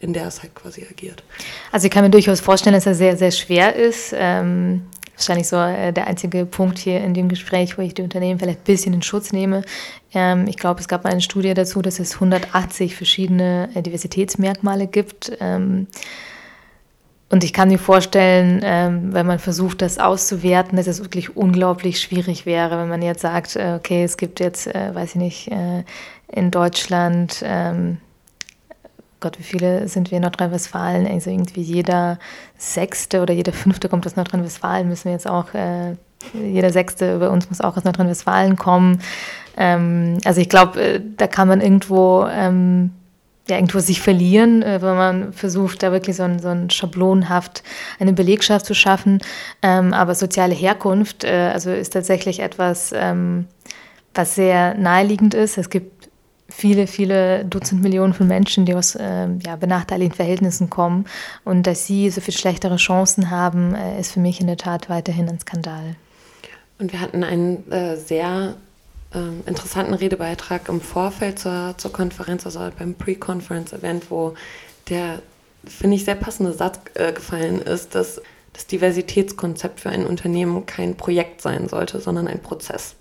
in 0.01 0.13
der 0.13 0.27
es 0.27 0.41
halt 0.41 0.55
quasi 0.55 0.85
agiert. 0.89 1.23
Also 1.71 1.85
ich 1.85 1.91
kann 1.91 2.03
mir 2.03 2.09
durchaus 2.09 2.41
vorstellen, 2.41 2.73
dass 2.73 2.85
er 2.85 2.95
sehr, 2.95 3.15
sehr 3.17 3.31
schwer 3.31 3.75
ist. 3.75 4.13
Ähm, 4.17 4.81
wahrscheinlich 5.15 5.47
so 5.47 5.57
äh, 5.57 5.93
der 5.93 6.07
einzige 6.07 6.45
Punkt 6.45 6.79
hier 6.79 7.01
in 7.01 7.13
dem 7.13 7.29
Gespräch, 7.29 7.77
wo 7.77 7.81
ich 7.83 7.93
die 7.93 8.01
Unternehmen 8.01 8.39
vielleicht 8.39 8.61
ein 8.61 8.65
bisschen 8.65 8.93
in 8.93 9.03
Schutz 9.03 9.31
nehme. 9.31 9.63
Ähm, 10.13 10.47
ich 10.47 10.57
glaube, 10.57 10.79
es 10.81 10.87
gab 10.87 11.03
mal 11.03 11.11
eine 11.11 11.21
Studie 11.21 11.53
dazu, 11.53 11.81
dass 11.81 11.99
es 11.99 12.15
180 12.15 12.95
verschiedene 12.95 13.69
äh, 13.75 13.81
Diversitätsmerkmale 13.83 14.87
gibt. 14.87 15.31
Ähm, 15.39 15.87
und 17.29 17.43
ich 17.45 17.53
kann 17.53 17.69
mir 17.69 17.79
vorstellen, 17.79 18.59
ähm, 18.63 19.13
wenn 19.13 19.25
man 19.25 19.39
versucht, 19.39 19.81
das 19.83 19.99
auszuwerten, 19.99 20.75
dass 20.75 20.87
es 20.87 21.01
wirklich 21.01 21.37
unglaublich 21.37 22.01
schwierig 22.01 22.45
wäre, 22.45 22.77
wenn 22.77 22.89
man 22.89 23.01
jetzt 23.01 23.21
sagt, 23.21 23.55
äh, 23.55 23.75
okay, 23.77 24.03
es 24.03 24.17
gibt 24.17 24.39
jetzt, 24.39 24.67
weiß 24.67 25.11
ich 25.11 25.15
nicht, 25.15 25.51
in 26.27 26.51
Deutschland 26.51 27.41
Gott, 29.21 29.37
wie 29.37 29.43
viele 29.43 29.87
sind 29.87 30.09
wir 30.09 30.17
in 30.17 30.23
Nordrhein-Westfalen? 30.23 31.05
Also 31.05 31.29
irgendwie 31.29 31.61
jeder 31.61 32.17
Sechste 32.57 33.21
oder 33.21 33.35
jeder 33.35 33.53
Fünfte 33.53 33.87
kommt 33.87 34.05
aus 34.07 34.15
Nordrhein-Westfalen, 34.15 34.89
müssen 34.89 35.05
wir 35.05 35.11
jetzt 35.11 35.29
auch, 35.29 35.53
äh, 35.53 35.95
jeder 36.33 36.71
Sechste 36.71 37.19
bei 37.19 37.29
uns 37.29 37.47
muss 37.47 37.61
auch 37.61 37.77
aus 37.77 37.83
Nordrhein-Westfalen 37.83 38.55
kommen. 38.55 38.99
Ähm, 39.55 40.17
also 40.25 40.41
ich 40.41 40.49
glaube, 40.49 40.81
äh, 40.81 41.01
da 41.17 41.27
kann 41.27 41.47
man 41.47 41.61
irgendwo, 41.61 42.25
ähm, 42.31 42.93
ja, 43.47 43.57
irgendwo 43.57 43.77
sich 43.77 44.01
verlieren, 44.01 44.63
äh, 44.63 44.81
wenn 44.81 44.95
man 44.95 45.33
versucht, 45.33 45.83
da 45.83 45.91
wirklich 45.91 46.15
so 46.15 46.23
ein, 46.23 46.39
so 46.39 46.47
ein 46.47 46.71
schablonhaft 46.71 47.61
eine 47.99 48.13
Belegschaft 48.13 48.65
zu 48.65 48.73
schaffen. 48.73 49.19
Ähm, 49.61 49.93
aber 49.93 50.15
soziale 50.15 50.55
Herkunft, 50.55 51.25
äh, 51.25 51.51
also 51.53 51.69
ist 51.69 51.93
tatsächlich 51.93 52.39
etwas, 52.39 52.91
ähm, 52.95 53.45
was 54.15 54.33
sehr 54.33 54.73
naheliegend 54.73 55.35
ist. 55.35 55.59
Es 55.59 55.69
gibt 55.69 56.00
viele, 56.51 56.87
viele 56.87 57.45
Dutzend 57.45 57.81
Millionen 57.81 58.13
von 58.13 58.27
Menschen, 58.27 58.65
die 58.65 58.75
aus 58.75 58.95
äh, 58.95 59.27
ja, 59.45 59.55
benachteiligten 59.55 60.15
Verhältnissen 60.15 60.69
kommen. 60.69 61.05
Und 61.43 61.67
dass 61.67 61.87
sie 61.87 62.09
so 62.09 62.21
viel 62.21 62.33
schlechtere 62.33 62.75
Chancen 62.77 63.31
haben, 63.31 63.73
äh, 63.73 63.99
ist 63.99 64.11
für 64.11 64.19
mich 64.19 64.41
in 64.41 64.47
der 64.47 64.57
Tat 64.57 64.89
weiterhin 64.89 65.29
ein 65.29 65.39
Skandal. 65.39 65.95
Und 66.77 66.91
wir 66.91 66.99
hatten 66.99 67.23
einen 67.23 67.71
äh, 67.71 67.95
sehr 67.95 68.55
ähm, 69.13 69.43
interessanten 69.45 69.93
Redebeitrag 69.93 70.69
im 70.69 70.81
Vorfeld 70.81 71.39
zur, 71.39 71.75
zur 71.77 71.91
Konferenz, 71.91 72.45
also 72.45 72.69
beim 72.77 72.95
Pre-Conference-Event, 72.95 74.09
wo 74.09 74.35
der, 74.89 75.21
finde 75.65 75.95
ich, 75.95 76.05
sehr 76.05 76.15
passende 76.15 76.53
Satz 76.53 76.79
äh, 76.95 77.13
gefallen 77.13 77.59
ist, 77.59 77.95
dass 77.95 78.21
das 78.53 78.67
Diversitätskonzept 78.67 79.79
für 79.79 79.89
ein 79.89 80.05
Unternehmen 80.05 80.65
kein 80.65 80.95
Projekt 80.95 81.41
sein 81.41 81.69
sollte, 81.69 82.01
sondern 82.01 82.27
ein 82.27 82.41
Prozess, 82.41 82.95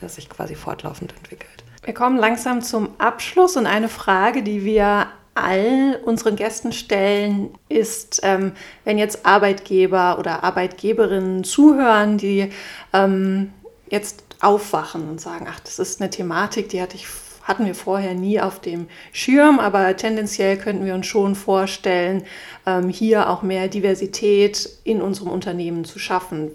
der 0.00 0.08
sich 0.08 0.28
quasi 0.28 0.54
fortlaufend 0.54 1.14
entwickelt. 1.16 1.63
Wir 1.84 1.92
kommen 1.92 2.16
langsam 2.16 2.62
zum 2.62 2.88
Abschluss 2.96 3.58
und 3.58 3.66
eine 3.66 3.90
Frage, 3.90 4.42
die 4.42 4.64
wir 4.64 5.08
all 5.34 6.00
unseren 6.04 6.34
Gästen 6.34 6.72
stellen, 6.72 7.50
ist, 7.68 8.20
ähm, 8.22 8.52
wenn 8.84 8.96
jetzt 8.96 9.26
Arbeitgeber 9.26 10.18
oder 10.18 10.44
Arbeitgeberinnen 10.44 11.44
zuhören, 11.44 12.16
die 12.16 12.50
ähm, 12.94 13.52
jetzt 13.90 14.24
aufwachen 14.40 15.08
und 15.10 15.20
sagen, 15.20 15.46
ach, 15.50 15.60
das 15.60 15.78
ist 15.78 16.00
eine 16.00 16.08
Thematik, 16.08 16.70
die 16.70 16.80
hatte 16.80 16.96
ich, 16.96 17.06
hatten 17.42 17.66
wir 17.66 17.74
vorher 17.74 18.14
nie 18.14 18.40
auf 18.40 18.60
dem 18.60 18.88
Schirm, 19.12 19.60
aber 19.60 19.94
tendenziell 19.96 20.56
könnten 20.56 20.86
wir 20.86 20.94
uns 20.94 21.06
schon 21.06 21.34
vorstellen, 21.34 22.24
ähm, 22.64 22.88
hier 22.88 23.28
auch 23.28 23.42
mehr 23.42 23.68
Diversität 23.68 24.70
in 24.84 25.02
unserem 25.02 25.28
Unternehmen 25.28 25.84
zu 25.84 25.98
schaffen. 25.98 26.52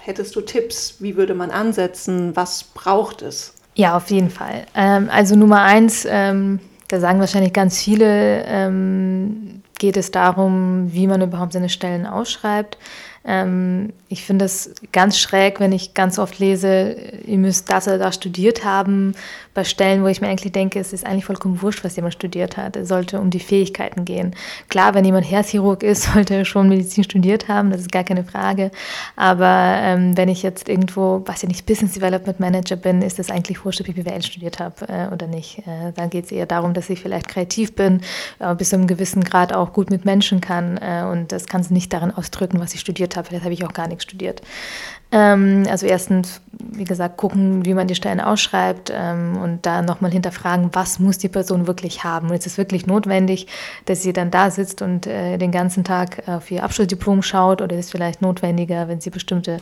Hättest 0.00 0.34
du 0.34 0.40
Tipps? 0.40 0.96
Wie 0.98 1.16
würde 1.16 1.34
man 1.34 1.52
ansetzen? 1.52 2.34
Was 2.34 2.64
braucht 2.64 3.22
es? 3.22 3.54
Ja, 3.74 3.96
auf 3.96 4.10
jeden 4.10 4.30
Fall. 4.30 4.66
Ähm, 4.74 5.08
also 5.10 5.34
Nummer 5.34 5.62
eins, 5.62 6.06
ähm, 6.08 6.60
da 6.88 7.00
sagen 7.00 7.20
wahrscheinlich 7.20 7.52
ganz 7.52 7.80
viele, 7.80 8.44
ähm, 8.44 9.62
geht 9.78 9.96
es 9.96 10.10
darum, 10.10 10.92
wie 10.92 11.06
man 11.06 11.22
überhaupt 11.22 11.54
seine 11.54 11.70
Stellen 11.70 12.06
ausschreibt. 12.06 12.76
Ähm, 13.24 13.92
ich 14.08 14.24
finde 14.24 14.44
es 14.44 14.74
ganz 14.92 15.18
schräg, 15.18 15.58
wenn 15.58 15.72
ich 15.72 15.94
ganz 15.94 16.18
oft 16.18 16.38
lese, 16.38 16.96
ihr 17.24 17.38
müsst 17.38 17.70
das 17.70 17.88
oder 17.88 17.98
das 17.98 18.16
studiert 18.16 18.64
haben, 18.64 19.14
bei 19.54 19.64
Stellen, 19.64 20.02
wo 20.02 20.06
ich 20.06 20.20
mir 20.20 20.28
eigentlich 20.28 20.52
denke, 20.52 20.80
es 20.80 20.92
ist 20.92 21.04
eigentlich 21.04 21.26
vollkommen 21.26 21.60
wurscht, 21.60 21.84
was 21.84 21.96
jemand 21.96 22.14
studiert 22.14 22.56
hat. 22.56 22.76
Es 22.76 22.88
sollte 22.88 23.20
um 23.20 23.30
die 23.30 23.40
Fähigkeiten 23.40 24.04
gehen. 24.04 24.34
Klar, 24.68 24.94
wenn 24.94 25.04
jemand 25.04 25.30
Herzchirurg 25.30 25.82
ist, 25.82 26.02
sollte 26.12 26.34
er 26.34 26.44
schon 26.44 26.68
Medizin 26.68 27.04
studiert 27.04 27.48
haben, 27.48 27.70
das 27.70 27.82
ist 27.82 27.92
gar 27.92 28.04
keine 28.04 28.24
Frage. 28.24 28.70
Aber 29.16 29.76
ähm, 29.80 30.16
wenn 30.16 30.28
ich 30.28 30.42
jetzt 30.42 30.68
irgendwo, 30.68 31.22
was 31.26 31.42
ja 31.42 31.48
nicht 31.48 31.66
Business 31.66 31.92
Development 31.92 32.40
Manager 32.40 32.76
bin, 32.76 33.02
ist 33.02 33.18
es 33.18 33.30
eigentlich 33.30 33.64
wurscht, 33.64 33.80
ob 33.80 33.88
ich 33.88 33.94
BWL 33.94 34.22
studiert 34.22 34.58
habe 34.58 34.88
äh, 34.88 35.12
oder 35.12 35.26
nicht. 35.26 35.58
Äh, 35.58 35.92
dann 35.94 36.10
geht 36.10 36.26
es 36.26 36.32
eher 36.32 36.46
darum, 36.46 36.72
dass 36.72 36.88
ich 36.88 37.00
vielleicht 37.00 37.28
kreativ 37.28 37.74
bin, 37.74 38.00
äh, 38.38 38.54
bis 38.54 38.70
zu 38.70 38.76
einem 38.76 38.86
gewissen 38.86 39.22
Grad 39.22 39.52
auch 39.52 39.72
gut 39.72 39.90
mit 39.90 40.04
Menschen 40.04 40.40
kann. 40.40 40.78
Äh, 40.78 41.04
und 41.10 41.32
das 41.32 41.46
kann 41.46 41.62
sich 41.62 41.72
nicht 41.72 41.92
darin 41.92 42.10
ausdrücken, 42.10 42.60
was 42.60 42.74
ich 42.74 42.80
studiert 42.80 43.16
habe. 43.16 43.28
Vielleicht 43.28 43.44
habe 43.44 43.54
ich 43.54 43.64
auch 43.64 43.72
gar 43.72 43.88
nichts 43.88 44.04
studiert. 44.04 44.42
Ähm, 45.12 45.64
also 45.68 45.86
erstens, 45.86 46.40
wie 46.52 46.84
gesagt, 46.84 47.18
gucken, 47.18 47.66
wie 47.66 47.74
man 47.74 47.86
die 47.86 47.94
Stellen 47.94 48.20
ausschreibt 48.20 48.90
ähm, 48.94 49.36
und 49.36 49.66
da 49.66 49.82
nochmal 49.82 50.10
hinterfragen, 50.10 50.70
was 50.72 50.98
muss 50.98 51.18
die 51.18 51.28
Person 51.28 51.66
wirklich 51.66 52.02
haben. 52.02 52.30
Und 52.30 52.34
ist 52.36 52.46
es 52.46 52.56
wirklich 52.56 52.86
notwendig, 52.86 53.46
dass 53.84 54.02
sie 54.02 54.14
dann 54.14 54.30
da 54.30 54.50
sitzt 54.50 54.80
und 54.80 55.06
äh, 55.06 55.36
den 55.36 55.52
ganzen 55.52 55.84
Tag 55.84 56.26
auf 56.26 56.50
ihr 56.50 56.64
Abschlussdiplom 56.64 57.22
schaut 57.22 57.60
oder 57.60 57.76
ist 57.76 57.86
es 57.86 57.90
vielleicht 57.90 58.22
notwendiger, 58.22 58.88
wenn 58.88 59.02
sie 59.02 59.10
bestimmte 59.10 59.58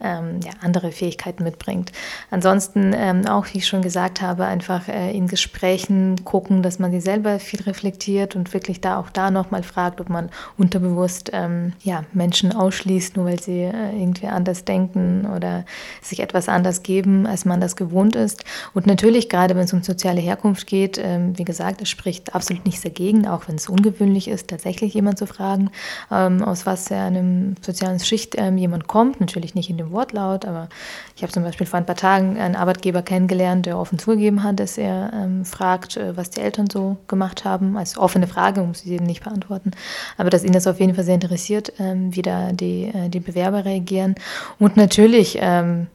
ähm, 0.00 0.40
ja, 0.42 0.52
andere 0.62 0.90
Fähigkeiten 0.90 1.44
mitbringt. 1.44 1.92
Ansonsten 2.30 2.94
ähm, 2.96 3.26
auch, 3.26 3.44
wie 3.52 3.58
ich 3.58 3.66
schon 3.66 3.82
gesagt 3.82 4.22
habe, 4.22 4.46
einfach 4.46 4.88
äh, 4.88 5.14
in 5.14 5.28
Gesprächen 5.28 6.24
gucken, 6.24 6.62
dass 6.62 6.78
man 6.78 6.90
sie 6.92 7.00
selber 7.00 7.38
viel 7.40 7.60
reflektiert 7.62 8.36
und 8.36 8.54
wirklich 8.54 8.80
da 8.80 8.98
auch 8.98 9.10
da 9.10 9.30
nochmal 9.30 9.64
fragt, 9.64 10.00
ob 10.00 10.08
man 10.08 10.30
unterbewusst 10.56 11.30
ähm, 11.34 11.74
ja, 11.82 12.04
Menschen 12.14 12.52
ausschließt, 12.52 13.16
nur 13.16 13.26
weil 13.26 13.40
sie 13.40 13.64
äh, 13.64 13.92
irgendwie 13.92 14.28
anders 14.28 14.64
denken 14.64 14.93
denken 14.94 15.26
oder 15.34 15.64
sich 16.02 16.20
etwas 16.20 16.48
anders 16.48 16.82
geben, 16.82 17.26
als 17.26 17.44
man 17.44 17.60
das 17.60 17.76
gewohnt 17.76 18.16
ist. 18.16 18.44
Und 18.72 18.86
natürlich, 18.86 19.28
gerade 19.28 19.54
wenn 19.54 19.64
es 19.64 19.72
um 19.72 19.82
soziale 19.82 20.20
Herkunft 20.20 20.66
geht, 20.66 20.98
ähm, 21.02 21.36
wie 21.38 21.44
gesagt, 21.44 21.82
es 21.82 21.88
spricht 21.88 22.34
absolut 22.34 22.64
nichts 22.64 22.82
dagegen, 22.82 23.26
auch 23.26 23.48
wenn 23.48 23.56
es 23.56 23.68
ungewöhnlich 23.68 24.28
ist, 24.28 24.48
tatsächlich 24.48 24.94
jemand 24.94 25.18
zu 25.18 25.26
fragen, 25.26 25.70
ähm, 26.10 26.42
aus 26.42 26.66
was 26.66 26.88
für 26.88 26.96
einem 26.96 27.56
sozialen 27.60 28.00
Schicht 28.00 28.34
ähm, 28.36 28.58
jemand 28.58 28.86
kommt. 28.86 29.20
Natürlich 29.20 29.54
nicht 29.54 29.70
in 29.70 29.78
dem 29.78 29.90
Wortlaut, 29.90 30.44
aber 30.44 30.68
ich 31.16 31.22
habe 31.22 31.32
zum 31.32 31.42
Beispiel 31.42 31.66
vor 31.66 31.78
ein 31.78 31.86
paar 31.86 31.96
Tagen 31.96 32.38
einen 32.38 32.56
Arbeitgeber 32.56 33.02
kennengelernt, 33.02 33.66
der 33.66 33.78
offen 33.78 33.98
zugegeben 33.98 34.42
hat, 34.42 34.60
dass 34.60 34.78
er 34.78 35.28
fragt, 35.44 35.96
äh, 35.96 36.16
was 36.16 36.30
die 36.30 36.40
Eltern 36.40 36.68
so 36.70 36.96
gemacht 37.08 37.44
haben. 37.44 37.76
Als 37.76 37.96
offene 37.98 38.26
Frage, 38.26 38.62
muss 38.62 38.84
ich 38.84 38.90
eben 38.90 39.06
nicht 39.06 39.24
beantworten. 39.24 39.72
Aber 40.16 40.30
dass 40.30 40.44
ihn 40.44 40.52
das 40.52 40.66
auf 40.66 40.80
jeden 40.80 40.94
Fall 40.94 41.04
sehr 41.04 41.14
interessiert, 41.14 41.72
wie 41.78 42.22
da 42.22 42.52
die, 42.52 42.90
äh, 42.94 43.08
die 43.08 43.20
Bewerber 43.20 43.64
reagieren. 43.64 44.14
Und 44.58 44.76
natürlich 44.84 45.38
ähm, 45.40 45.86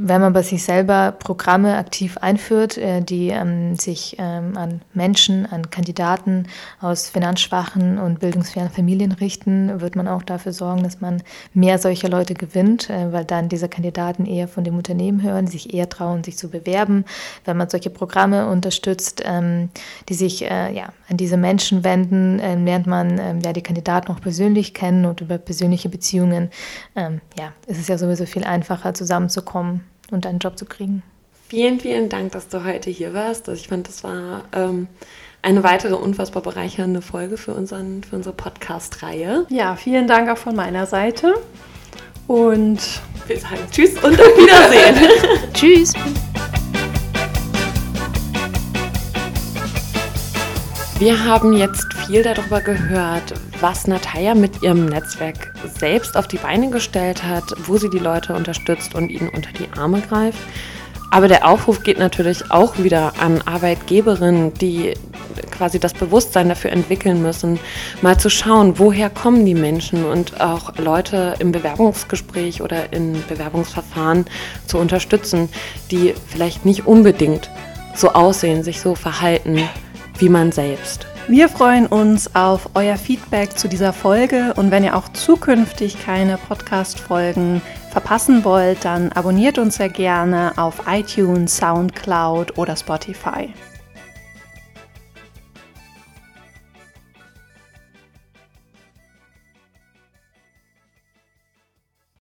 wenn 0.00 0.20
man 0.20 0.32
bei 0.32 0.42
sich 0.42 0.62
selber 0.62 1.12
Programme 1.12 1.76
aktiv 1.76 2.18
einführt, 2.18 2.78
äh, 2.78 3.00
die 3.00 3.28
ähm, 3.28 3.74
sich 3.74 4.14
ähm, 4.18 4.56
an 4.56 4.80
Menschen, 4.94 5.44
an 5.44 5.70
Kandidaten 5.70 6.46
aus 6.80 7.08
finanzschwachen 7.08 7.98
und 7.98 8.20
bildungsfernen 8.20 8.70
Familien 8.70 9.10
richten, 9.10 9.80
wird 9.80 9.96
man 9.96 10.06
auch 10.06 10.22
dafür 10.22 10.52
sorgen, 10.52 10.84
dass 10.84 11.00
man 11.00 11.22
mehr 11.52 11.78
solcher 11.78 12.08
Leute 12.08 12.34
gewinnt, 12.34 12.88
äh, 12.90 13.12
weil 13.12 13.24
dann 13.24 13.48
diese 13.48 13.68
Kandidaten 13.68 14.24
eher 14.24 14.46
von 14.46 14.62
dem 14.62 14.76
Unternehmen 14.76 15.20
hören, 15.22 15.48
sich 15.48 15.74
eher 15.74 15.88
trauen, 15.88 16.22
sich 16.22 16.38
zu 16.38 16.48
bewerben. 16.48 17.04
Wenn 17.44 17.56
man 17.56 17.68
solche 17.68 17.90
Programme 17.90 18.48
unterstützt, 18.48 19.22
ähm, 19.24 19.70
die 20.08 20.14
sich 20.14 20.48
äh, 20.48 20.72
ja, 20.72 20.92
an 21.08 21.16
diese 21.16 21.36
Menschen 21.36 21.82
wenden, 21.82 22.38
lernt 22.38 22.86
man 22.86 23.40
ja, 23.42 23.52
die 23.52 23.62
Kandidaten 23.62 24.12
auch 24.12 24.20
persönlich 24.20 24.74
kennen 24.74 25.06
und 25.06 25.22
über 25.22 25.38
persönliche 25.38 25.88
Beziehungen 25.88 26.50
ja, 26.94 27.52
ist 27.66 27.78
es 27.78 27.88
ja 27.88 27.96
sowieso 27.96 28.26
viel 28.26 28.44
einfacher 28.44 28.92
zusammenzukommen 28.92 29.87
und 30.10 30.26
einen 30.26 30.38
Job 30.38 30.58
zu 30.58 30.64
kriegen. 30.64 31.02
Vielen, 31.48 31.80
vielen 31.80 32.08
Dank, 32.08 32.32
dass 32.32 32.48
du 32.48 32.64
heute 32.64 32.90
hier 32.90 33.14
warst. 33.14 33.48
Also 33.48 33.60
ich 33.60 33.68
fand, 33.68 33.88
das 33.88 34.04
war 34.04 34.44
ähm, 34.52 34.86
eine 35.40 35.64
weitere 35.64 35.94
unfassbar 35.94 36.42
bereichernde 36.42 37.00
Folge 37.00 37.36
für, 37.36 37.54
unseren, 37.54 38.02
für 38.02 38.16
unsere 38.16 38.34
Podcast-Reihe. 38.34 39.46
Ja, 39.48 39.76
vielen 39.76 40.06
Dank 40.06 40.28
auch 40.28 40.38
von 40.38 40.54
meiner 40.54 40.86
Seite. 40.86 41.34
Und 42.26 42.80
wir 43.26 43.38
sagen 43.38 43.62
Tschüss 43.70 43.94
und 44.02 44.20
auf 44.20 44.36
Wiedersehen. 44.36 45.08
tschüss. 45.54 45.94
Wir 50.98 51.24
haben 51.24 51.52
jetzt 51.52 51.94
viel 51.94 52.24
darüber 52.24 52.60
gehört, 52.60 53.32
was 53.60 53.86
Natalia 53.86 54.34
mit 54.34 54.64
ihrem 54.64 54.86
Netzwerk 54.86 55.54
selbst 55.78 56.16
auf 56.16 56.26
die 56.26 56.38
Beine 56.38 56.70
gestellt 56.70 57.22
hat, 57.22 57.44
wo 57.68 57.76
sie 57.76 57.88
die 57.88 58.00
Leute 58.00 58.34
unterstützt 58.34 58.96
und 58.96 59.08
ihnen 59.08 59.28
unter 59.28 59.52
die 59.52 59.68
Arme 59.78 60.00
greift. 60.00 60.40
Aber 61.12 61.28
der 61.28 61.48
Aufruf 61.48 61.84
geht 61.84 62.00
natürlich 62.00 62.50
auch 62.50 62.78
wieder 62.78 63.12
an 63.20 63.42
Arbeitgeberinnen, 63.42 64.54
die 64.54 64.94
quasi 65.52 65.78
das 65.78 65.94
Bewusstsein 65.94 66.48
dafür 66.48 66.72
entwickeln 66.72 67.22
müssen, 67.22 67.60
mal 68.02 68.18
zu 68.18 68.28
schauen, 68.28 68.80
woher 68.80 69.08
kommen 69.08 69.46
die 69.46 69.54
Menschen 69.54 70.04
und 70.04 70.40
auch 70.40 70.76
Leute 70.78 71.36
im 71.38 71.52
Bewerbungsgespräch 71.52 72.60
oder 72.60 72.92
in 72.92 73.22
Bewerbungsverfahren 73.28 74.26
zu 74.66 74.78
unterstützen, 74.78 75.48
die 75.92 76.12
vielleicht 76.26 76.64
nicht 76.64 76.88
unbedingt 76.88 77.50
so 77.94 78.10
aussehen, 78.10 78.64
sich 78.64 78.80
so 78.80 78.96
verhalten 78.96 79.60
wie 80.18 80.28
man 80.28 80.52
selbst. 80.52 81.06
Wir 81.28 81.48
freuen 81.48 81.86
uns 81.86 82.34
auf 82.34 82.70
euer 82.74 82.96
Feedback 82.96 83.58
zu 83.58 83.68
dieser 83.68 83.92
Folge 83.92 84.54
und 84.56 84.70
wenn 84.70 84.82
ihr 84.82 84.96
auch 84.96 85.08
zukünftig 85.10 86.02
keine 86.02 86.38
Podcast-Folgen 86.38 87.60
verpassen 87.90 88.44
wollt, 88.44 88.84
dann 88.84 89.12
abonniert 89.12 89.58
uns 89.58 89.76
sehr 89.76 89.90
gerne 89.90 90.52
auf 90.56 90.82
iTunes, 90.88 91.56
SoundCloud 91.58 92.56
oder 92.56 92.76
Spotify. 92.76 93.52